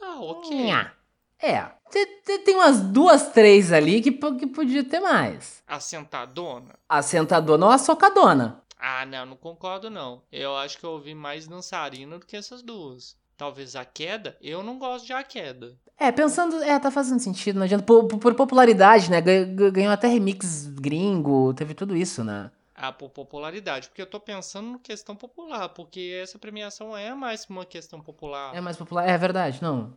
Ah, 0.00 0.18
ok. 0.20 0.50
Nha. 0.66 0.92
É. 1.40 1.62
te- 1.90 2.06
te- 2.24 2.38
Tem 2.40 2.54
umas 2.56 2.80
duas, 2.80 3.28
três 3.28 3.70
ali 3.72 4.00
que, 4.00 4.10
que 4.10 4.46
podia 4.46 4.82
ter 4.82 4.98
mais. 5.00 5.62
A 5.66 5.78
sentadona? 5.78 6.74
A 6.88 7.02
sentadona 7.02 7.66
ou 7.66 7.72
a 7.72 7.78
socadona. 7.78 8.62
Ah, 8.78 9.04
não, 9.04 9.26
não 9.26 9.36
concordo 9.36 9.90
não. 9.90 10.22
Eu 10.32 10.56
acho 10.56 10.78
que 10.78 10.84
eu 10.84 10.90
ouvi 10.90 11.14
mais 11.14 11.46
dançarina 11.46 12.18
do 12.18 12.26
que 12.26 12.36
essas 12.36 12.62
duas. 12.62 13.16
Talvez 13.38 13.74
a 13.76 13.84
queda? 13.84 14.36
Eu 14.42 14.62
não 14.64 14.78
gosto 14.78 15.06
de 15.06 15.12
a 15.14 15.22
queda. 15.22 15.74
É, 15.96 16.10
pensando. 16.12 16.60
É, 16.62 16.76
tá 16.78 16.90
fazendo 16.90 17.20
sentido, 17.20 17.56
não 17.56 17.62
adianta. 17.64 17.84
Por, 17.84 18.06
por- 18.08 18.18
por 18.18 18.34
popularidade, 18.34 19.10
né? 19.10 19.20
Ganhou, 19.20 19.92
até 19.92 20.08
remix 20.08 20.66
gringo, 20.66 21.54
teve 21.54 21.72
tudo 21.72 21.96
isso, 21.96 22.24
né? 22.24 22.50
Ah, 22.74 22.92
por 22.92 23.10
popularidade. 23.10 23.88
Porque 23.88 24.02
eu 24.02 24.06
tô 24.06 24.18
pensando 24.18 24.72
na 24.72 24.78
questão 24.80 25.14
popular. 25.16 25.68
Porque 25.70 26.18
essa 26.22 26.36
premiação 26.38 26.96
é 26.96 27.14
mais 27.14 27.46
uma 27.48 27.64
questão 27.64 28.00
popular. 28.00 28.54
É 28.56 28.60
mais 28.60 28.76
popular. 28.76 29.08
É 29.08 29.16
verdade, 29.16 29.62
não. 29.62 29.96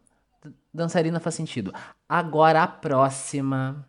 Dançarina 0.74 1.20
faz 1.20 1.34
sentido. 1.36 1.74
Agora 2.08 2.62
a 2.64 2.68
próxima. 2.68 3.88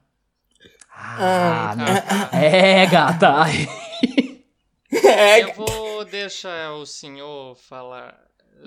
Ah, 0.91 1.71
Ah, 1.73 1.77
meu- 1.77 2.41
é, 2.41 2.87
gata. 2.87 3.45
É, 4.93 5.43
Eu 5.43 5.55
vou 5.55 6.05
deixar 6.05 6.73
o 6.75 6.85
senhor 6.85 7.57
falar 7.57 8.15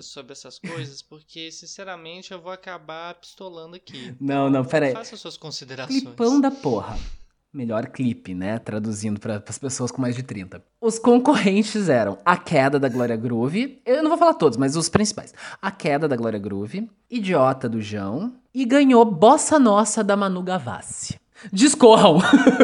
sobre 0.01 0.33
essas 0.33 0.59
coisas, 0.59 1.01
porque, 1.01 1.51
sinceramente, 1.51 2.31
eu 2.31 2.41
vou 2.41 2.51
acabar 2.51 3.13
pistolando 3.15 3.75
aqui. 3.75 4.15
Não, 4.19 4.49
não, 4.49 4.65
pera 4.65 4.87
aí. 4.87 4.93
Faça 4.93 5.17
suas 5.17 5.37
considerações. 5.37 6.01
Clipão 6.01 6.39
da 6.39 6.51
porra. 6.51 6.97
Melhor 7.53 7.87
clipe, 7.87 8.35
né? 8.35 8.59
Traduzindo 8.59 9.17
para 9.17 9.41
as 9.47 9.57
pessoas 9.57 9.89
com 9.89 10.01
mais 10.01 10.13
de 10.13 10.23
30. 10.23 10.61
Os 10.81 10.99
concorrentes 10.99 11.87
eram 11.87 12.17
A 12.25 12.35
Queda 12.35 12.77
da 12.77 12.89
Glória 12.89 13.15
Groove. 13.15 13.81
Eu 13.85 14.03
não 14.03 14.09
vou 14.09 14.17
falar 14.17 14.33
todos, 14.33 14.57
mas 14.57 14.75
os 14.75 14.89
principais. 14.89 15.33
A 15.61 15.71
Queda 15.71 16.05
da 16.05 16.17
Glória 16.17 16.37
Groove, 16.37 16.89
Idiota 17.09 17.69
do 17.69 17.81
Jão 17.81 18.35
e 18.53 18.65
ganhou 18.65 19.05
Bossa 19.05 19.57
Nossa 19.57 20.03
da 20.03 20.17
Manu 20.17 20.43
Gavassi. 20.43 21.17
Discorram! 21.51 22.17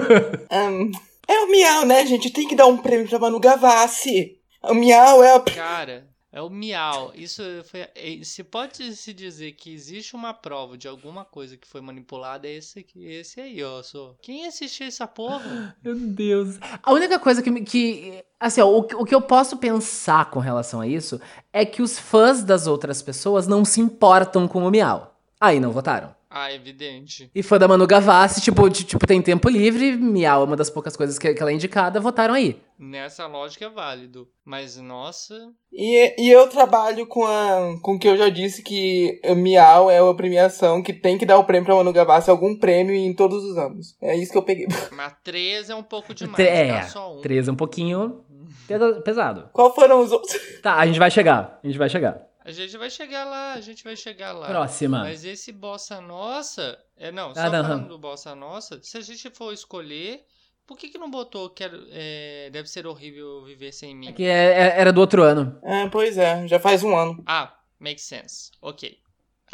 Ahn, 0.51 0.91
é 1.25 1.39
o 1.39 1.49
Miau, 1.49 1.85
né, 1.85 2.05
gente? 2.05 2.29
Tem 2.29 2.45
que 2.45 2.55
dar 2.55 2.67
um 2.67 2.77
prêmio 2.77 3.07
pra 3.07 3.19
Manu 3.19 3.39
Gavassi. 3.39 4.39
O 4.61 4.73
Miau 4.73 5.23
é 5.23 5.35
a... 5.35 5.39
Cara, 5.39 6.10
é 6.31 6.41
o 6.41 6.49
miau. 6.49 7.11
Isso 7.13 7.43
foi. 7.65 8.23
Se 8.23 8.43
pode 8.43 8.95
se 8.95 9.13
dizer 9.13 9.51
que 9.53 9.73
existe 9.73 10.15
uma 10.15 10.33
prova 10.33 10.77
de 10.77 10.87
alguma 10.87 11.25
coisa 11.25 11.57
que 11.57 11.67
foi 11.67 11.81
manipulada, 11.81 12.47
é 12.47 12.53
esse, 12.53 12.85
esse 12.95 13.41
aí, 13.41 13.61
ó. 13.63 13.83
Só. 13.83 14.15
Quem 14.21 14.47
assistiu 14.47 14.87
essa 14.87 15.05
porra? 15.05 15.75
Meu 15.83 15.95
Deus. 15.95 16.57
A 16.81 16.93
única 16.93 17.19
coisa 17.19 17.41
que. 17.41 17.51
que 17.61 18.23
assim, 18.39 18.61
ó, 18.61 18.67
o, 18.67 18.79
o 18.79 19.05
que 19.05 19.13
eu 19.13 19.21
posso 19.21 19.57
pensar 19.57 20.29
com 20.29 20.39
relação 20.39 20.79
a 20.79 20.87
isso 20.87 21.19
é 21.51 21.65
que 21.65 21.81
os 21.81 21.99
fãs 21.99 22.43
das 22.43 22.65
outras 22.65 23.01
pessoas 23.01 23.47
não 23.47 23.65
se 23.65 23.81
importam 23.81 24.47
com 24.47 24.65
o 24.65 24.71
Miau. 24.71 25.19
Aí 25.39 25.59
não 25.59 25.71
votaram. 25.71 26.20
Ah, 26.33 26.49
evidente. 26.53 27.29
E 27.35 27.43
fã 27.43 27.57
da 27.59 27.67
Manu 27.67 27.85
Gavassi, 27.85 28.39
tipo, 28.39 28.69
de- 28.69 28.85
tipo, 28.85 29.05
tem 29.05 29.21
tempo 29.21 29.49
livre, 29.49 29.97
Miau 29.97 30.43
é 30.43 30.45
uma 30.45 30.55
das 30.55 30.69
poucas 30.69 30.95
coisas 30.95 31.19
que, 31.19 31.33
que 31.33 31.41
ela 31.41 31.51
é 31.51 31.53
indicada, 31.53 31.99
votaram 31.99 32.33
aí. 32.33 32.57
Nessa 32.79 33.27
lógica 33.27 33.65
é 33.65 33.69
válido. 33.69 34.29
Mas, 34.45 34.77
nossa. 34.77 35.35
E, 35.73 36.15
e 36.17 36.29
eu 36.31 36.47
trabalho 36.47 37.05
com 37.05 37.25
a 37.25 37.75
com 37.81 37.95
o 37.95 37.99
que 37.99 38.07
eu 38.07 38.15
já 38.17 38.29
disse 38.29 38.63
que 38.63 39.19
Miau 39.35 39.91
é 39.91 40.01
uma 40.01 40.15
premiação 40.15 40.81
que 40.81 40.93
tem 40.93 41.17
que 41.17 41.25
dar 41.25 41.37
o 41.37 41.43
prêmio 41.43 41.65
pra 41.65 41.75
Manu 41.75 41.91
Gavassi, 41.91 42.29
algum 42.29 42.55
prêmio 42.57 42.95
em 42.95 43.13
todos 43.13 43.43
os 43.43 43.57
anos. 43.57 43.97
É 44.01 44.15
isso 44.15 44.31
que 44.31 44.37
eu 44.37 44.43
peguei. 44.43 44.67
Mas 44.95 45.13
três 45.23 45.69
é 45.69 45.75
um 45.75 45.83
pouco 45.83 46.13
demais. 46.15 46.35
Tre- 46.37 46.47
é, 46.47 46.67
dá 46.79 46.83
só 46.83 47.17
um. 47.17 47.21
três 47.21 47.47
é 47.47 47.51
um 47.51 47.55
pouquinho 47.57 48.23
pesa- 48.67 49.01
pesado. 49.01 49.49
Qual 49.51 49.75
foram 49.75 50.01
os 50.01 50.11
outros? 50.13 50.33
Tá, 50.63 50.75
a 50.77 50.85
gente 50.87 50.97
vai 50.97 51.11
chegar, 51.11 51.59
a 51.61 51.67
gente 51.67 51.77
vai 51.77 51.89
chegar. 51.89 52.30
A 52.43 52.51
gente 52.51 52.75
vai 52.77 52.89
chegar 52.89 53.23
lá, 53.25 53.53
a 53.53 53.61
gente 53.61 53.83
vai 53.83 53.95
chegar 53.95 54.31
lá. 54.31 54.47
Próxima. 54.47 54.99
Mas 54.99 55.23
esse 55.23 55.51
Bossa 55.51 56.01
Nossa. 56.01 56.77
É, 56.97 57.11
não, 57.11 57.33
só 57.35 57.41
Ah, 57.41 57.49
não, 57.49 57.63
falando 57.63 57.81
não. 57.81 57.87
do 57.87 57.97
Bossa 57.99 58.33
Nossa, 58.35 58.79
se 58.81 58.97
a 58.97 59.01
gente 59.01 59.29
for 59.29 59.53
escolher, 59.53 60.25
por 60.65 60.77
que, 60.77 60.89
que 60.89 60.97
não 60.97 61.09
botou 61.11 61.49
quero, 61.51 61.85
é, 61.91 62.49
Deve 62.51 62.67
ser 62.67 62.87
horrível 62.87 63.43
viver 63.43 63.71
sem 63.71 63.95
mim? 63.95 64.07
É 64.09 64.11
que 64.13 64.23
é- 64.23 64.53
é- 64.53 64.79
era 64.79 64.91
do 64.91 65.01
outro 65.01 65.21
ano. 65.23 65.59
É, 65.63 65.87
pois 65.89 66.17
é, 66.17 66.47
já 66.47 66.59
faz 66.59 66.83
um 66.83 66.95
ano. 66.95 67.21
Ah, 67.27 67.55
makes 67.79 68.03
sense. 68.05 68.51
Ok. 68.61 68.97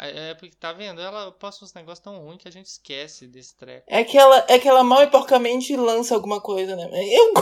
É 0.00 0.30
é 0.30 0.34
porque, 0.34 0.54
tá 0.54 0.72
vendo? 0.72 1.00
Ela 1.00 1.32
posta 1.32 1.64
uns 1.64 1.74
negócios 1.74 1.98
tão 2.04 2.18
ruins 2.20 2.40
que 2.40 2.46
a 2.48 2.52
gente 2.52 2.66
esquece 2.66 3.26
desse 3.26 3.56
treco. 3.56 3.84
É 3.88 4.04
que 4.04 4.16
ela, 4.16 4.46
é 4.48 4.56
que 4.58 4.68
ela 4.68 4.84
mal 4.84 5.02
e 5.02 5.08
porcamente 5.08 5.74
lança 5.76 6.14
alguma 6.14 6.40
coisa, 6.40 6.76
né? 6.76 6.88
Eu 6.92 7.34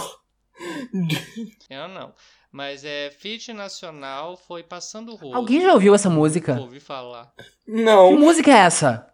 Eu 1.69 1.89
não. 1.89 2.15
Mas 2.57 2.87
é 2.87 3.11
Fit 3.11 3.53
Nacional 3.53 4.35
foi 4.35 4.63
passando 4.63 5.13
o 5.13 5.15
rolo. 5.15 5.35
Alguém 5.37 5.61
já 5.61 5.75
ouviu 5.75 5.95
essa 5.95 6.09
música? 6.09 6.59
Ouvi 6.59 6.81
falar. 6.81 7.31
Que 7.37 7.71
Não. 7.71 8.19
música 8.19 8.51
é 8.51 8.55
essa? 8.61 9.07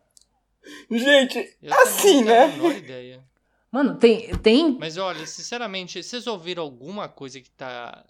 Gente, 0.89 1.53
Eu 1.61 1.75
Assim, 1.83 2.25
também 2.25 2.25
não 2.25 2.25
tenho 2.25 2.27
né? 2.27 2.45
a 2.45 2.47
menor 2.57 2.77
ideia. 2.77 3.25
Mano, 3.73 3.97
tem. 3.97 4.29
tem 4.37 4.77
Mas 4.79 4.97
olha, 4.97 5.27
sinceramente, 5.27 6.01
vocês 6.01 6.29
ouviram 6.29 6.63
alguma 6.63 7.09
coisa 7.09 7.41
que 7.41 7.51
tá 7.51 8.05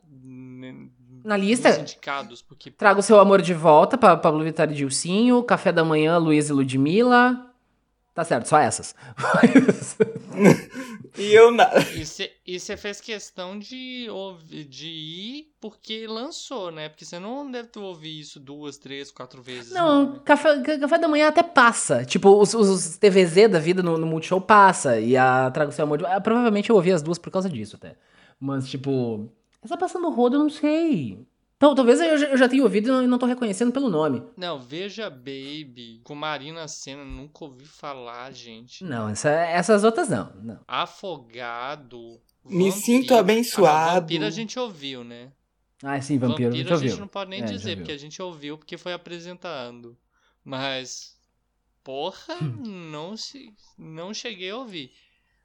Na 1.24 1.35
lista? 1.39 1.70
nos 1.70 1.78
indicados? 1.78 2.43
Porque 2.43 2.70
Trago 2.70 3.01
seu 3.01 3.18
amor 3.18 3.41
de 3.41 3.55
volta 3.55 3.97
pra 3.97 4.14
Pablo 4.18 4.45
Vittar 4.45 4.70
e 4.70 4.74
Dilcinho. 4.74 5.43
Café 5.45 5.72
da 5.72 5.83
manhã, 5.83 6.18
Luiz 6.18 6.51
e 6.51 6.53
Ludmilla. 6.53 7.47
Tá 8.14 8.22
certo, 8.22 8.51
só 8.51 8.59
essas. 8.59 8.95
e 11.19 11.33
eu 11.33 11.51
nada. 11.51 11.81
E 12.47 12.59
você 12.59 12.77
fez 12.77 13.01
questão 13.01 13.59
de, 13.59 14.09
ouvi- 14.11 14.65
de 14.65 14.89
ir 14.89 15.53
porque 15.61 16.07
lançou, 16.07 16.71
né? 16.71 16.89
Porque 16.89 17.05
você 17.05 17.19
não 17.19 17.51
deve 17.51 17.69
ter 17.69 17.79
ouvido 17.79 18.21
isso 18.21 18.41
duas, 18.41 18.77
três, 18.79 19.11
quatro 19.11 19.43
vezes. 19.43 19.73
Não, 19.73 20.13
né? 20.15 20.21
café, 20.25 20.61
ca- 20.61 20.79
café 20.79 20.99
da 20.99 21.09
manhã 21.09 21.29
até 21.29 21.43
passa. 21.43 22.05
Tipo, 22.05 22.31
os, 22.41 22.53
os 22.55 22.97
TVZ 22.97 23.49
da 23.51 23.59
vida 23.59 23.83
no, 23.83 23.97
no 23.99 24.07
Multishow 24.07 24.41
passa. 24.41 24.99
E 25.01 25.17
a 25.17 25.51
Trago 25.51 25.73
Seu 25.73 25.85
Amor 25.85 25.99
de... 25.99 26.07
ah, 26.07 26.21
Provavelmente 26.21 26.71
eu 26.71 26.77
ouvi 26.77 26.93
as 26.93 27.03
duas 27.03 27.19
por 27.19 27.31
causa 27.31 27.49
disso 27.49 27.77
até. 27.77 27.97
Mas, 28.41 28.69
tipo... 28.69 29.29
Essa 29.65 29.77
passando 29.77 30.11
rodo, 30.11 30.37
eu 30.37 30.41
não 30.41 30.51
sei. 30.51 31.25
Então, 31.63 31.77
talvez 31.77 32.01
eu 32.01 32.19
já, 32.19 32.27
eu 32.27 32.37
já 32.37 32.49
tenha 32.49 32.65
ouvido 32.65 32.89
e 32.89 32.91
não, 32.91 33.07
não 33.07 33.19
tô 33.21 33.25
reconhecendo 33.25 33.71
pelo 33.71 33.89
nome. 33.89 34.21
Não, 34.37 34.59
Veja 34.61 35.09
Baby 35.09 36.01
com 36.03 36.13
Marina 36.13 36.67
Senna, 36.67 37.05
nunca 37.05 37.45
ouvi 37.45 37.65
falar, 37.65 38.33
gente. 38.33 38.83
Não, 38.83 39.09
essa- 39.09 39.31
essas 39.31 39.85
outras 39.85 40.09
não. 40.09 40.33
não. 40.43 40.59
Afogado. 40.67 42.21
Me 42.45 42.65
Vampiro- 42.65 42.73
sinto 42.85 43.15
abençoado. 43.15 43.91
Ah, 43.91 44.01
Vampiro 44.01 44.25
a 44.25 44.31
gente 44.31 44.59
ouviu, 44.59 45.05
né? 45.05 45.31
Ah, 45.85 46.01
sim, 46.01 46.19
Vampiro, 46.19 46.49
a 46.53 46.57
gente 46.57 46.67
a 46.67 46.77
gente 46.77 46.85
ouviu. 46.89 46.97
não 46.99 47.07
pode 47.07 47.31
nem 47.31 47.43
É, 47.43 47.45
dizer, 47.45 47.77
porque 47.77 47.93
a 47.93 47.97
gente 47.97 48.21
ouviu 48.21 48.59
porque 48.59 48.77
foi 48.77 48.93
apresentando. 48.93 49.97
Mas, 50.45 51.17
porra, 51.85 52.35
não, 52.67 53.17
se, 53.17 53.55
não 53.79 54.13
cheguei 54.13 54.51
a 54.51 54.57
ouvir. 54.57 54.91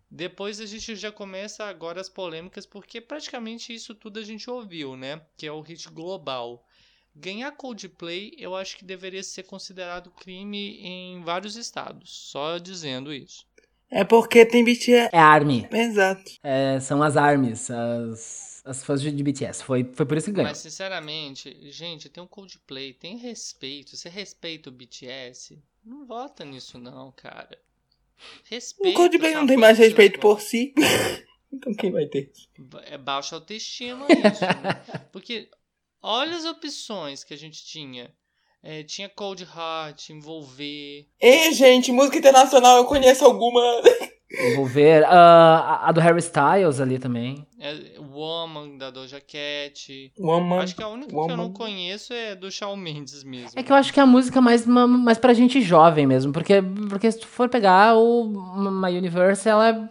Depois 0.10 0.62
a 0.62 0.66
gente 0.66 0.96
já 0.96 1.12
começa 1.12 1.66
agora 1.66 2.00
as 2.00 2.08
polêmicas, 2.10 2.66
porque 2.66 3.02
praticamente 3.02 3.74
isso 3.74 3.94
tudo 3.94 4.20
a 4.20 4.24
gente 4.24 4.50
ouviu, 4.50 4.96
né? 4.96 5.22
Que 5.36 5.46
é 5.46 5.52
o 5.52 5.62
hit 5.62 5.90
global. 5.90 6.66
Ganhar 7.14 7.52
Coldplay 7.52 8.34
eu 8.38 8.56
acho 8.56 8.78
que 8.78 8.86
deveria 8.86 9.24
ser 9.24 9.44
considerado 9.44 10.12
crime 10.12 10.78
em 10.82 11.22
vários 11.24 11.56
estados. 11.56 12.30
Só 12.32 12.58
dizendo 12.58 13.14
isso. 13.14 13.46
É 13.90 14.04
porque 14.04 14.46
tem 14.46 14.64
BTS. 14.64 15.10
É 15.12 15.18
Army. 15.18 15.68
Exato. 15.72 16.32
É, 16.44 16.80
são 16.80 17.02
as 17.02 17.16
ARMYs, 17.16 17.72
as, 17.72 18.62
as 18.66 18.84
fãs 18.84 19.02
de 19.02 19.24
BTS. 19.24 19.64
Foi, 19.64 19.90
foi 19.94 20.06
por 20.06 20.18
isso 20.18 20.28
que 20.28 20.34
ganhou. 20.34 20.50
Mas 20.50 20.58
sinceramente, 20.60 21.72
gente, 21.72 22.10
tem 22.10 22.22
um 22.22 22.28
Coldplay, 22.28 22.94
tem 22.94 23.18
respeito. 23.18 23.96
Você 23.96 24.10
respeita 24.10 24.70
o 24.70 24.74
BTS? 24.74 25.58
Não 25.84 26.06
vota 26.06 26.44
nisso 26.44 26.78
não, 26.78 27.12
cara. 27.14 27.58
O 28.18 28.50
Respeita. 28.50 28.98
Coldplay 28.98 29.34
não 29.34 29.48
tem 29.48 29.58
mais 29.58 29.78
respeito 29.78 30.20
por 30.20 30.42
si. 30.42 30.74
então 31.54 31.74
quem 31.74 31.92
vai 31.92 32.06
ter? 32.08 32.32
É 32.86 32.98
baixa 32.98 33.36
autoestima 33.36 34.06
isso, 34.10 34.42
né? 34.42 34.84
Porque 35.12 35.50
olha 36.02 36.36
as 36.36 36.46
opções 36.46 37.24
que 37.24 37.34
a 37.34 37.38
gente 37.38 37.66
tinha. 37.66 38.14
É, 38.64 38.84
tinha 38.84 39.08
Cold 39.08 39.44
Heart, 39.44 40.10
Envolver. 40.10 41.08
Ei, 41.22 41.54
gente, 41.54 41.92
música 41.92 42.18
internacional 42.18 42.78
eu 42.78 42.86
conheço 42.86 43.24
alguma. 43.24 43.62
Vou 44.56 44.66
ver. 44.66 45.06
ah, 45.06 45.80
a, 45.84 45.90
a 45.90 45.92
do 45.92 46.02
Harry 46.02 46.20
Styles 46.20 46.82
ali 46.82 47.00
também. 47.00 47.48
É, 47.60 47.74
Woman, 48.00 48.78
da 48.78 48.90
Doja 48.92 49.22
Cat. 49.22 50.12
Woman. 50.20 50.60
Acho 50.60 50.76
que 50.76 50.84
a 50.84 50.88
única 50.90 51.08
que 51.10 51.16
eu 51.16 51.28
não 51.28 51.46
Woman. 51.46 51.54
conheço 51.54 52.14
é 52.14 52.36
do 52.36 52.52
Shawn 52.52 52.76
Mendes 52.76 53.24
mesmo. 53.24 53.52
É 53.58 53.64
que 53.64 53.72
eu 53.72 53.76
acho 53.76 53.94
que 53.94 54.00
é 54.00 54.04
a 54.04 54.06
música 54.06 54.42
mais, 54.42 54.66
ma- 54.68 54.86
mais 54.88 55.18
pra 55.18 55.34
gente 55.34 55.62
jovem 55.62 56.06
mesmo. 56.06 56.34
Porque, 56.34 56.56
porque 56.90 57.12
se 57.12 57.20
tu 57.20 57.28
for 57.28 57.48
pegar 57.50 57.96
o 57.96 58.26
My 58.72 58.98
Universe, 58.98 59.48
ela, 59.48 59.70
é- 59.70 59.90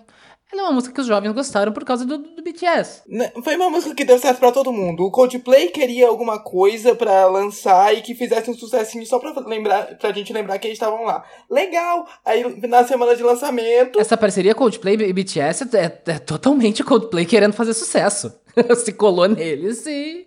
ela 0.52 0.62
é 0.62 0.64
uma 0.64 0.72
música 0.72 0.94
que 0.94 1.00
os 1.00 1.06
jovens 1.06 1.32
gostaram 1.32 1.72
por 1.72 1.84
causa 1.84 2.04
do, 2.06 2.18
do 2.18 2.42
BTS. 2.42 3.02
Né, 3.08 3.32
Foi 3.42 3.56
uma 3.56 3.68
música 3.68 3.94
que 3.94 4.04
deu 4.04 4.18
certo 4.18 4.38
pra 4.38 4.52
todo 4.52 4.72
mundo. 4.72 5.04
O 5.04 5.10
Coldplay 5.10 5.68
queria 5.68 6.06
alguma 6.08 6.38
coisa 6.38 6.94
pra 6.94 7.26
lançar 7.26 7.94
e 7.94 8.00
que 8.02 8.14
fizesse 8.14 8.50
um 8.50 8.54
sucessinho 8.54 9.04
só 9.06 9.18
pra, 9.18 9.32
lembrar, 9.46 9.96
pra 9.98 10.12
gente 10.12 10.32
lembrar 10.32 10.58
que 10.58 10.66
eles 10.68 10.76
estavam 10.76 11.04
lá. 11.04 11.24
Legal! 11.50 12.06
Aí 12.24 12.44
na 12.68 12.84
semana 12.86 13.16
de 13.16 13.22
lançamento. 13.22 13.98
Essa 14.00 14.16
parceria 14.16 14.54
Coldplay 14.54 14.94
e 14.94 15.12
BTS 15.12 15.64
é, 15.76 15.84
é 16.12 16.18
totalmente 16.18 16.84
Coldplay 16.84 17.26
querendo 17.26 17.52
fazer 17.52 17.74
sucesso. 17.74 18.32
Se 18.84 18.92
colou 18.92 19.28
neles 19.28 19.84
e. 19.86 20.26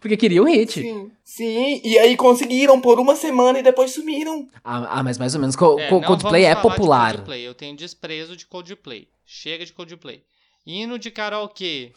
Porque 0.00 0.16
queria 0.16 0.42
um 0.42 0.46
hit. 0.46 0.80
Sim, 0.80 1.10
sim, 1.22 1.80
e 1.84 1.98
aí 1.98 2.16
conseguiram 2.16 2.80
por 2.80 2.98
uma 2.98 3.14
semana 3.14 3.58
e 3.58 3.62
depois 3.62 3.92
sumiram. 3.92 4.48
Ah, 4.64 4.98
ah, 4.98 5.02
mas 5.02 5.18
mais 5.18 5.34
ou 5.34 5.40
menos. 5.40 5.54
Co- 5.54 5.78
É, 5.78 5.88
Coldplay 5.88 6.44
é 6.44 6.54
popular. 6.54 7.12
Coldplay. 7.14 7.46
Eu 7.46 7.54
tenho 7.54 7.76
desprezo 7.76 8.36
de 8.36 8.46
Coldplay. 8.46 9.06
Chega 9.26 9.66
de 9.66 9.72
Coldplay. 9.72 10.22
Hino 10.64 10.98
de 10.98 11.10
karaokê. 11.10 11.92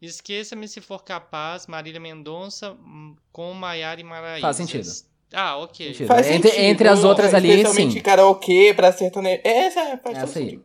Esqueça-me 0.00 0.66
se 0.68 0.80
for 0.80 1.02
capaz, 1.04 1.66
Marília 1.66 2.00
Mendonça 2.00 2.72
hum, 2.72 3.14
com 3.30 3.52
Maiara 3.54 4.00
e 4.00 4.04
Maraíza. 4.04 4.40
Faz 4.42 4.56
sentido. 4.56 4.88
Ah, 5.32 5.56
ok. 5.56 5.86
Sentido. 5.92 6.06
Faz 6.08 6.26
Entre- 6.26 6.50
sentido. 6.50 6.64
entre 6.64 6.88
as 6.88 7.04
outras 7.04 7.32
ali, 7.32 7.48
Especialmente 7.50 7.92
sim. 7.94 8.00
karaokê 8.00 8.74
pra 8.74 8.92
sertanejo. 8.92 9.40
Essa 9.44 9.80
é, 9.80 9.96
faz 9.96 10.18
Essa 10.18 10.38
aí. 10.38 10.44
sentido. 10.44 10.64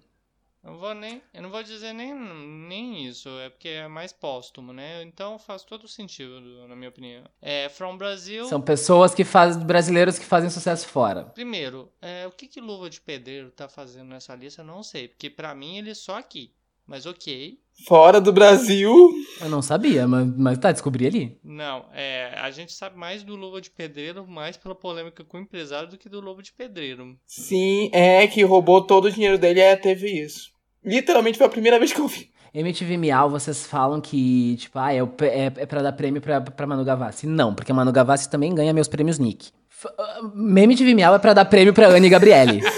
Eu, 0.68 0.78
vou 0.78 0.94
nem, 0.94 1.22
eu 1.34 1.42
não 1.42 1.50
vou 1.50 1.64
dizer 1.64 1.94
nem, 1.94 2.14
nem 2.14 3.06
isso, 3.06 3.30
é 3.40 3.50
porque 3.50 3.70
é 3.70 3.88
mais 3.88 4.12
póstumo, 4.12 4.74
né? 4.74 5.02
Então 5.02 5.40
faz 5.40 5.64
todo 5.64 5.88
sentido, 5.88 6.42
na 6.68 6.76
minha 6.76 6.90
opinião. 6.90 7.24
É, 7.42 7.70
From 7.70 7.98
Brasil. 7.98 8.46
São 8.46 8.62
pessoas 8.62 9.16
que 9.16 9.24
fazem. 9.24 9.64
brasileiros 9.64 10.20
que 10.20 10.26
fazem 10.26 10.50
sucesso 10.50 10.86
fora. 10.88 11.24
Primeiro, 11.24 11.90
é, 12.02 12.28
o 12.28 12.32
que, 12.32 12.48
que 12.48 12.60
Luva 12.60 12.90
de 12.90 13.00
Pedreiro 13.00 13.50
tá 13.50 13.70
fazendo 13.70 14.10
nessa 14.10 14.36
lista, 14.36 14.62
eu 14.62 14.66
não 14.66 14.84
sei. 14.84 15.08
Porque 15.08 15.30
pra 15.30 15.56
mim 15.56 15.78
ele 15.78 15.92
é 15.92 15.96
só 15.96 16.18
aqui. 16.18 16.52
Mas 16.86 17.06
ok. 17.06 17.60
Fora 17.86 18.20
do 18.20 18.34
Brasil. 18.34 18.94
Eu 19.40 19.50
não 19.50 19.62
sabia, 19.62 20.08
mas, 20.08 20.28
mas 20.38 20.58
tá, 20.58 20.72
descobri 20.72 21.06
ali. 21.06 21.40
Não, 21.44 21.86
é, 21.94 22.34
a 22.38 22.50
gente 22.50 22.74
sabe 22.74 22.98
mais 22.98 23.24
do 23.24 23.36
Luva 23.36 23.62
de 23.62 23.70
Pedreiro, 23.70 24.26
mais 24.26 24.58
pela 24.58 24.74
polêmica 24.74 25.24
com 25.24 25.38
o 25.38 25.42
empresário, 25.42 25.90
do 25.90 25.98
que 25.98 26.10
do 26.10 26.20
Lobo 26.20 26.42
de 26.42 26.52
Pedreiro. 26.54 27.18
Sim, 27.26 27.90
é 27.94 28.26
que 28.26 28.42
roubou 28.44 28.82
todo 28.82 29.06
o 29.06 29.12
dinheiro 29.12 29.38
dele 29.38 29.60
é, 29.60 29.76
teve 29.76 30.10
isso. 30.10 30.57
Literalmente 30.84 31.38
foi 31.38 31.48
a 31.48 31.50
primeira 31.50 31.78
vez 31.80 31.92
que 31.94 32.00
eu 32.00 32.08
vi. 32.08 32.30
MTV 32.54 32.98
Miau, 32.98 33.30
vocês 33.30 33.66
falam 33.68 34.00
que, 34.02 34.56
tipo, 34.58 34.80
ah, 34.80 34.94
é, 34.94 34.98
é, 35.00 35.46
é 35.58 35.66
pra 35.66 35.82
dar 35.82 35.92
prêmio 35.92 36.22
pra, 36.22 36.40
pra 36.42 36.66
Manu 36.66 36.84
Gavassi. 36.84 37.28
Não, 37.28 37.54
porque 37.54 37.72
a 37.72 37.76
Manu 37.76 37.92
Gavassi 37.92 38.30
também 38.30 38.56
ganha 38.56 38.74
meus 38.74 38.88
prêmios 38.88 39.20
Nick. 39.20 39.50
F- 39.70 39.90
ah, 40.00 40.20
MTV 40.36 40.94
Miau 40.96 41.14
é 41.14 41.20
pra 41.20 41.34
dar 41.34 41.46
prêmio 41.46 41.74
pra 41.74 41.88
Anne 41.88 42.10
Gabriele. 42.10 42.62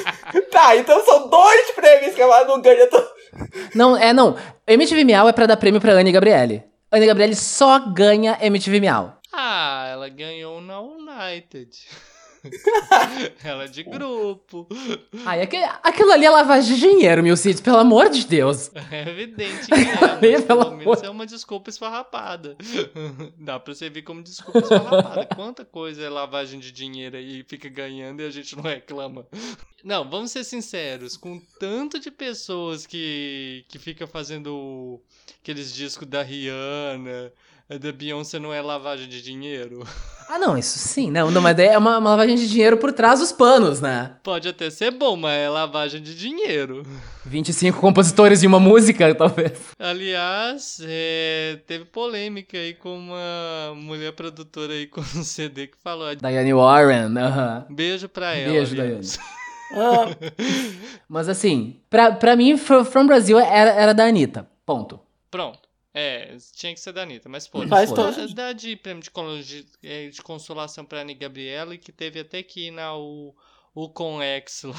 Tá, 0.52 0.76
então 0.76 1.04
são 1.06 1.30
dois 1.30 1.72
prêmios 1.72 2.14
que 2.14 2.22
a 2.22 2.28
Manu 2.28 2.62
ganha. 2.62 2.86
to- 2.88 3.08
não, 3.74 3.96
é, 3.96 4.12
não. 4.12 4.36
MTV 4.68 5.04
Miau 5.06 5.28
é 5.30 5.32
pra 5.32 5.46
dar 5.46 5.56
prêmio 5.58 5.80
pra 5.80 5.94
Anne 5.94 6.12
Gabriele. 6.12 6.64
Anne 6.92 7.06
Gabriele 7.06 7.36
só 7.36 7.80
ganha 7.80 8.38
MTV 8.42 8.80
Miau. 8.80 9.18
Ah, 9.34 9.88
ela 9.92 10.10
ganhou 10.10 10.60
na 10.60 10.82
United. 10.82 11.70
ela 13.44 13.66
é 13.66 13.68
de 13.68 13.84
grupo. 13.84 14.68
Ai, 15.26 15.42
aquele, 15.42 15.66
aquilo 15.84 16.12
ali 16.12 16.26
é 16.26 16.30
lavagem 16.30 16.76
de 16.76 16.80
dinheiro, 16.80 17.22
meu 17.24 17.36
Cid, 17.36 17.62
pelo 17.62 17.78
amor 17.78 18.10
de 18.10 18.26
Deus. 18.26 18.72
É 18.92 19.08
evidente 19.08 19.68
que 19.70 19.74
é, 19.74 20.36
mas 20.36 20.46
Pelo 20.46 20.72
menos 20.72 21.04
é 21.04 21.10
uma 21.10 21.26
desculpa 21.26 21.70
esfarrapada. 21.70 22.58
Dá 23.38 23.60
pra 23.60 23.76
servir 23.76 24.02
como 24.02 24.24
desculpa 24.24 24.60
esfarrapada. 24.60 25.28
Quanta 25.36 25.64
coisa 25.64 26.02
é 26.02 26.10
lavagem 26.10 26.60
de 26.60 26.72
dinheiro 26.72 27.16
aí 27.18 27.42
e 27.42 27.44
fica 27.44 27.70
ganhando 27.70 28.22
e 28.22 28.26
a 28.26 28.30
gente 28.30 28.56
não 28.56 28.64
reclama. 28.64 29.28
Não, 29.84 30.10
vamos 30.10 30.32
ser 30.32 30.44
sinceros, 30.44 31.16
com 31.16 31.40
tanto 31.60 32.00
de 32.00 32.10
pessoas 32.10 32.86
que, 32.86 33.64
que 33.70 33.78
fica 33.78 34.08
fazendo 34.08 35.00
aqueles 35.42 35.74
discos 35.74 36.08
da 36.08 36.22
Rihanna, 36.22 37.32
da 37.78 37.92
Beyoncé 37.92 38.40
não 38.40 38.54
é 38.54 38.62
lavagem 38.62 39.08
de 39.08 39.22
dinheiro? 39.22 39.86
Ah, 40.28 40.38
não, 40.38 40.56
isso 40.58 40.78
sim, 40.78 41.10
não, 41.10 41.32
não 41.32 41.42
mas 41.42 41.56
daí 41.56 41.68
é 41.68 41.78
uma, 41.78 41.98
uma 41.98 42.12
lavagem 42.12 42.36
de 42.36 42.48
dinheiro 42.48 42.78
por 42.78 42.92
trás 42.94 43.20
dos 43.20 43.32
panos, 43.32 43.82
né? 43.82 44.16
Pode 44.24 44.48
até 44.48 44.70
ser 44.70 44.92
bom, 44.92 45.16
mas 45.16 45.34
é 45.40 45.50
lavagem 45.50 46.02
de 46.02 46.16
dinheiro. 46.16 46.86
25 47.26 47.80
compositores 47.80 48.44
e 48.44 48.48
uma 48.48 48.60
música, 48.60 49.14
talvez. 49.16 49.54
Aliás, 49.80 50.80
é, 50.84 51.60
teve 51.66 51.86
polêmica 51.86 52.58
aí 52.58 52.74
com 52.76 52.96
uma 52.98 53.74
mulher 53.76 54.12
produtora 54.14 54.74
aí 54.74 54.86
com 54.86 55.02
um 55.02 55.24
CD 55.24 55.68
que 55.68 55.78
falou. 55.84 56.16
Diane 56.16 56.54
Warren, 56.54 57.18
aham. 57.18 57.66
Beijo 57.70 58.08
pra 58.10 58.36
ela. 58.36 58.52
Beijo, 58.54 58.80
aliás. 58.82 59.20
Ah, 59.72 60.08
Mas 61.08 61.30
assim, 61.30 61.80
pra, 61.92 62.12
pra 62.12 62.36
mim, 62.36 62.58
Fro- 62.58 62.84
From 62.84 63.06
Brasil 63.06 63.38
era, 63.40 63.70
era 63.70 63.94
da 63.94 64.06
Anitta. 64.06 64.48
Ponto. 64.66 65.00
Pronto. 65.30 65.69
É, 65.94 66.38
tinha 66.56 66.74
que 66.74 66.80
ser 66.80 66.94
da 66.94 67.02
Anitta, 67.02 67.28
mas 67.28 67.48
foda 67.48 67.68
Faz 67.68 67.92
todo 67.92 68.08
Dá, 68.08 68.14
sentido. 68.14 68.36
dá 68.36 68.54
de 68.54 68.76
prêmio 68.76 69.02
de, 69.02 69.10
de, 69.44 69.68
é, 69.84 70.10
de 70.10 70.22
consolação 70.22 70.86
pra 70.86 71.02
Anne 71.02 71.16
Gabriela, 71.16 71.76
que 71.78 71.92
teve 71.92 72.20
até 72.20 72.44
que 72.44 72.68
ir 72.68 72.72
na 72.72 72.96
o, 72.96 73.34
o 73.74 73.90
Conex 73.90 74.64
lá. 74.64 74.76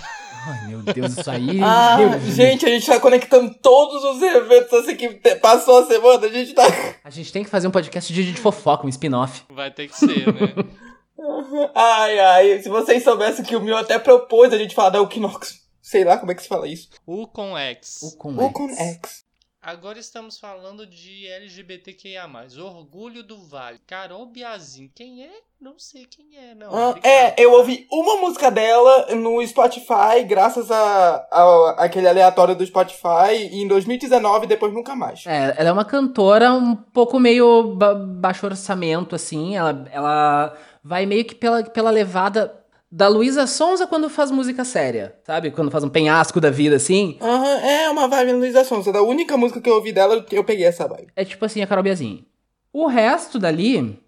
Ai, 0.46 0.68
meu 0.68 0.82
Deus, 0.82 1.18
isso 1.18 1.30
aí. 1.30 1.61
ah, 1.64 1.98
gente, 2.32 2.64
a 2.64 2.68
gente 2.68 2.86
tá 2.86 3.00
conectando 3.00 3.52
todos 3.61 4.04
os 4.04 4.22
eventos 4.22 4.72
assim 4.72 4.96
que 4.96 5.08
passou 5.40 5.80
a 5.80 5.86
semana. 5.86 6.26
A 6.26 6.30
gente 6.30 6.54
tá. 6.54 6.62
A 7.02 7.11
gente 7.11 7.32
tem 7.32 7.42
que 7.42 7.50
fazer 7.50 7.66
um 7.66 7.72
podcast 7.72 8.12
de, 8.12 8.32
de 8.32 8.40
fofoca, 8.40 8.86
um 8.86 8.88
spin-off. 8.88 9.42
Vai 9.50 9.70
ter 9.72 9.88
que 9.88 9.96
ser, 9.96 10.32
né? 10.32 10.54
Ai, 11.74 12.18
ai. 12.18 12.62
Se 12.62 12.68
vocês 12.70 13.04
soubessem 13.04 13.44
que 13.44 13.54
o 13.54 13.61
meu 13.61 13.76
até 13.76 13.98
propôs 13.98 14.54
a 14.54 14.58
gente 14.58 14.74
falar 14.74 14.88
da 14.88 15.02
Equinox. 15.02 15.61
Sei 15.82 16.02
lá 16.02 16.16
como 16.16 16.32
é 16.32 16.34
que 16.34 16.42
se 16.42 16.48
fala 16.48 16.66
isso. 16.66 16.88
o 17.04 17.26
Conex. 17.26 18.00
O 18.02 18.16
com 18.16 18.34
O 18.36 18.50
com 18.50 18.68
X. 18.68 19.24
Agora 19.62 19.98
estamos 19.98 20.38
falando 20.38 20.86
de 20.86 21.26
LGBTQIA+. 21.28 22.26
Orgulho 22.62 23.22
do 23.22 23.36
Vale. 23.36 23.78
Carol 23.86 24.24
Biazin. 24.24 24.90
Quem 24.94 25.22
é? 25.22 25.30
Não 25.61 25.78
sei 25.78 26.06
quem 26.06 26.34
é, 26.38 26.54
não. 26.54 26.74
Ah, 26.74 26.98
é, 27.02 27.34
eu 27.38 27.52
ouvi 27.52 27.86
uma 27.92 28.16
música 28.22 28.50
dela 28.50 29.14
no 29.14 29.46
Spotify, 29.46 30.24
graças 30.26 30.70
a, 30.70 31.16
a 31.30 31.74
aquele 31.84 32.08
aleatório 32.08 32.54
do 32.56 32.64
Spotify, 32.64 33.34
e 33.52 33.61
em 33.62 33.68
2019, 33.68 34.46
depois 34.46 34.72
nunca 34.72 34.96
mais. 34.96 35.26
É, 35.26 35.54
ela 35.58 35.68
é 35.68 35.72
uma 35.72 35.84
cantora 35.84 36.50
um 36.54 36.74
pouco 36.74 37.20
meio 37.20 37.74
ba- 37.76 37.94
baixo 37.94 38.46
orçamento, 38.46 39.14
assim. 39.14 39.54
Ela, 39.54 39.86
ela 39.92 40.56
vai 40.82 41.04
meio 41.04 41.26
que 41.26 41.34
pela, 41.34 41.62
pela 41.62 41.90
levada 41.90 42.59
da 42.91 43.07
Luísa 43.07 43.47
Sonza 43.47 43.86
quando 43.86 44.11
faz 44.11 44.30
música 44.30 44.64
séria, 44.64 45.16
sabe? 45.24 45.51
Quando 45.51 45.70
faz 45.70 45.84
um 45.84 45.88
penhasco 45.88 46.41
da 46.41 46.51
vida, 46.51 46.76
assim. 46.76 47.16
Aham, 47.20 47.59
é 47.61 47.88
uma 47.88 48.09
vibe 48.09 48.32
Luísa 48.32 48.64
Sonza. 48.64 48.93
Da 48.93 49.03
única 49.03 49.36
música 49.36 49.61
que 49.61 49.70
eu 49.70 49.74
ouvi 49.74 49.93
dela, 49.93 50.24
eu 50.30 50.43
peguei 50.43 50.66
essa 50.66 50.88
vibe. 50.88 51.12
É 51.14 51.24
tipo 51.24 51.45
assim, 51.45 51.62
a 51.62 51.66
Carol 51.66 51.84
Biazin. 51.84 52.26
O 52.72 52.86
resto 52.86 53.38
dali, 53.38 53.99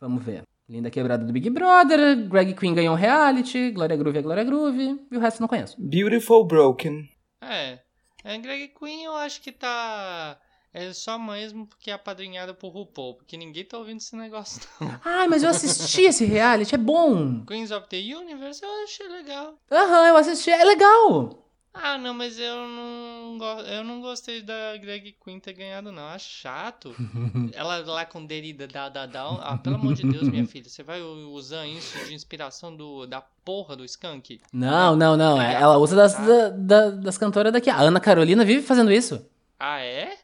vamos 0.00 0.24
ver. 0.24 0.42
Linda 0.68 0.88
Quebrada 0.88 1.24
do 1.24 1.32
Big 1.32 1.50
Brother, 1.50 2.28
Greg 2.28 2.54
Queen 2.54 2.74
ganhou 2.74 2.94
um 2.94 2.96
reality, 2.96 3.72
Glória 3.72 3.96
Groove 3.96 4.18
é 4.18 4.22
Glória 4.22 4.44
Groove, 4.44 5.00
e 5.10 5.16
o 5.16 5.20
resto 5.20 5.38
eu 5.38 5.40
não 5.40 5.48
conheço. 5.48 5.74
Beautiful 5.80 6.44
Broken. 6.44 7.08
É. 7.40 7.80
É, 8.22 8.38
Greg 8.38 8.68
Queen 8.78 9.04
eu 9.04 9.16
acho 9.16 9.40
que 9.40 9.50
tá... 9.50 10.38
É 10.72 10.92
só 10.92 11.18
mesmo 11.18 11.66
porque 11.66 11.90
é 11.90 11.94
apadrinhada 11.94 12.54
por 12.54 12.68
RuPaul, 12.72 13.14
porque 13.16 13.36
ninguém 13.36 13.64
tá 13.64 13.76
ouvindo 13.76 13.98
esse 13.98 14.14
negócio 14.14 14.60
não. 14.80 15.00
Ai, 15.04 15.26
mas 15.26 15.42
eu 15.42 15.50
assisti 15.50 16.02
esse 16.02 16.24
reality, 16.24 16.74
é 16.74 16.78
bom. 16.78 17.44
Queens 17.44 17.70
of 17.72 17.88
the 17.88 17.96
Universe 17.98 18.62
eu 18.62 18.84
achei 18.84 19.08
legal. 19.08 19.54
Aham, 19.70 20.06
eu 20.08 20.16
assisti, 20.16 20.50
é 20.50 20.64
legal. 20.64 21.46
Ah, 21.72 21.96
não, 21.96 22.12
mas 22.12 22.36
eu 22.38 22.56
não, 22.66 23.38
eu 23.60 23.84
não 23.84 24.00
gostei 24.00 24.42
da 24.42 24.76
Greg 24.76 25.14
Queen 25.24 25.38
ter 25.38 25.52
ganhado, 25.52 25.92
não. 25.92 26.02
Acho 26.08 26.28
chato. 26.28 26.92
Ela 27.54 27.78
lá 27.86 28.04
com 28.04 28.24
Derida, 28.26 28.66
da, 28.66 28.88
da, 28.88 29.06
da. 29.06 29.22
Ah, 29.40 29.56
pelo 29.56 29.76
amor 29.76 29.94
de 29.94 30.02
Deus, 30.04 30.28
minha 30.28 30.44
filha. 30.48 30.68
Você 30.68 30.82
vai 30.82 31.00
usar 31.00 31.66
isso 31.68 31.96
de 32.06 32.14
inspiração 32.14 32.74
do, 32.74 33.06
da 33.06 33.20
porra 33.20 33.76
do 33.76 33.84
Skunk? 33.84 34.40
Não, 34.52 34.96
não, 34.96 35.16
não. 35.16 35.40
é- 35.40 35.54
Ela 35.62 35.78
usa 35.78 35.94
das, 35.94 36.14
da- 36.14 36.48
da- 36.50 36.90
das 36.90 37.16
cantoras 37.16 37.52
daqui. 37.52 37.70
A 37.70 37.78
Ana 37.80 38.00
Carolina 38.00 38.44
vive 38.44 38.66
fazendo 38.66 38.90
isso. 38.90 39.24
Ah, 39.62 39.80
é? 39.80 40.16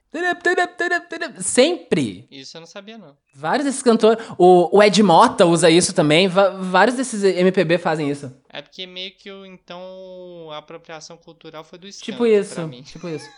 Sempre. 1.43 2.27
Isso 2.31 2.57
eu 2.57 2.61
não 2.63 2.67
sabia, 2.67 2.97
não. 2.97 3.15
Vários 3.35 3.67
desses 3.67 3.83
cantores. 3.83 4.25
O, 4.39 4.79
o 4.79 4.83
Ed 4.83 5.03
Mota 5.03 5.45
usa 5.45 5.69
isso 5.69 5.93
também. 5.93 6.27
vários 6.27 6.97
desses 6.97 7.23
MPB 7.23 7.77
fazem 7.77 8.11
isso. 8.11 8.35
É 8.49 8.63
porque 8.63 8.87
meio 8.87 9.15
que 9.15 9.31
o, 9.31 9.45
então 9.45 10.49
a 10.53 10.57
apropriação 10.57 11.19
cultural 11.19 11.63
foi 11.65 11.79
do 11.79 11.91
Tipo 11.93 12.27
isso. 12.27 12.55
pra 12.55 12.67
mim. 12.67 12.83
Tipo 12.83 13.09
isso. 13.09 13.29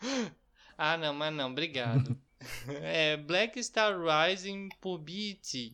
Ah, 0.80 0.96
não, 0.96 1.12
mas 1.12 1.34
não, 1.34 1.50
obrigado. 1.50 2.16
é, 2.84 3.16
Black 3.16 3.60
Star 3.64 3.92
Rising 3.98 4.68
por 4.80 4.96
BT. 4.96 5.72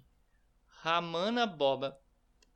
Ramana 0.82 1.46
Boba. 1.46 1.98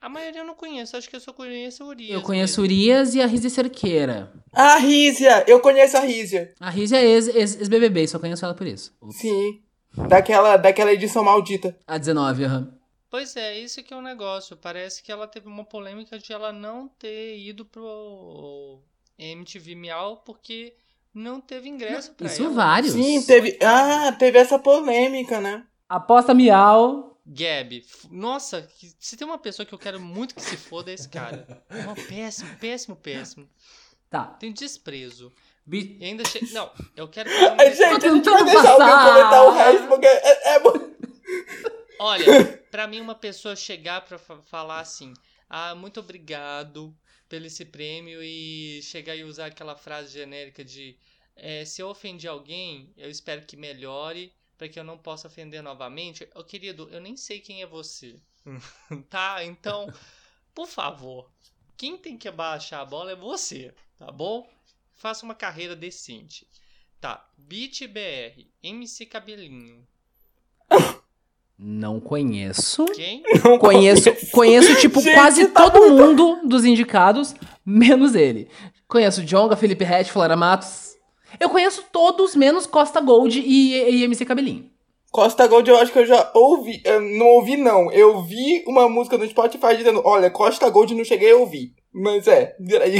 A 0.01 0.09
maioria 0.09 0.43
eu 0.43 0.47
não 0.47 0.55
conheço, 0.55 0.97
acho 0.97 1.09
que 1.11 1.17
eu 1.17 1.21
só 1.21 1.33
conheço 1.33 1.83
o 1.85 1.89
Urias. 1.89 2.11
Eu 2.13 2.23
conheço 2.23 2.61
mesmo. 2.61 2.75
Urias 2.75 3.15
e 3.15 3.21
a 3.21 3.27
Rizia 3.27 3.51
Cerqueira. 3.51 4.33
A 4.53 4.77
Rízia! 4.77 5.45
Eu 5.49 5.61
conheço 5.61 5.97
a 5.97 6.01
Rízia. 6.01 6.55
A 6.61 6.71
Rizia 6.71 6.99
é 7.01 7.05
ex- 7.05 7.29
ex- 7.29 7.57
ex-BBB, 7.57 8.07
só 8.07 8.19
conheço 8.19 8.45
ela 8.45 8.55
por 8.55 8.67
isso. 8.67 8.95
Sim. 9.11 9.61
Daquela, 10.09 10.57
daquela 10.57 10.93
edição 10.93 11.25
maldita. 11.25 11.77
A 11.87 11.99
19, 11.99 12.45
aham. 12.45 12.73
Pois 13.11 13.35
é, 13.37 13.59
isso 13.59 13.83
que 13.83 13.93
é 13.93 13.97
o 13.97 14.03
negócio. 14.03 14.57
Parece 14.57 15.03
que 15.03 15.11
ela 15.11 15.27
teve 15.27 15.49
uma 15.49 15.65
polêmica 15.65 16.19
de 16.19 16.33
ela 16.33 16.53
não 16.53 16.87
ter 16.89 17.39
ido 17.39 17.65
pro 17.65 18.79
MTV 19.19 19.75
Miau 19.75 20.19
porque 20.19 20.75
não 21.13 21.41
teve 21.41 21.69
ingresso 21.69 22.13
pra 22.13 22.27
Isso 22.27 22.45
ela. 22.45 22.53
vários. 22.53 22.93
Sim, 22.93 23.23
teve. 23.23 23.59
Ah, 23.63 24.13
teve 24.13 24.39
essa 24.39 24.59
polêmica, 24.59 25.41
né? 25.41 25.65
Aposta 25.89 26.35
Miau. 26.35 27.19
Gab, 27.27 27.85
nossa, 28.11 28.63
que- 28.63 28.93
se 28.99 29.17
tem 29.17 29.27
uma 29.27 29.39
pessoa 29.39 29.67
que 29.67 29.75
eu 29.75 29.79
quero 29.79 30.01
muito 30.01 30.35
que 30.35 30.41
se 30.41 30.57
foda 30.57 30.91
é 30.91 30.95
esse 30.95 31.09
cara. 31.09 31.63
Uma 31.71 31.95
péssimo, 31.95 32.57
péssimo, 32.57 32.97
péssimo. 32.97 33.49
Tá. 34.09 34.25
Tem 34.25 34.51
desprezo. 34.53 35.31
Bi- 35.67 35.99
E 36.01 36.05
ainda 36.07 36.25
che... 36.25 36.51
Não, 36.53 36.71
eu 36.97 37.07
quero 37.09 37.29
um 37.31 37.33
Ai, 37.61 37.75
gente, 37.75 37.83
a 37.83 37.85
gente 37.85 37.91
vai 37.91 38.01
tentando 38.01 38.45
deixar 38.47 38.71
alguém 38.73 39.13
comentar 39.13 39.45
o 39.47 39.51
resto, 39.51 39.87
porque 39.89 40.07
é, 40.07 40.55
é 40.55 40.59
muito. 40.61 40.99
Olha, 41.99 42.59
pra 42.71 42.87
mim 42.87 43.01
uma 43.01 43.15
pessoa 43.15 43.55
chegar 43.55 44.01
pra 44.03 44.19
fa- 44.19 44.41
falar 44.43 44.81
assim, 44.81 45.13
ah, 45.51 45.75
muito 45.75 46.01
obrigado 46.01 46.97
pelo 47.29 47.45
esse 47.47 47.65
prêmio 47.67 48.23
e 48.23 48.81
chegar 48.83 49.15
e 49.15 49.25
usar 49.25 49.47
aquela 49.47 49.77
frase 49.77 50.13
genérica 50.15 50.65
de 50.65 50.97
é, 51.37 51.65
se 51.67 51.83
eu 51.83 51.89
ofendi 51.89 52.27
alguém, 52.27 52.91
eu 52.97 53.11
espero 53.11 53.45
que 53.45 53.57
melhore 53.57 54.33
pra 54.59 54.69
que 54.69 54.79
eu 54.79 54.85
não 54.85 54.99
possa 54.99 55.29
ofender 55.29 55.63
novamente. 55.63 56.29
Ô, 56.35 56.43
querido, 56.43 56.89
eu 56.91 57.01
nem 57.01 57.17
sei 57.17 57.39
quem 57.39 57.63
é 57.63 57.67
você. 57.67 58.17
tá? 59.09 59.45
Então, 59.45 59.91
por 60.53 60.67
favor, 60.67 61.31
quem 61.77 61.97
tem 61.97 62.19
que 62.19 62.29
abaixar 62.29 62.81
a 62.81 62.85
bola 62.85 63.13
é 63.13 63.17
você, 63.17 63.73
tá 63.97 64.11
bom? 64.11 64.51
Faça 64.97 65.25
uma 65.25 65.35
carreira 65.35 65.77
decente. 65.77 66.47
Tá, 67.01 67.25
Beat 67.39 67.87
BR, 67.87 68.45
MC 68.61 69.07
Cabelinho. 69.07 69.87
Não 71.57 72.01
conheço. 72.01 72.85
Quem? 72.87 73.23
Não 73.45 73.59
Conheço, 73.59 74.11
conheço 74.31 74.81
tipo, 74.81 75.01
Gente, 75.01 75.15
quase 75.15 75.49
tá 75.49 75.69
todo 75.69 75.91
mundo 75.91 76.41
dos 76.45 76.65
indicados, 76.65 77.35
menos 77.65 78.15
ele. 78.15 78.49
Conheço 78.87 79.25
Jonga, 79.25 79.57
Felipe 79.57 79.85
Rett, 79.85 80.11
Flora 80.11 80.37
Matos. 80.37 80.88
Eu 81.39 81.51
conheço 81.51 81.85
todos, 81.93 82.35
menos 82.35 82.67
Costa 82.67 83.01
Gold 83.01 83.39
e, 83.39 83.75
e 83.75 84.05
MC 84.05 84.25
Cabelinho. 84.25 84.71
Costa 85.11 85.47
Gold 85.47 85.69
eu 85.69 85.79
acho 85.79 85.93
que 85.93 85.99
eu 85.99 86.07
já 86.07 86.31
ouvi. 86.35 86.83
Eu 86.85 87.01
não 87.01 87.27
ouvi, 87.27 87.57
não. 87.57 87.91
Eu 87.91 88.23
vi 88.23 88.65
uma 88.67 88.89
música 88.89 89.17
no 89.17 89.29
Spotify 89.29 89.77
dizendo: 89.77 90.03
Olha, 90.05 90.31
Costa 90.31 90.69
Gold 90.69 90.95
não 90.95 91.05
cheguei 91.05 91.33
a 91.33 91.37
ouvir. 91.37 91.75
Mas 91.93 92.27
é, 92.29 92.57
aí. 92.83 92.99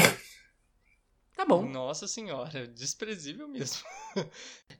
Tá 1.37 1.45
bom. 1.45 1.63
Nossa 1.63 2.09
senhora, 2.09 2.67
desprezível 2.67 3.49
mesmo. 3.49 3.81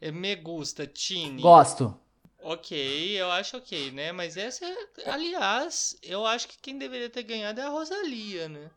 É, 0.01 0.13
Me 0.13 0.37
gusta, 0.37 0.87
Tini. 0.87 1.43
Gosto. 1.43 1.97
Ok, 2.41 3.21
eu 3.21 3.31
acho 3.33 3.57
ok, 3.57 3.91
né? 3.91 4.13
Mas 4.13 4.37
essa, 4.37 4.65
aliás, 5.07 5.97
eu 6.03 6.25
acho 6.25 6.47
que 6.49 6.59
quem 6.59 6.79
deveria 6.79 7.11
ter 7.11 7.25
ganhado 7.25 7.61
é 7.61 7.65
a 7.65 7.69
Rosalia, 7.69 8.49
né? 8.49 8.71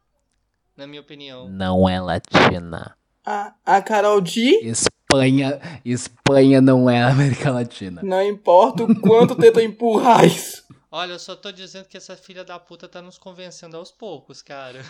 Na 0.76 0.88
minha 0.88 1.02
opinião. 1.02 1.48
Não 1.48 1.88
é 1.88 2.02
latina. 2.02 2.98
A, 3.26 3.54
a 3.66 3.82
Carol 3.82 4.20
D. 4.22 4.60
Espanha, 4.64 5.60
Espanha 5.86 6.62
não 6.62 6.90
é 6.90 7.02
América 7.04 7.52
Latina. 7.52 8.02
Não 8.04 8.22
importa 8.22 8.84
o 8.84 9.00
quanto 9.00 9.36
tentam 9.36 9.62
empurrar 9.62 10.26
isso. 10.26 10.64
Olha, 10.94 11.14
eu 11.14 11.20
só 11.20 11.36
tô 11.36 11.52
dizendo 11.52 11.86
que 11.86 11.96
essa 11.96 12.18
filha 12.18 12.44
da 12.44 12.60
puta 12.60 12.88
tá 12.88 13.02
nos 13.02 13.18
convencendo 13.18 13.78
aos 13.78 13.92
poucos, 13.92 14.42
cara. 14.42 14.84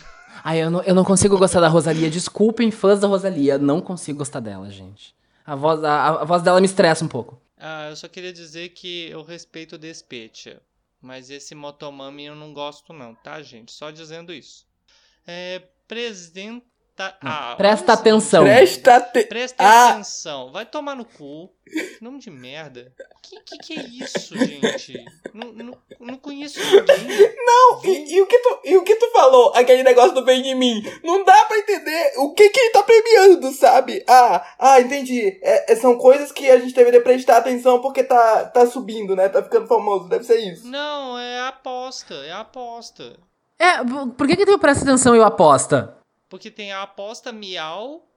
Ai, 0.43 0.63
eu 0.63 0.71
não, 0.71 0.81
eu 0.81 0.95
não 0.95 1.03
consigo 1.03 1.37
gostar 1.37 1.59
da 1.59 1.67
Rosalia. 1.67 2.09
Desculpem, 2.09 2.71
fãs 2.71 2.99
da 2.99 3.07
Rosalia. 3.07 3.59
Não 3.59 3.79
consigo 3.79 4.17
gostar 4.17 4.39
dela, 4.39 4.69
gente. 4.71 5.13
A 5.45 5.55
voz, 5.55 5.83
a, 5.83 6.21
a 6.21 6.23
voz 6.23 6.41
dela 6.41 6.59
me 6.59 6.65
estressa 6.65 7.05
um 7.05 7.07
pouco. 7.07 7.39
Ah, 7.55 7.89
eu 7.89 7.95
só 7.95 8.07
queria 8.07 8.33
dizer 8.33 8.69
que 8.69 9.09
eu 9.09 9.21
respeito 9.21 9.75
o 9.75 9.77
Despetia. 9.77 10.59
Mas 10.99 11.29
esse 11.29 11.53
Motomami 11.53 12.25
eu 12.25 12.35
não 12.35 12.51
gosto 12.53 12.93
não, 12.93 13.13
tá, 13.13 13.41
gente? 13.43 13.71
Só 13.71 13.91
dizendo 13.91 14.33
isso. 14.33 14.65
É, 15.25 15.61
presidenta... 17.09 17.17
Ah, 17.23 17.55
Presta 17.57 17.93
atenção. 17.93 18.43
Presta 18.43 18.95
atenção. 18.95 19.29
Presta 19.29 19.55
Ah. 19.63 19.89
atenção. 19.91 20.51
Vai 20.51 20.65
tomar 20.65 20.95
no 20.95 21.05
cu. 21.05 21.49
Nome 22.01 22.19
de 22.19 22.29
merda. 22.29 22.91
Que 23.23 23.39
que, 23.41 23.57
que 23.59 23.79
é 23.79 23.83
isso, 23.83 24.37
gente? 24.37 25.05
Não, 25.33 25.53
não, 25.53 25.77
não 25.99 26.17
conheço 26.17 26.59
ninguém. 26.59 27.33
Não, 27.45 27.81
e, 27.85 28.13
e 28.15 28.21
o 28.21 28.27
que 28.27 28.37
tu, 28.39 28.59
e 28.65 28.75
o 28.77 28.83
que 28.83 28.95
tu 28.95 29.09
falou, 29.11 29.53
aquele 29.55 29.81
negócio 29.83 30.13
do 30.13 30.25
bem 30.25 30.41
de 30.41 30.53
mim, 30.53 30.83
não 31.03 31.23
dá 31.23 31.45
pra 31.45 31.57
entender 31.57 32.13
o 32.17 32.33
que 32.33 32.49
que 32.49 32.59
ele 32.59 32.71
tá 32.71 32.83
premiando, 32.83 33.51
sabe? 33.53 34.03
Ah, 34.07 34.45
ah, 34.59 34.81
entendi. 34.81 35.39
É, 35.41 35.71
é- 35.71 35.75
são 35.77 35.97
coisas 35.97 36.31
que 36.31 36.49
a 36.49 36.59
gente 36.59 36.73
deveria 36.73 37.01
prestar 37.01 37.37
atenção 37.37 37.79
porque 37.81 38.03
tá, 38.03 38.45
tá 38.45 38.65
subindo, 38.65 39.15
né? 39.15 39.29
Tá 39.29 39.41
ficando 39.41 39.67
famoso, 39.67 40.09
deve 40.09 40.25
ser 40.25 40.39
isso. 40.39 40.67
Não, 40.67 41.17
é 41.17 41.39
aposta. 41.47 42.13
É 42.15 42.33
aposta. 42.33 43.17
É, 43.57 43.77
por 44.17 44.27
que 44.27 44.35
que 44.35 44.51
o 44.51 44.59
presta 44.59 44.83
atenção 44.83 45.15
e 45.15 45.19
o 45.19 45.23
aposta? 45.23 46.00
Porque 46.31 46.49
tem 46.49 46.71
a 46.71 46.81
aposta 46.83 47.31
miau 47.31 48.07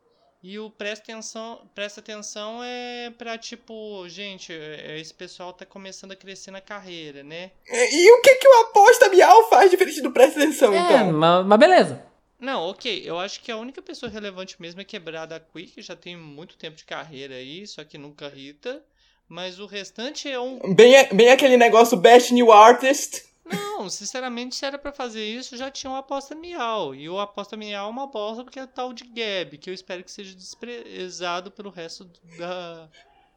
e 0.41 0.57
o 0.59 0.71
presta 0.71 1.03
atenção, 1.13 1.69
presta 1.75 2.01
atenção 2.01 2.61
é 2.63 3.11
pra 3.19 3.37
tipo, 3.37 4.09
gente, 4.09 4.53
é- 4.53 5.01
esse 5.01 5.13
pessoal 5.13 5.53
tá 5.53 5.67
começando 5.67 6.13
a 6.13 6.17
crescer 6.17 6.53
na 6.53 6.61
carreira, 6.61 7.25
né? 7.25 7.51
E, 7.69 8.07
e 8.07 8.13
o 8.13 8.21
que 8.23 8.37
que 8.37 8.47
o 8.47 8.61
aposta 8.63 9.09
miau 9.09 9.49
faz 9.51 9.69
diferente 9.71 10.01
do 10.01 10.13
presta 10.13 10.39
atenção, 10.41 10.73
É, 10.73 10.79
então? 10.79 11.13
mas, 11.13 11.45
mas 11.45 11.59
beleza. 11.59 12.07
Não, 12.39 12.69
ok. 12.69 13.03
Eu 13.05 13.19
acho 13.19 13.41
que 13.41 13.51
a 13.51 13.57
única 13.57 13.83
pessoa 13.83 14.11
relevante 14.11 14.61
mesmo 14.61 14.81
é 14.81 14.85
Quebrada 14.85 15.41
Quick, 15.53 15.73
que 15.73 15.83
já 15.83 15.97
tem 15.97 16.17
muito 16.17 16.57
tempo 16.57 16.77
de 16.77 16.85
carreira 16.85 17.35
aí, 17.35 17.67
só 17.67 17.83
que 17.83 17.99
nunca 17.99 18.27
irrita. 18.27 18.81
Mas 19.27 19.59
o 19.59 19.67
restante 19.67 20.31
é 20.31 20.39
um. 20.39 20.75
Bem, 20.75 20.93
bem 21.13 21.31
aquele 21.31 21.57
negócio 21.57 21.97
Best 21.97 22.33
New 22.35 22.53
Artist. 22.53 23.25
Não, 23.45 23.89
sinceramente, 23.91 24.55
se 24.57 24.65
era 24.65 24.79
pra 24.79 24.93
fazer 24.93 25.25
isso, 25.25 25.57
já 25.57 25.71
tinha 25.71 25.91
uma 25.91 25.99
aposta 25.99 26.35
miau. 26.35 26.95
E 26.95 27.09
o 27.09 27.19
aposta 27.21 27.57
miau 27.57 27.87
é 27.87 27.91
uma 27.91 28.07
bosta 28.07 28.43
porque 28.43 28.59
é 28.59 28.67
tal 28.67 28.93
de 28.93 29.05
Gab, 29.05 29.59
que 29.59 29.69
eu 29.69 29.75
espero 29.75 30.03
que 30.03 30.11
seja 30.11 30.35
desprezado 30.35 31.51
pelo 31.51 31.71
resto 31.71 32.09
da 32.39 32.89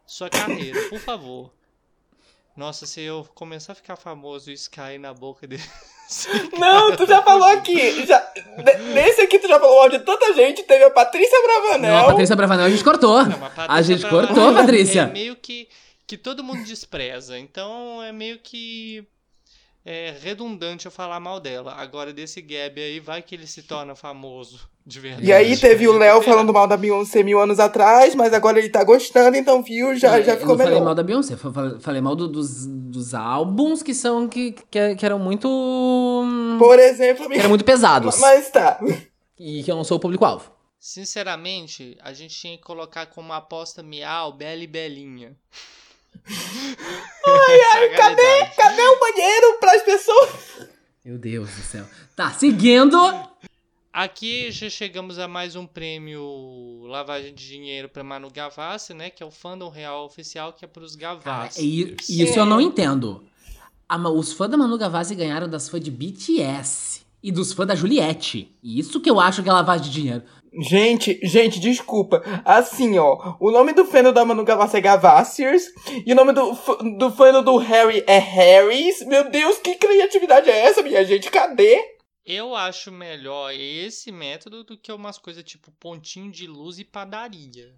sua 0.05 0.30
carreira, 0.30 0.80
por 0.89 0.99
favor. 0.99 1.51
Nossa, 2.55 2.86
se 2.88 3.01
eu 3.01 3.28
começar 3.36 3.74
a 3.74 3.76
ficar 3.76 3.95
famoso 3.97 4.49
e 4.49 4.53
isso 4.53 4.72
cair 4.72 4.97
na 4.97 5.14
boca 5.14 5.45
dele. 5.45 5.62
Não, 6.58 6.95
tu 6.95 7.05
já 7.05 7.22
falou 7.22 7.47
aqui. 7.49 8.05
Já, 8.05 8.34
ne- 8.64 8.93
nesse 8.93 9.22
aqui 9.22 9.38
tu 9.38 9.47
já 9.47 9.60
falou 9.60 9.89
de 9.89 9.99
tanta 9.99 10.34
gente. 10.34 10.64
Teve 10.64 10.86
a 10.86 10.89
Patrícia 10.89 11.38
Bravanel. 11.43 11.91
Não, 11.93 11.99
a 11.99 12.05
Patrícia 12.12 12.36
Bravanel 12.36 12.66
a 12.66 12.70
gente 12.70 12.84
cortou. 12.84 13.24
Não, 13.26 13.38
mas 13.38 13.53
a 13.58 13.82
gente 13.82 13.99
Bravanel 14.01 14.28
cortou, 14.28 14.53
Patrícia. 14.55 15.01
É 15.01 15.05
meio 15.05 15.36
que, 15.36 15.68
que 16.08 16.18
todo 16.18 16.43
mundo 16.43 16.64
despreza. 16.64 17.38
Então 17.38 18.01
é 18.01 18.12
meio 18.12 18.39
que 18.39 19.05
é 19.90 20.14
redundante 20.22 20.86
eu 20.86 20.92
falar 20.92 21.18
mal 21.18 21.40
dela. 21.40 21.74
Agora, 21.78 22.12
desse 22.12 22.42
Gab 22.42 22.78
aí, 22.78 23.00
vai 23.00 23.22
que 23.22 23.34
ele 23.34 23.48
se 23.48 23.64
torna 23.64 23.96
famoso 23.96 24.70
de 24.86 25.00
verdade. 25.00 25.26
E 25.26 25.32
aí 25.32 25.56
teve 25.58 25.88
o 25.88 25.98
Léo 25.98 26.22
falando 26.22 26.52
mal 26.52 26.68
da 26.68 26.76
Beyoncé 26.76 27.24
mil 27.24 27.40
anos 27.40 27.58
atrás, 27.58 28.14
mas 28.14 28.34
agora 28.34 28.60
ele 28.60 28.68
tá 28.70 28.84
gostando, 28.84 29.38
então 29.38 29.64
viu, 29.64 29.96
já, 29.96 30.22
já 30.22 30.34
eu 30.34 30.40
ficou 30.40 30.58
não 30.58 30.66
falei 30.66 30.82
mal 30.82 30.94
da 30.94 31.04
Beyoncé, 31.04 31.34
eu 31.36 31.80
falei, 31.80 32.02
mal 32.02 32.16
do- 32.18 32.28
dos, 32.28 32.66
dos 32.66 33.14
álbuns 33.14 33.82
que 33.82 33.94
são 33.94 34.28
que, 34.28 34.52
que, 34.70 34.96
que 34.96 35.06
eram 35.06 35.20
muito 35.20 35.48
Por 36.60 36.80
exemplo, 36.80 37.30
que 37.30 37.40
eram 37.40 37.50
muito 37.50 37.64
pesados 37.66 38.20
mas 38.22 38.50
tá. 38.52 38.80
e 39.40 39.64
que 39.64 39.72
eu 39.72 39.76
não 39.76 39.84
sou 39.86 39.98
o 39.98 40.02
público-alvo. 40.02 40.52
Sinceramente, 40.80 41.98
a 42.02 42.12
gente 42.14 42.36
tinha 42.36 42.58
que 42.58 42.64
colocar 42.64 43.06
como 43.08 43.32
aposta 43.34 43.82
miau 43.82 44.34
Bela 44.34 44.62
e 44.64 44.68
Belinha. 44.68 45.36
Ai, 46.30 47.60
ai, 47.76 47.89
Cadê? 47.95 48.45
Cadê 48.55 48.82
o 48.82 48.99
banheiro 48.99 49.58
pras 49.60 49.82
pessoas? 49.84 50.30
Meu 51.03 51.18
Deus 51.18 51.49
do 51.49 51.62
céu. 51.62 51.86
Tá, 52.16 52.32
seguindo. 52.32 52.97
Aqui 53.93 54.51
já 54.51 54.70
chegamos 54.70 55.18
a 55.18 55.28
mais 55.28 55.55
um 55.55 55.66
prêmio 55.66 56.86
lavagem 56.86 57.34
de 57.34 57.47
dinheiro 57.47 57.89
para 57.89 58.03
Manu 58.03 58.30
Gavassi, 58.30 58.93
né? 58.93 59.10
Que 59.10 59.24
é 59.24 59.26
o 59.26 59.32
fandom 59.32 59.70
real 59.70 60.05
oficial, 60.05 60.53
que 60.53 60.66
é 60.66 60.68
para 60.68 60.84
os 60.84 60.95
Cara, 60.95 61.16
Gavassi. 61.16 61.62
e, 62.10 62.22
isso 62.24 62.38
eu 62.38 62.45
não 62.45 62.62
entendo. 62.62 63.26
A 63.89 63.97
Ma- 63.97 64.10
os 64.10 64.34
fãs 64.34 64.51
da 64.51 64.58
Manu 64.58 64.78
Gavassi 64.78 65.16
ganharam 65.16 65.49
das 65.49 65.68
fãs 65.70 65.82
de 65.82 65.89
BTS 65.89 67.07
e 67.22 67.32
dos 67.32 67.53
fãs 67.53 67.68
da 67.68 67.76
Juliette. 67.76 68.55
E 68.61 68.80
Isso 68.80 69.01
que 69.01 69.09
eu 69.09 69.20
acho 69.20 69.43
que 69.43 69.49
é 69.49 69.53
lavagem 69.53 69.86
de 69.86 69.91
dinheiro. 69.91 70.24
Gente, 70.59 71.20
gente, 71.24 71.59
desculpa. 71.59 72.24
Assim, 72.43 72.97
ó, 72.97 73.36
o 73.39 73.51
nome 73.51 73.74
do 73.74 73.86
fã 73.86 74.01
da 74.11 74.26
Manu 74.26 74.43
Gavassi 74.43 74.78
é 74.78 74.82
Gavassiers, 74.82 75.65
e 76.05 76.11
o 76.11 76.15
nome 76.15 76.34
do, 76.34 76.51
do 76.97 77.11
fã 77.11 77.43
do 77.43 77.57
Harry 77.57 78.03
é 78.07 78.18
Harrys. 78.18 79.05
Meu 79.05 79.30
Deus, 79.30 79.59
que 79.59 79.76
criatividade 79.76 80.49
é 80.49 80.65
essa, 80.65 80.82
minha 80.82 81.03
gente? 81.05 81.30
Cadê? 81.30 81.97
Eu 82.26 82.55
acho 82.55 82.91
melhor 82.91 83.53
esse 83.53 84.11
método 84.11 84.63
do 84.63 84.78
que 84.78 84.91
umas 84.91 85.18
coisas 85.18 85.43
tipo 85.43 85.72
pontinho 85.80 86.32
de 86.32 86.47
luz 86.47 86.80
e 86.80 86.84
padaria. 86.84 87.74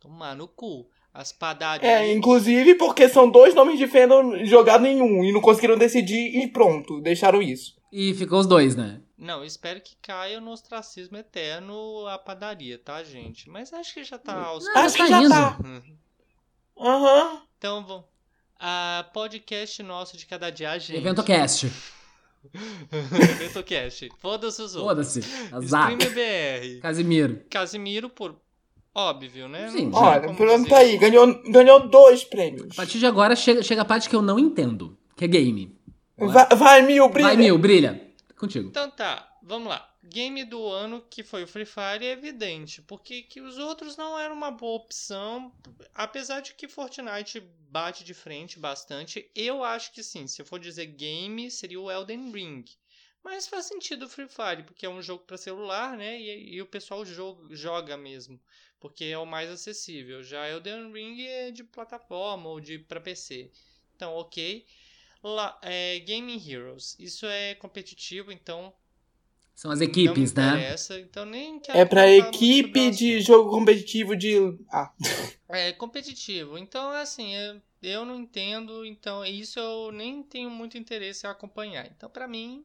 Tomar 0.00 0.34
no 0.34 0.48
cu. 0.48 0.88
As 1.12 1.32
padarias. 1.32 1.90
É, 1.90 2.12
inclusive 2.12 2.76
porque 2.76 3.08
são 3.08 3.28
dois 3.28 3.52
nomes 3.52 3.78
de 3.78 3.88
fandom 3.88 4.44
jogados 4.44 4.86
em 4.86 5.02
um, 5.02 5.24
e 5.24 5.32
não 5.32 5.40
conseguiram 5.40 5.76
decidir, 5.76 6.36
e 6.36 6.46
pronto, 6.46 7.00
deixaram 7.00 7.42
isso. 7.42 7.79
E 7.92 8.14
ficou 8.14 8.38
os 8.40 8.46
dois, 8.46 8.76
né? 8.76 9.00
Não, 9.18 9.44
espero 9.44 9.80
que 9.80 9.96
caia 10.00 10.40
no 10.40 10.52
ostracismo 10.52 11.16
eterno 11.16 12.06
a 12.06 12.16
padaria, 12.18 12.78
tá, 12.78 13.02
gente? 13.02 13.50
Mas 13.50 13.72
acho 13.72 13.92
que 13.94 14.04
já 14.04 14.16
tá 14.16 14.34
aos 14.44 14.64
Não, 14.64 14.76
Acho 14.76 14.96
tá 14.96 15.04
que 15.04 15.10
já 15.10 15.20
indo. 15.20 15.28
tá. 15.28 15.58
Uhum. 15.64 15.96
Aham. 16.78 17.42
Então, 17.58 17.84
vamos. 17.84 18.04
A 18.58 19.06
podcast 19.12 19.82
nosso 19.82 20.16
de 20.16 20.26
cada 20.26 20.50
dia, 20.50 20.78
gente. 20.78 20.98
EventoCast. 20.98 21.70
EventoCast. 22.92 24.08
Foda-se 24.18 24.62
os 24.62 24.76
outros. 24.76 25.14
Foda-se. 25.14 25.54
Azar. 25.54 25.96
BR. 25.96 26.80
Casimiro. 26.80 27.40
Casimiro, 27.50 28.08
por 28.08 28.36
óbvio, 28.94 29.48
né? 29.48 29.70
Sim. 29.70 29.90
Olha, 29.92 30.32
pronto, 30.34 30.56
dizer. 30.56 30.68
tá 30.68 30.78
aí, 30.78 30.96
ganhou, 30.98 31.42
ganhou 31.50 31.88
dois 31.88 32.24
prêmios. 32.24 32.68
A 32.72 32.74
partir 32.76 32.98
de 32.98 33.06
agora 33.06 33.34
chega, 33.36 33.62
chega 33.62 33.82
a 33.82 33.84
parte 33.84 34.08
que 34.08 34.16
eu 34.16 34.22
não 34.22 34.38
entendo, 34.38 34.96
que 35.16 35.24
é 35.24 35.28
game. 35.28 35.76
Vai, 36.28 36.48
vai 36.56 36.82
Mil, 36.82 37.08
brilha. 37.08 37.28
Vai, 37.28 37.36
Mil, 37.36 37.58
brilha. 37.58 38.10
Contigo. 38.36 38.68
Então 38.68 38.90
tá, 38.90 39.30
vamos 39.42 39.68
lá. 39.68 39.86
Game 40.02 40.42
do 40.44 40.66
ano 40.66 41.04
que 41.10 41.22
foi 41.22 41.42
o 41.44 41.46
Free 41.46 41.66
Fire 41.66 42.06
é 42.06 42.12
evidente, 42.12 42.80
porque 42.82 43.22
que 43.22 43.40
os 43.40 43.58
outros 43.58 43.96
não 43.98 44.18
eram 44.18 44.34
uma 44.34 44.50
boa 44.50 44.76
opção, 44.78 45.52
apesar 45.94 46.40
de 46.40 46.54
que 46.54 46.66
Fortnite 46.66 47.40
bate 47.68 48.02
de 48.02 48.14
frente 48.14 48.58
bastante. 48.58 49.30
Eu 49.34 49.62
acho 49.62 49.92
que 49.92 50.02
sim, 50.02 50.26
se 50.26 50.40
eu 50.40 50.46
for 50.46 50.58
dizer 50.58 50.86
game, 50.86 51.50
seria 51.50 51.78
o 51.80 51.90
Elden 51.90 52.32
Ring. 52.32 52.64
Mas 53.22 53.46
faz 53.46 53.66
sentido 53.66 54.06
o 54.06 54.08
Free 54.08 54.26
Fire, 54.28 54.62
porque 54.64 54.86
é 54.86 54.88
um 54.88 55.02
jogo 55.02 55.24
para 55.26 55.36
celular, 55.36 55.94
né? 55.96 56.18
E, 56.18 56.54
e 56.54 56.62
o 56.62 56.66
pessoal 56.66 57.04
jo- 57.04 57.46
joga 57.50 57.94
mesmo, 57.98 58.40
porque 58.80 59.04
é 59.04 59.18
o 59.18 59.26
mais 59.26 59.50
acessível. 59.50 60.22
Já 60.22 60.48
Elden 60.48 60.90
Ring 60.90 61.20
é 61.26 61.50
de 61.50 61.62
plataforma 61.62 62.48
ou 62.48 62.58
de 62.58 62.78
para 62.78 62.98
PC. 63.02 63.50
Então, 63.94 64.14
ok. 64.14 64.64
Lá, 65.22 65.58
é, 65.62 66.00
Gaming 66.00 66.42
Heroes. 66.48 66.96
Isso 66.98 67.26
é 67.26 67.54
competitivo, 67.54 68.32
então 68.32 68.72
São 69.54 69.70
as 69.70 69.80
equipes, 69.80 70.32
não 70.32 70.42
né? 70.42 70.74
então 71.00 71.26
nem 71.26 71.60
quero 71.60 71.78
É 71.78 71.84
muito 71.84 72.34
equipe 72.36 72.90
de 72.90 73.20
jogo 73.20 73.50
competitivo 73.50 74.16
de. 74.16 74.36
Ah. 74.70 74.92
É 75.52 75.72
competitivo. 75.72 76.56
Então, 76.56 76.92
assim, 76.92 77.34
eu, 77.34 77.60
eu 77.82 78.04
não 78.04 78.14
entendo, 78.14 78.86
então 78.86 79.24
isso 79.24 79.58
eu 79.58 79.90
nem 79.90 80.22
tenho 80.22 80.48
muito 80.48 80.78
interesse 80.78 81.26
em 81.26 81.28
acompanhar. 81.28 81.86
Então, 81.86 82.08
pra 82.08 82.28
mim, 82.28 82.64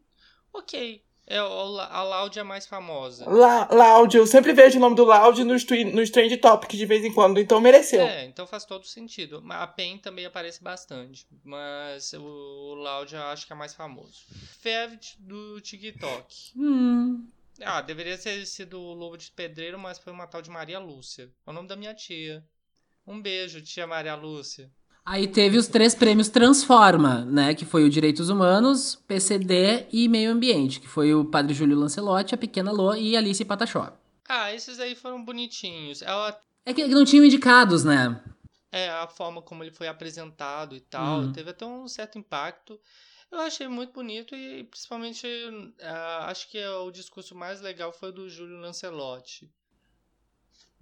ok. 0.54 1.04
É, 1.28 1.42
o- 1.42 1.80
a 1.80 2.04
Loud 2.04 2.38
é 2.38 2.42
a 2.44 2.46
mais 2.46 2.68
famosa. 2.68 3.28
La 3.28 3.68
Loud, 3.72 4.16
eu 4.16 4.28
sempre 4.28 4.54
vejo 4.54 4.78
o 4.78 4.82
nome 4.82 4.96
do 4.96 5.04
Loud 5.04 5.44
nos, 5.44 5.66
nos 5.94 6.10
Trend 6.12 6.38
Topics 6.38 6.78
de 6.78 6.86
vez 6.86 7.04
em 7.04 7.12
quando, 7.12 7.40
então 7.40 7.60
mereceu. 7.60 8.02
É, 8.02 8.26
então 8.26 8.46
faz 8.46 8.64
todo 8.64 8.86
sentido. 8.86 9.42
Mas 9.44 9.60
A 9.62 9.66
PEN 9.68 9.98
também 9.98 10.26
aparece 10.26 10.62
bastante. 10.64 11.26
Mas 11.44 12.14
o, 12.14 12.22
o 12.22 12.74
Loud 12.76 13.14
eu 13.16 13.24
acho 13.24 13.48
que 13.48 13.54
é 13.54 13.56
mais 13.56 13.74
famoso. 13.74 14.22
Fev 14.60 15.00
do 15.18 15.60
TikTok. 15.62 16.52
Hum. 16.56 17.28
Ah, 17.62 17.82
deveria 17.82 18.18
ter 18.18 18.46
sido 18.46 18.80
o 18.80 18.94
Lobo 18.94 19.18
de 19.18 19.32
Pedreiro, 19.32 19.80
mas 19.80 19.98
foi 19.98 20.12
uma 20.14 20.28
tal 20.28 20.42
de 20.42 20.50
Maria 20.52 20.78
Lúcia. 20.78 21.32
É 21.48 21.50
o 21.50 21.54
nome 21.54 21.68
da 21.68 21.76
minha 21.76 21.94
tia. 21.94 22.44
Um 23.08 23.20
beijo, 23.22 23.62
tia 23.62 23.88
Maria 23.88 24.14
Lúcia. 24.16 24.70
Aí 25.06 25.28
teve 25.28 25.58
os 25.58 25.68
três 25.68 25.94
prêmios 25.94 26.30
Transforma, 26.30 27.24
né? 27.26 27.54
Que 27.54 27.64
foi 27.64 27.84
o 27.84 27.90
Direitos 27.90 28.30
Humanos, 28.30 28.96
PCD 29.08 29.86
e 29.92 30.08
Meio 30.08 30.32
Ambiente, 30.32 30.80
que 30.80 30.88
foi 30.88 31.14
o 31.14 31.26
Padre 31.26 31.54
Júlio 31.54 31.78
Lancelotti, 31.78 32.34
a 32.34 32.38
Pequena 32.38 32.72
Lô 32.72 32.96
e 32.96 33.16
Alice 33.16 33.46
Patachó. 33.46 33.94
Ah, 34.28 34.52
esses 34.54 34.80
aí 34.80 34.96
foram 34.96 35.24
bonitinhos. 35.24 36.02
Ela 36.02 36.36
É 36.66 36.74
que 36.74 36.88
não 36.88 37.06
tinham 37.06 37.24
indicados, 37.24 37.84
né? 37.84 38.20
é 38.76 38.90
a 38.90 39.08
forma 39.08 39.42
como 39.42 39.64
ele 39.64 39.72
foi 39.72 39.88
apresentado 39.88 40.76
e 40.76 40.82
tal. 40.82 41.22
Uhum. 41.22 41.32
Teve 41.32 41.52
até 41.52 41.66
um 41.66 41.88
certo 41.88 42.20
impacto. 42.20 42.78
Eu 43.32 43.40
achei 43.40 43.70
muito 43.70 43.94
bonito 43.94 44.36
e 44.36 44.66
principalmente 44.66 45.26
uh, 45.26 46.24
acho 46.24 46.50
que 46.50 46.62
o 46.62 46.92
discurso 46.92 47.34
mais 47.34 47.62
legal 47.62 47.94
foi 47.94 48.12
do 48.12 48.30
Júlio 48.30 48.60
Lancelotti. 48.60 49.50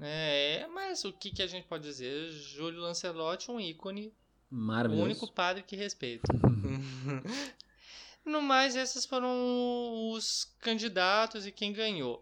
É, 0.04 0.68
mas 0.74 1.06
o 1.06 1.14
que, 1.14 1.32
que 1.32 1.42
a 1.42 1.48
gente 1.48 1.66
pode 1.66 1.84
dizer? 1.84 2.30
Júlio 2.32 2.82
Lancelotti, 2.82 3.50
um 3.50 3.60
ícone. 3.60 4.14
Maravilhoso. 4.50 5.02
O 5.02 5.06
único 5.06 5.32
padre 5.32 5.64
que 5.64 5.76
respeita. 5.76 6.28
no 8.26 8.42
mais, 8.42 8.76
esses 8.76 9.06
foram 9.06 10.12
os 10.12 10.54
candidatos 10.60 11.48
e 11.48 11.52
quem 11.52 11.72
ganhou. 11.72 12.22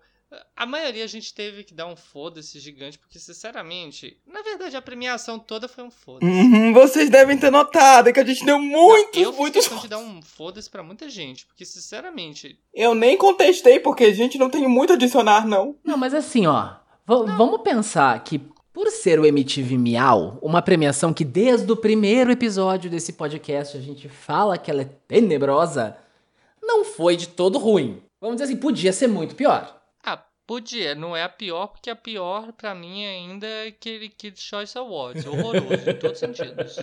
A 0.55 0.65
maioria 0.65 1.03
a 1.03 1.07
gente 1.07 1.33
teve 1.33 1.63
que 1.63 1.73
dar 1.73 1.87
um 1.87 1.95
foda-se 1.95 2.57
gigante, 2.57 2.97
porque, 2.97 3.19
sinceramente, 3.19 4.17
na 4.25 4.41
verdade 4.41 4.77
a 4.77 4.81
premiação 4.81 5.37
toda 5.37 5.67
foi 5.67 5.83
um 5.83 5.91
foda-se. 5.91 6.31
Uhum, 6.31 6.71
vocês 6.71 7.09
devem 7.09 7.37
ter 7.37 7.51
notado 7.51 8.13
que 8.13 8.19
a 8.19 8.25
gente 8.25 8.45
deu 8.45 8.57
muitos, 8.57 9.21
eu 9.21 9.33
muitos. 9.33 9.69
Eu 9.69 9.79
de 9.79 9.87
dar 9.89 9.97
um 9.97 10.21
foda-se 10.21 10.69
pra 10.69 10.81
muita 10.81 11.09
gente, 11.09 11.45
porque, 11.45 11.65
sinceramente. 11.65 12.57
Eu 12.73 12.95
nem 12.95 13.17
contestei, 13.17 13.81
porque 13.81 14.05
a 14.05 14.13
gente 14.13 14.37
não 14.37 14.49
tem 14.49 14.65
muito 14.69 14.91
a 14.91 14.95
adicionar, 14.95 15.45
não. 15.45 15.75
Não, 15.83 15.97
mas 15.97 16.13
assim, 16.13 16.47
ó. 16.47 16.80
Vamos 17.11 17.61
pensar 17.61 18.23
que 18.23 18.39
por 18.71 18.87
ser 18.89 19.19
o 19.19 19.25
MTV 19.25 19.77
Miau, 19.77 20.39
uma 20.41 20.61
premiação 20.61 21.13
que 21.13 21.25
desde 21.25 21.69
o 21.69 21.75
primeiro 21.75 22.31
episódio 22.31 22.89
desse 22.89 23.11
podcast 23.13 23.75
a 23.75 23.81
gente 23.81 24.07
fala 24.07 24.57
que 24.57 24.71
ela 24.71 24.83
é 24.83 24.89
tenebrosa, 25.07 25.97
não 26.63 26.85
foi 26.85 27.17
de 27.17 27.27
todo 27.27 27.59
ruim. 27.59 28.01
Vamos 28.21 28.37
dizer 28.37 28.45
assim, 28.45 28.55
podia 28.55 28.93
ser 28.93 29.07
muito 29.07 29.35
pior. 29.35 29.77
Ah, 30.01 30.23
podia. 30.47 30.95
Não 30.95 31.13
é 31.13 31.23
a 31.23 31.29
pior, 31.29 31.67
porque 31.67 31.89
a 31.89 31.95
pior 31.97 32.53
para 32.53 32.73
mim 32.73 33.05
ainda 33.05 33.45
é 33.45 33.67
aquele 33.67 34.07
Kids 34.07 34.41
Choice 34.41 34.77
Awards. 34.77 35.25
Horroroso, 35.25 35.89
em 35.89 35.99
todos 35.99 36.13
os 36.13 36.19
sentidos. 36.19 36.79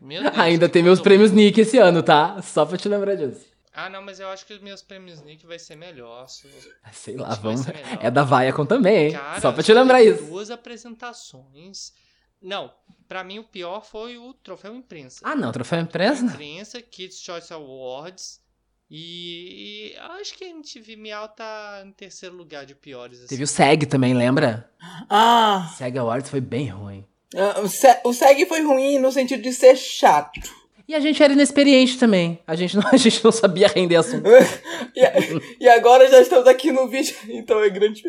Deus, 0.00 0.26
ainda 0.36 0.68
tem 0.68 0.82
meus 0.82 1.00
prêmios 1.00 1.30
Nick 1.30 1.60
esse 1.60 1.78
ano, 1.78 2.02
tá? 2.02 2.42
Só 2.42 2.66
pra 2.66 2.76
te 2.76 2.88
lembrar 2.88 3.14
disso. 3.14 3.53
Ah, 3.74 3.90
não, 3.90 4.00
mas 4.00 4.20
eu 4.20 4.28
acho 4.28 4.46
que 4.46 4.54
os 4.54 4.60
meus 4.60 4.82
prêmios 4.82 5.20
Nick 5.20 5.44
vai 5.44 5.58
ser 5.58 5.74
melhor. 5.74 6.26
Sei 6.92 7.16
lá, 7.16 7.34
vamos. 7.34 7.62
É 8.00 8.08
da 8.08 8.22
Viacom 8.22 8.64
também, 8.64 9.06
hein? 9.06 9.12
Cara, 9.12 9.40
Só 9.40 9.50
pra 9.50 9.64
te 9.64 9.72
lembrar 9.72 10.00
isso. 10.00 10.24
Duas 10.26 10.50
apresentações. 10.50 11.92
Não, 12.40 12.72
para 13.08 13.24
mim 13.24 13.40
o 13.40 13.44
pior 13.44 13.84
foi 13.84 14.16
o 14.16 14.32
troféu 14.34 14.76
imprensa. 14.76 15.20
Ah, 15.24 15.34
não, 15.34 15.50
troféu 15.50 15.80
imprensa? 15.80 16.24
Imprensa, 16.24 16.80
Kids 16.80 17.18
Choice 17.20 17.52
Awards. 17.52 18.40
E, 18.88 19.94
e 19.94 19.98
acho 19.98 20.34
que 20.34 20.44
a 20.44 20.50
MTV 20.50 20.94
Miau 20.94 21.26
tá 21.26 21.82
em 21.84 21.90
terceiro 21.90 22.36
lugar 22.36 22.64
de 22.64 22.74
piores. 22.74 23.18
Assim. 23.18 23.28
Teve 23.28 23.42
o 23.42 23.46
SEG 23.46 23.86
também, 23.86 24.14
lembra? 24.14 24.70
Ah! 25.08 25.74
SEG 25.76 25.98
Awards 25.98 26.30
foi 26.30 26.40
bem 26.40 26.68
ruim. 26.68 27.04
Uh, 27.34 28.08
o 28.08 28.12
SEG 28.12 28.46
foi 28.46 28.62
ruim 28.62 29.00
no 29.00 29.10
sentido 29.10 29.42
de 29.42 29.52
ser 29.52 29.74
chato. 29.74 30.40
E 30.86 30.94
a 30.94 31.00
gente 31.00 31.22
era 31.22 31.32
inexperiente 31.32 31.98
também. 31.98 32.38
A 32.46 32.54
gente 32.54 32.76
não, 32.76 32.84
a 32.92 32.96
gente 32.96 33.22
não 33.24 33.32
sabia 33.32 33.68
render 33.68 33.96
assunto. 33.96 34.28
e, 34.94 35.64
e 35.64 35.68
agora 35.68 36.08
já 36.10 36.20
estamos 36.20 36.46
aqui 36.46 36.70
no 36.70 36.88
vídeo, 36.88 37.16
então 37.28 37.60
é 37.62 37.70
grande 37.70 38.02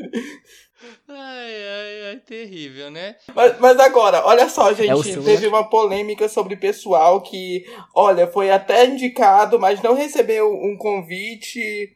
Ai, 1.08 1.18
ai, 1.18 2.10
ai, 2.10 2.18
terrível, 2.18 2.92
né? 2.92 3.16
Mas, 3.34 3.60
mas 3.60 3.80
agora, 3.80 4.24
olha 4.26 4.48
só, 4.50 4.72
gente, 4.74 5.12
é 5.12 5.22
teve 5.22 5.48
uma 5.48 5.68
polêmica 5.68 6.28
sobre 6.28 6.56
pessoal 6.56 7.22
que, 7.22 7.66
olha, 7.96 8.28
foi 8.28 8.52
até 8.52 8.86
indicado, 8.86 9.60
mas 9.60 9.82
não 9.82 9.96
recebeu 9.96 10.52
um 10.52 10.78
convite 10.78 11.96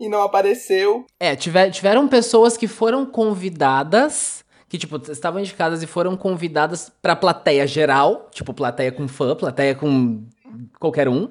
e 0.00 0.08
não 0.08 0.22
apareceu. 0.22 1.04
É, 1.18 1.34
tiver, 1.34 1.70
tiveram 1.70 2.08
pessoas 2.08 2.56
que 2.56 2.68
foram 2.68 3.04
convidadas 3.04 4.44
que, 4.68 4.76
tipo, 4.78 5.00
estavam 5.10 5.40
indicadas 5.40 5.82
e 5.82 5.86
foram 5.86 6.16
convidadas 6.16 6.92
pra 7.00 7.16
plateia 7.16 7.66
geral, 7.66 8.28
tipo, 8.32 8.52
plateia 8.52 8.92
com 8.92 9.08
fã, 9.08 9.34
plateia 9.34 9.74
com 9.74 10.22
qualquer 10.78 11.08
um. 11.08 11.30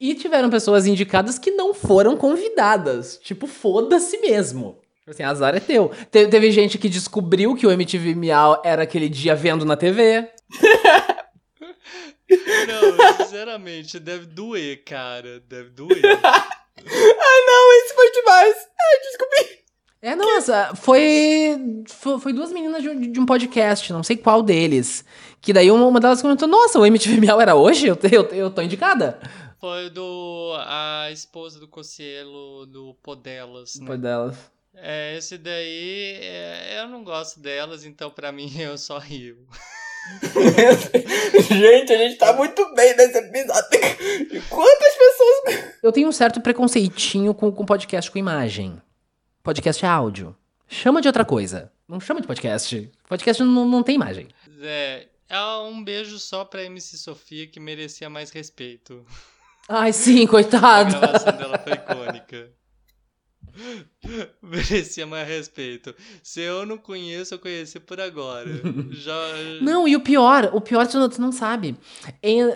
E 0.00 0.14
tiveram 0.14 0.48
pessoas 0.48 0.86
indicadas 0.86 1.38
que 1.38 1.50
não 1.50 1.74
foram 1.74 2.16
convidadas. 2.16 3.18
Tipo, 3.22 3.48
foda-se 3.48 4.18
mesmo. 4.18 4.78
Tipo 5.00 5.10
assim, 5.10 5.22
azar 5.24 5.56
é 5.56 5.60
teu. 5.60 5.90
Te 6.10 6.28
teve 6.28 6.52
gente 6.52 6.78
que 6.78 6.88
descobriu 6.88 7.56
que 7.56 7.66
o 7.66 7.72
MTV 7.72 8.14
Miau 8.14 8.62
era 8.64 8.84
aquele 8.84 9.08
dia 9.08 9.34
vendo 9.34 9.64
na 9.64 9.76
TV. 9.76 10.30
Não, 12.30 13.16
sinceramente, 13.16 13.98
deve 13.98 14.26
doer, 14.26 14.84
cara. 14.84 15.40
Deve 15.48 15.70
doer. 15.70 16.02
ah, 16.04 16.48
não, 17.46 17.78
isso 17.78 17.94
foi 17.94 18.12
demais. 18.12 18.54
Ai, 18.54 18.98
descobri. 19.00 19.58
É, 20.00 20.14
nossa, 20.14 20.74
foi, 20.76 21.84
foi, 21.88 22.20
foi 22.20 22.32
duas 22.32 22.52
meninas 22.52 22.82
de, 22.82 23.08
de, 23.08 23.18
um 23.18 23.26
podcast, 23.26 23.92
não 23.92 24.04
sei 24.04 24.16
qual 24.16 24.42
deles. 24.42 25.04
Que 25.40 25.52
daí 25.52 25.70
uma, 25.70 25.86
uma 25.86 25.98
delas 26.00 26.22
comentou: 26.22 26.46
Nossa, 26.46 26.78
o 26.78 26.86
MTV 26.86 27.20
Miau 27.20 27.40
era 27.40 27.56
hoje? 27.56 27.88
Eu, 27.88 27.98
eu, 28.10 28.22
eu 28.28 28.50
tô 28.50 28.62
indicada. 28.62 29.18
Foi 29.60 29.90
do. 29.90 30.54
A 30.60 31.10
esposa 31.10 31.58
do 31.58 31.66
Cocielo, 31.66 32.64
do 32.66 32.94
Podelas. 33.02 33.74
Né? 33.74 33.86
Podelas. 33.86 34.36
É, 34.72 35.16
esse 35.16 35.36
daí. 35.36 36.18
É, 36.22 36.80
eu 36.80 36.88
não 36.88 37.02
gosto 37.02 37.40
delas, 37.40 37.84
então 37.84 38.08
pra 38.08 38.30
mim 38.32 38.52
eu 38.56 38.78
só 38.78 38.98
rio. 38.98 39.36
gente, 41.50 41.92
a 41.92 41.98
gente 41.98 42.16
tá 42.16 42.32
muito 42.32 42.72
bem 42.74 42.96
nesse 42.96 43.18
episódio. 43.18 44.42
Quantas 44.48 44.94
pessoas. 44.94 45.74
Eu 45.82 45.90
tenho 45.90 46.08
um 46.08 46.12
certo 46.12 46.40
preconceitinho 46.40 47.34
com, 47.34 47.50
com 47.50 47.66
podcast 47.66 48.10
com 48.10 48.18
imagem. 48.18 48.80
Podcast 49.48 49.82
é 49.82 49.88
áudio. 49.88 50.36
Chama 50.68 51.00
de 51.00 51.08
outra 51.08 51.24
coisa. 51.24 51.72
Não 51.88 51.98
chama 51.98 52.20
de 52.20 52.26
podcast. 52.26 52.92
Podcast 53.08 53.42
não, 53.42 53.66
não 53.66 53.82
tem 53.82 53.94
imagem. 53.94 54.28
É, 54.60 55.06
é 55.26 55.40
um 55.40 55.82
beijo 55.82 56.18
só 56.18 56.44
pra 56.44 56.64
MC 56.64 56.98
Sofia 56.98 57.46
que 57.46 57.58
merecia 57.58 58.10
mais 58.10 58.30
respeito. 58.30 59.06
Ai, 59.66 59.90
sim, 59.94 60.26
coitada. 60.26 60.94
A 60.94 61.00
gravação 61.00 61.32
dela 61.34 61.58
foi 61.58 61.72
icônica. 61.72 62.50
Merecia 64.42 65.06
mais 65.06 65.26
respeito. 65.28 65.94
Se 66.22 66.40
eu 66.40 66.64
não 66.64 66.78
conheço, 66.78 67.34
eu 67.34 67.38
conheci 67.38 67.78
por 67.80 68.00
agora. 68.00 68.48
Já... 68.90 69.16
Não, 69.60 69.86
e 69.86 69.96
o 69.96 70.00
pior, 70.00 70.50
o 70.52 70.60
pior 70.60 70.86
não, 70.94 71.08
tu 71.08 71.20
não 71.20 71.32
sabe. 71.32 71.76
Em, 72.22 72.44
uh, 72.44 72.54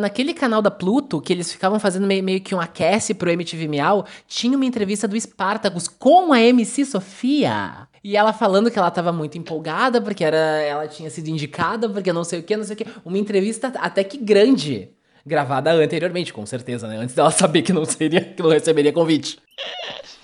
naquele 0.00 0.34
canal 0.34 0.62
da 0.62 0.70
Pluto, 0.70 1.20
que 1.20 1.32
eles 1.32 1.52
ficavam 1.52 1.78
fazendo 1.78 2.06
meio, 2.06 2.22
meio 2.22 2.40
que 2.40 2.54
um 2.54 2.60
aquece 2.60 3.14
pro 3.14 3.30
MTV 3.30 3.68
Miau, 3.68 4.06
tinha 4.26 4.56
uma 4.56 4.66
entrevista 4.66 5.06
do 5.06 5.18
Spartacus 5.18 5.88
com 5.88 6.32
a 6.32 6.40
MC 6.40 6.84
Sofia. 6.84 7.88
E 8.02 8.16
ela 8.16 8.32
falando 8.32 8.70
que 8.70 8.78
ela 8.78 8.90
tava 8.90 9.12
muito 9.12 9.36
empolgada, 9.36 10.00
porque 10.00 10.24
era, 10.24 10.36
ela 10.36 10.88
tinha 10.88 11.10
sido 11.10 11.28
indicada, 11.28 11.88
porque 11.88 12.12
não 12.12 12.24
sei 12.24 12.40
o 12.40 12.42
que, 12.42 12.56
não 12.56 12.64
sei 12.64 12.74
o 12.74 12.76
que. 12.76 12.86
Uma 13.04 13.18
entrevista 13.18 13.68
até 13.76 14.04
que 14.04 14.16
grande. 14.16 14.90
Gravada 15.26 15.72
anteriormente, 15.72 16.32
com 16.32 16.46
certeza, 16.46 16.88
né? 16.88 16.96
Antes 16.96 17.14
dela 17.14 17.30
saber 17.30 17.60
que 17.60 17.72
não 17.72 17.84
seria, 17.84 18.20
que 18.22 18.42
não 18.42 18.48
receberia 18.48 18.92
convite. 18.92 19.38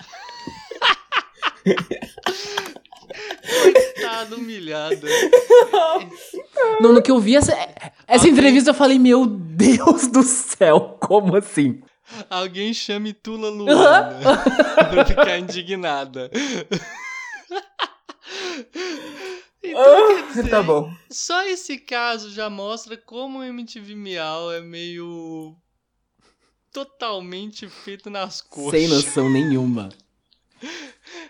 Coitada, 3.63 4.35
humilhada. 4.35 5.07
No, 6.79 6.93
no 6.93 7.01
que 7.01 7.11
eu 7.11 7.19
vi 7.19 7.35
essa, 7.35 7.53
essa 8.07 8.27
entrevista, 8.27 8.69
eu 8.69 8.73
falei, 8.73 8.99
meu 8.99 9.25
Deus 9.25 10.07
do 10.07 10.23
céu, 10.23 10.97
como 10.99 11.35
assim? 11.35 11.81
Alguém 12.29 12.73
chame 12.73 13.13
Tula 13.13 13.49
Luana 13.49 14.37
pra 14.89 15.05
ficar 15.05 15.39
indignada. 15.39 16.29
Então, 19.63 20.27
dizer, 20.27 20.49
tá 20.49 20.61
bom. 20.61 20.93
Só 21.09 21.43
esse 21.43 21.77
caso 21.79 22.31
já 22.31 22.49
mostra 22.49 22.95
como 22.95 23.39
o 23.39 23.43
MTV 23.43 23.95
Miau 23.95 24.51
é 24.51 24.61
meio 24.61 25.55
totalmente 26.71 27.67
feito 27.67 28.09
nas 28.09 28.41
coxas. 28.41 28.79
Sem 28.79 28.87
noção 28.87 29.29
nenhuma. 29.29 29.89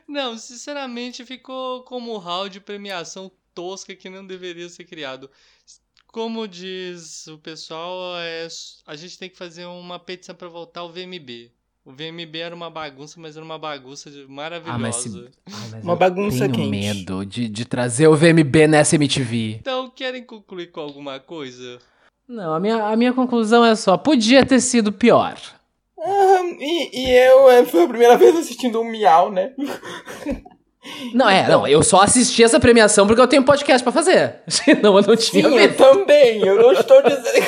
Não, 0.08 0.38
sinceramente 0.38 1.26
ficou 1.26 1.84
como 1.84 2.18
hall 2.18 2.48
de 2.50 2.60
premiação 2.60 3.32
tosca 3.54 3.96
que 3.96 4.10
não 4.10 4.26
deveria 4.26 4.70
ser 4.70 4.84
criado. 4.84 5.30
Como 6.08 6.48
diz 6.48 7.28
o 7.28 7.38
pessoal, 7.38 8.18
é, 8.18 8.48
a 8.86 8.96
gente 8.96 9.18
tem 9.18 9.30
que 9.30 9.38
fazer 9.38 9.66
uma 9.66 10.00
petição 10.00 10.36
para 10.36 10.48
voltar 10.48 10.82
ao 10.82 10.90
VMB. 10.90 11.52
O 11.84 11.92
VMB 11.92 12.38
era 12.38 12.56
uma 12.56 12.70
bagunça, 12.70 13.20
mas 13.20 13.36
era 13.36 13.46
uma 13.46 13.60
bagunça 13.60 14.10
maravilhosa. 14.28 14.76
Ah, 14.76 14.80
mas 14.80 14.96
se... 14.96 15.30
ah, 15.46 15.68
mas 15.72 15.84
uma 15.84 15.96
bagunça 15.96 16.50
tenho 16.50 16.54
quente. 16.54 16.70
medo 16.70 17.26
de, 17.26 17.48
de 17.48 17.64
trazer 17.64 18.08
o 18.08 18.16
VMB 18.16 18.68
nessa 18.68 18.96
MTV. 18.96 19.58
Então, 19.60 19.90
querem 19.92 20.24
concluir 20.24 20.72
com 20.72 20.80
alguma 20.80 21.20
coisa? 21.20 21.80
Não, 22.28 22.56
a 22.56 22.60
minha, 22.60 22.84
a 22.84 22.96
minha 22.96 23.14
conclusão 23.14 23.64
é 23.64 23.76
só, 23.76 23.98
podia 23.98 24.44
ter 24.44 24.60
sido 24.62 24.92
pior. 24.92 25.40
Uhum, 25.98 26.58
e, 26.60 26.90
e 26.94 27.12
eu 27.18 27.50
é, 27.50 27.66
foi 27.66 27.84
a 27.84 27.88
primeira 27.88 28.18
vez 28.20 28.36
assistindo 28.36 28.82
um 28.82 28.84
Miau, 28.84 29.32
né? 29.32 29.52
Não, 31.16 31.28
é, 31.28 31.48
não, 31.48 31.68
eu 31.68 31.82
só 31.82 32.02
assisti 32.02 32.44
essa 32.44 32.60
premiação 32.60 33.08
porque 33.08 33.20
eu 33.20 33.28
tenho 33.28 33.44
podcast 33.44 33.84
pra 33.84 33.92
fazer. 33.92 34.42
Senão 34.48 34.96
eu 34.96 35.04
não 35.04 35.16
tinha 35.16 35.50
Sim, 35.50 35.58
eu 35.58 35.76
também, 35.76 36.46
eu 36.46 36.56
não 36.62 36.72
estou 36.74 37.02
dizendo. 37.02 37.46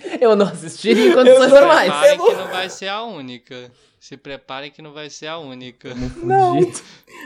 Eu 0.20 0.34
não 0.36 0.46
assistiria 0.46 1.08
em 1.10 1.14
condições 1.14 1.50
Eu- 1.52 1.60
normais. 1.60 1.90
Preparem 1.90 2.18
Eu- 2.18 2.24
que 2.26 2.34
não 2.34 2.48
vai 2.48 2.70
ser 2.70 2.88
a 2.88 3.02
única. 3.02 3.70
Se 4.00 4.16
preparem 4.16 4.70
que 4.70 4.80
não 4.80 4.92
vai 4.92 5.10
ser 5.10 5.26
a 5.26 5.38
única. 5.38 5.92
Não. 6.22 6.54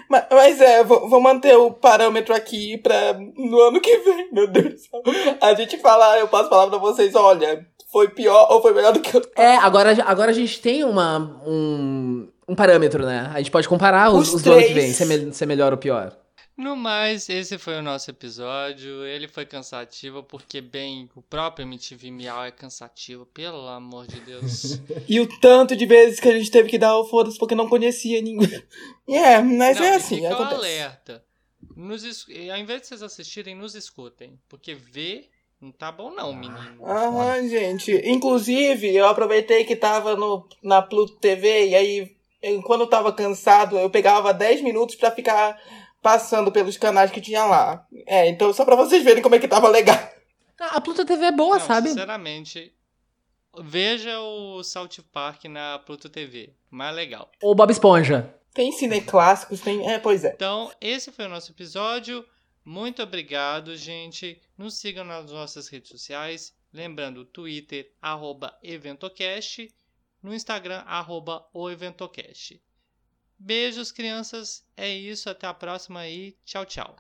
Mas, 0.09 0.25
mas 0.31 0.61
é, 0.61 0.83
vou, 0.83 1.09
vou 1.09 1.21
manter 1.21 1.55
o 1.57 1.71
parâmetro 1.71 2.35
aqui 2.35 2.79
pra 2.79 3.13
no 3.37 3.61
ano 3.61 3.81
que 3.81 3.99
vem, 3.99 4.29
meu 4.33 4.47
Deus 4.49 4.73
do 4.75 4.79
céu. 4.79 5.03
A 5.41 5.55
gente 5.55 5.79
falar, 5.79 6.19
eu 6.19 6.29
posso 6.29 6.49
falar 6.49 6.69
pra 6.69 6.79
vocês, 6.79 7.15
olha, 7.15 7.67
foi 7.93 8.09
pior 8.09 8.49
ou 8.51 8.63
foi 8.63 8.73
melhor 8.73 8.93
do 8.93 9.01
que 9.01 9.15
eu. 9.15 9.23
É, 9.37 9.55
agora, 9.57 9.93
agora 10.07 10.31
a 10.31 10.35
gente 10.35 10.61
tem 10.61 10.83
uma, 10.83 11.19
um, 11.47 12.27
um 12.49 12.55
parâmetro, 12.55 13.05
né? 13.05 13.31
A 13.35 13.39
gente 13.39 13.51
pode 13.51 13.69
comparar 13.69 14.11
os, 14.11 14.29
Os 14.29 14.35
os 14.37 14.43
do 14.43 14.53
ano 14.53 14.63
que 14.63 14.73
vem, 14.73 14.93
se 14.95 15.03
é, 15.03 15.07
me- 15.07 15.33
se 15.33 15.45
é 15.45 15.47
melhor 15.47 15.73
ou 15.73 15.79
pior. 15.79 16.17
No 16.57 16.77
mais, 16.77 17.29
esse 17.29 17.57
foi 17.59 17.77
o 17.79 17.83
nosso 17.83 18.11
episódio. 18.11 19.05
Ele 19.07 19.27
foi 19.27 19.47
cansativo 19.47 20.23
porque, 20.23 20.61
bem, 20.61 21.09
o 21.15 21.23
próprio 21.23 21.65
MTV 21.67 22.11
Miau 22.11 22.45
é 22.45 22.51
cansativo, 22.51 23.25
pelo 23.27 23.67
amor 23.69 24.07
de 24.07 24.21
Deus. 24.21 24.79
E 25.09 25.19
o 25.21 25.27
tanto 25.41 25.75
de 25.75 25.87
vezes 25.87 26.21
que 26.21 26.29
a 26.29 26.37
gente 26.39 26.51
teve 26.51 26.69
que 26.69 26.79
dar 26.79 26.97
o 26.97 27.05
foda-se 27.07 27.39
porque 27.39 27.55
não 27.55 27.69
conhecia 27.69 28.21
ninguém. 28.21 28.63
É, 29.09 29.41
mas 29.41 29.79
Não, 29.79 29.85
é 29.85 29.95
assim, 29.97 30.17
fica 30.17 30.33
acontece. 30.35 30.55
alerta. 30.55 31.25
Nos, 31.77 32.05
es- 32.05 32.27
ao 32.51 32.59
invés 32.59 32.83
de 32.83 32.87
vocês 32.89 33.03
assistirem, 33.03 33.55
nos 33.55 33.75
escutem. 33.75 34.39
Porque 34.49 34.75
ver 34.75 35.29
não 35.61 35.71
tá 35.73 35.91
bom 35.91 36.11
não, 36.13 36.33
menino. 36.35 36.85
Aham, 36.85 37.49
gente. 37.49 37.93
Inclusive, 38.05 38.95
eu 38.95 39.07
aproveitei 39.07 39.65
que 39.65 39.75
tava 39.77 40.17
no, 40.17 40.47
na 40.63 40.83
Pluto 40.83 41.15
TV 41.17 41.69
e 41.69 41.75
aí, 41.75 42.17
quando 42.65 42.83
eu 42.83 42.87
tava 42.89 43.13
cansado, 43.13 43.79
eu 43.79 43.89
pegava 43.91 44.33
10 44.35 44.61
minutos 44.63 44.97
pra 44.97 45.11
ficar 45.11 45.57
passando 46.03 46.51
pelos 46.51 46.77
canais 46.77 47.11
que 47.11 47.21
tinha 47.21 47.45
lá. 47.45 47.87
É, 48.07 48.29
então 48.29 48.53
só 48.53 48.65
pra 48.65 48.77
vocês 48.77 49.03
verem 49.05 49.23
como 49.23 49.35
é 49.37 49.39
que 49.39 49.49
tava 49.49 49.69
legal. 49.69 49.97
Ah, 50.61 50.77
A 50.77 50.81
Pluto 50.81 51.05
TV 51.05 51.25
é 51.27 51.33
boa, 51.33 51.59
Não, 51.59 51.67
sabe? 51.67 51.89
Sinceramente, 51.89 52.75
veja 53.63 54.21
o 54.21 54.63
South 54.63 55.03
Park 55.13 55.45
na 55.45 55.79
Pluto 55.79 56.09
TV. 56.09 56.55
Mais 56.71 56.95
legal. 56.95 57.31
Ou 57.43 57.55
Bob 57.55 57.71
Esponja. 57.71 58.35
Tem 58.55 58.71
cine 58.71 59.01
clássicos, 59.01 59.61
tem. 59.61 59.89
É, 59.89 59.99
pois 59.99 60.25
é. 60.25 60.33
Então, 60.35 60.71
esse 60.81 61.11
foi 61.11 61.25
o 61.25 61.29
nosso 61.29 61.53
episódio. 61.53 62.25
Muito 62.65 63.03
obrigado, 63.03 63.75
gente. 63.77 64.41
Nos 64.57 64.79
sigam 64.79 65.05
nas 65.05 65.31
nossas 65.33 65.69
redes 65.69 65.91
sociais. 65.91 66.55
Lembrando, 66.73 67.25
Twitter, 67.25 67.91
arroba 68.01 68.57
Eventocast. 68.63 69.69
No 70.23 70.33
Instagram, 70.35 70.83
arroba 70.87 71.45
o 71.53 71.69
Eventocast. 71.69 72.61
Beijos, 73.45 73.91
crianças. 73.91 74.65
É 74.77 74.89
isso. 74.89 75.29
Até 75.29 75.47
a 75.47 75.55
próxima 75.55 76.07
e 76.07 76.37
tchau, 76.45 76.65
tchau. 76.65 76.97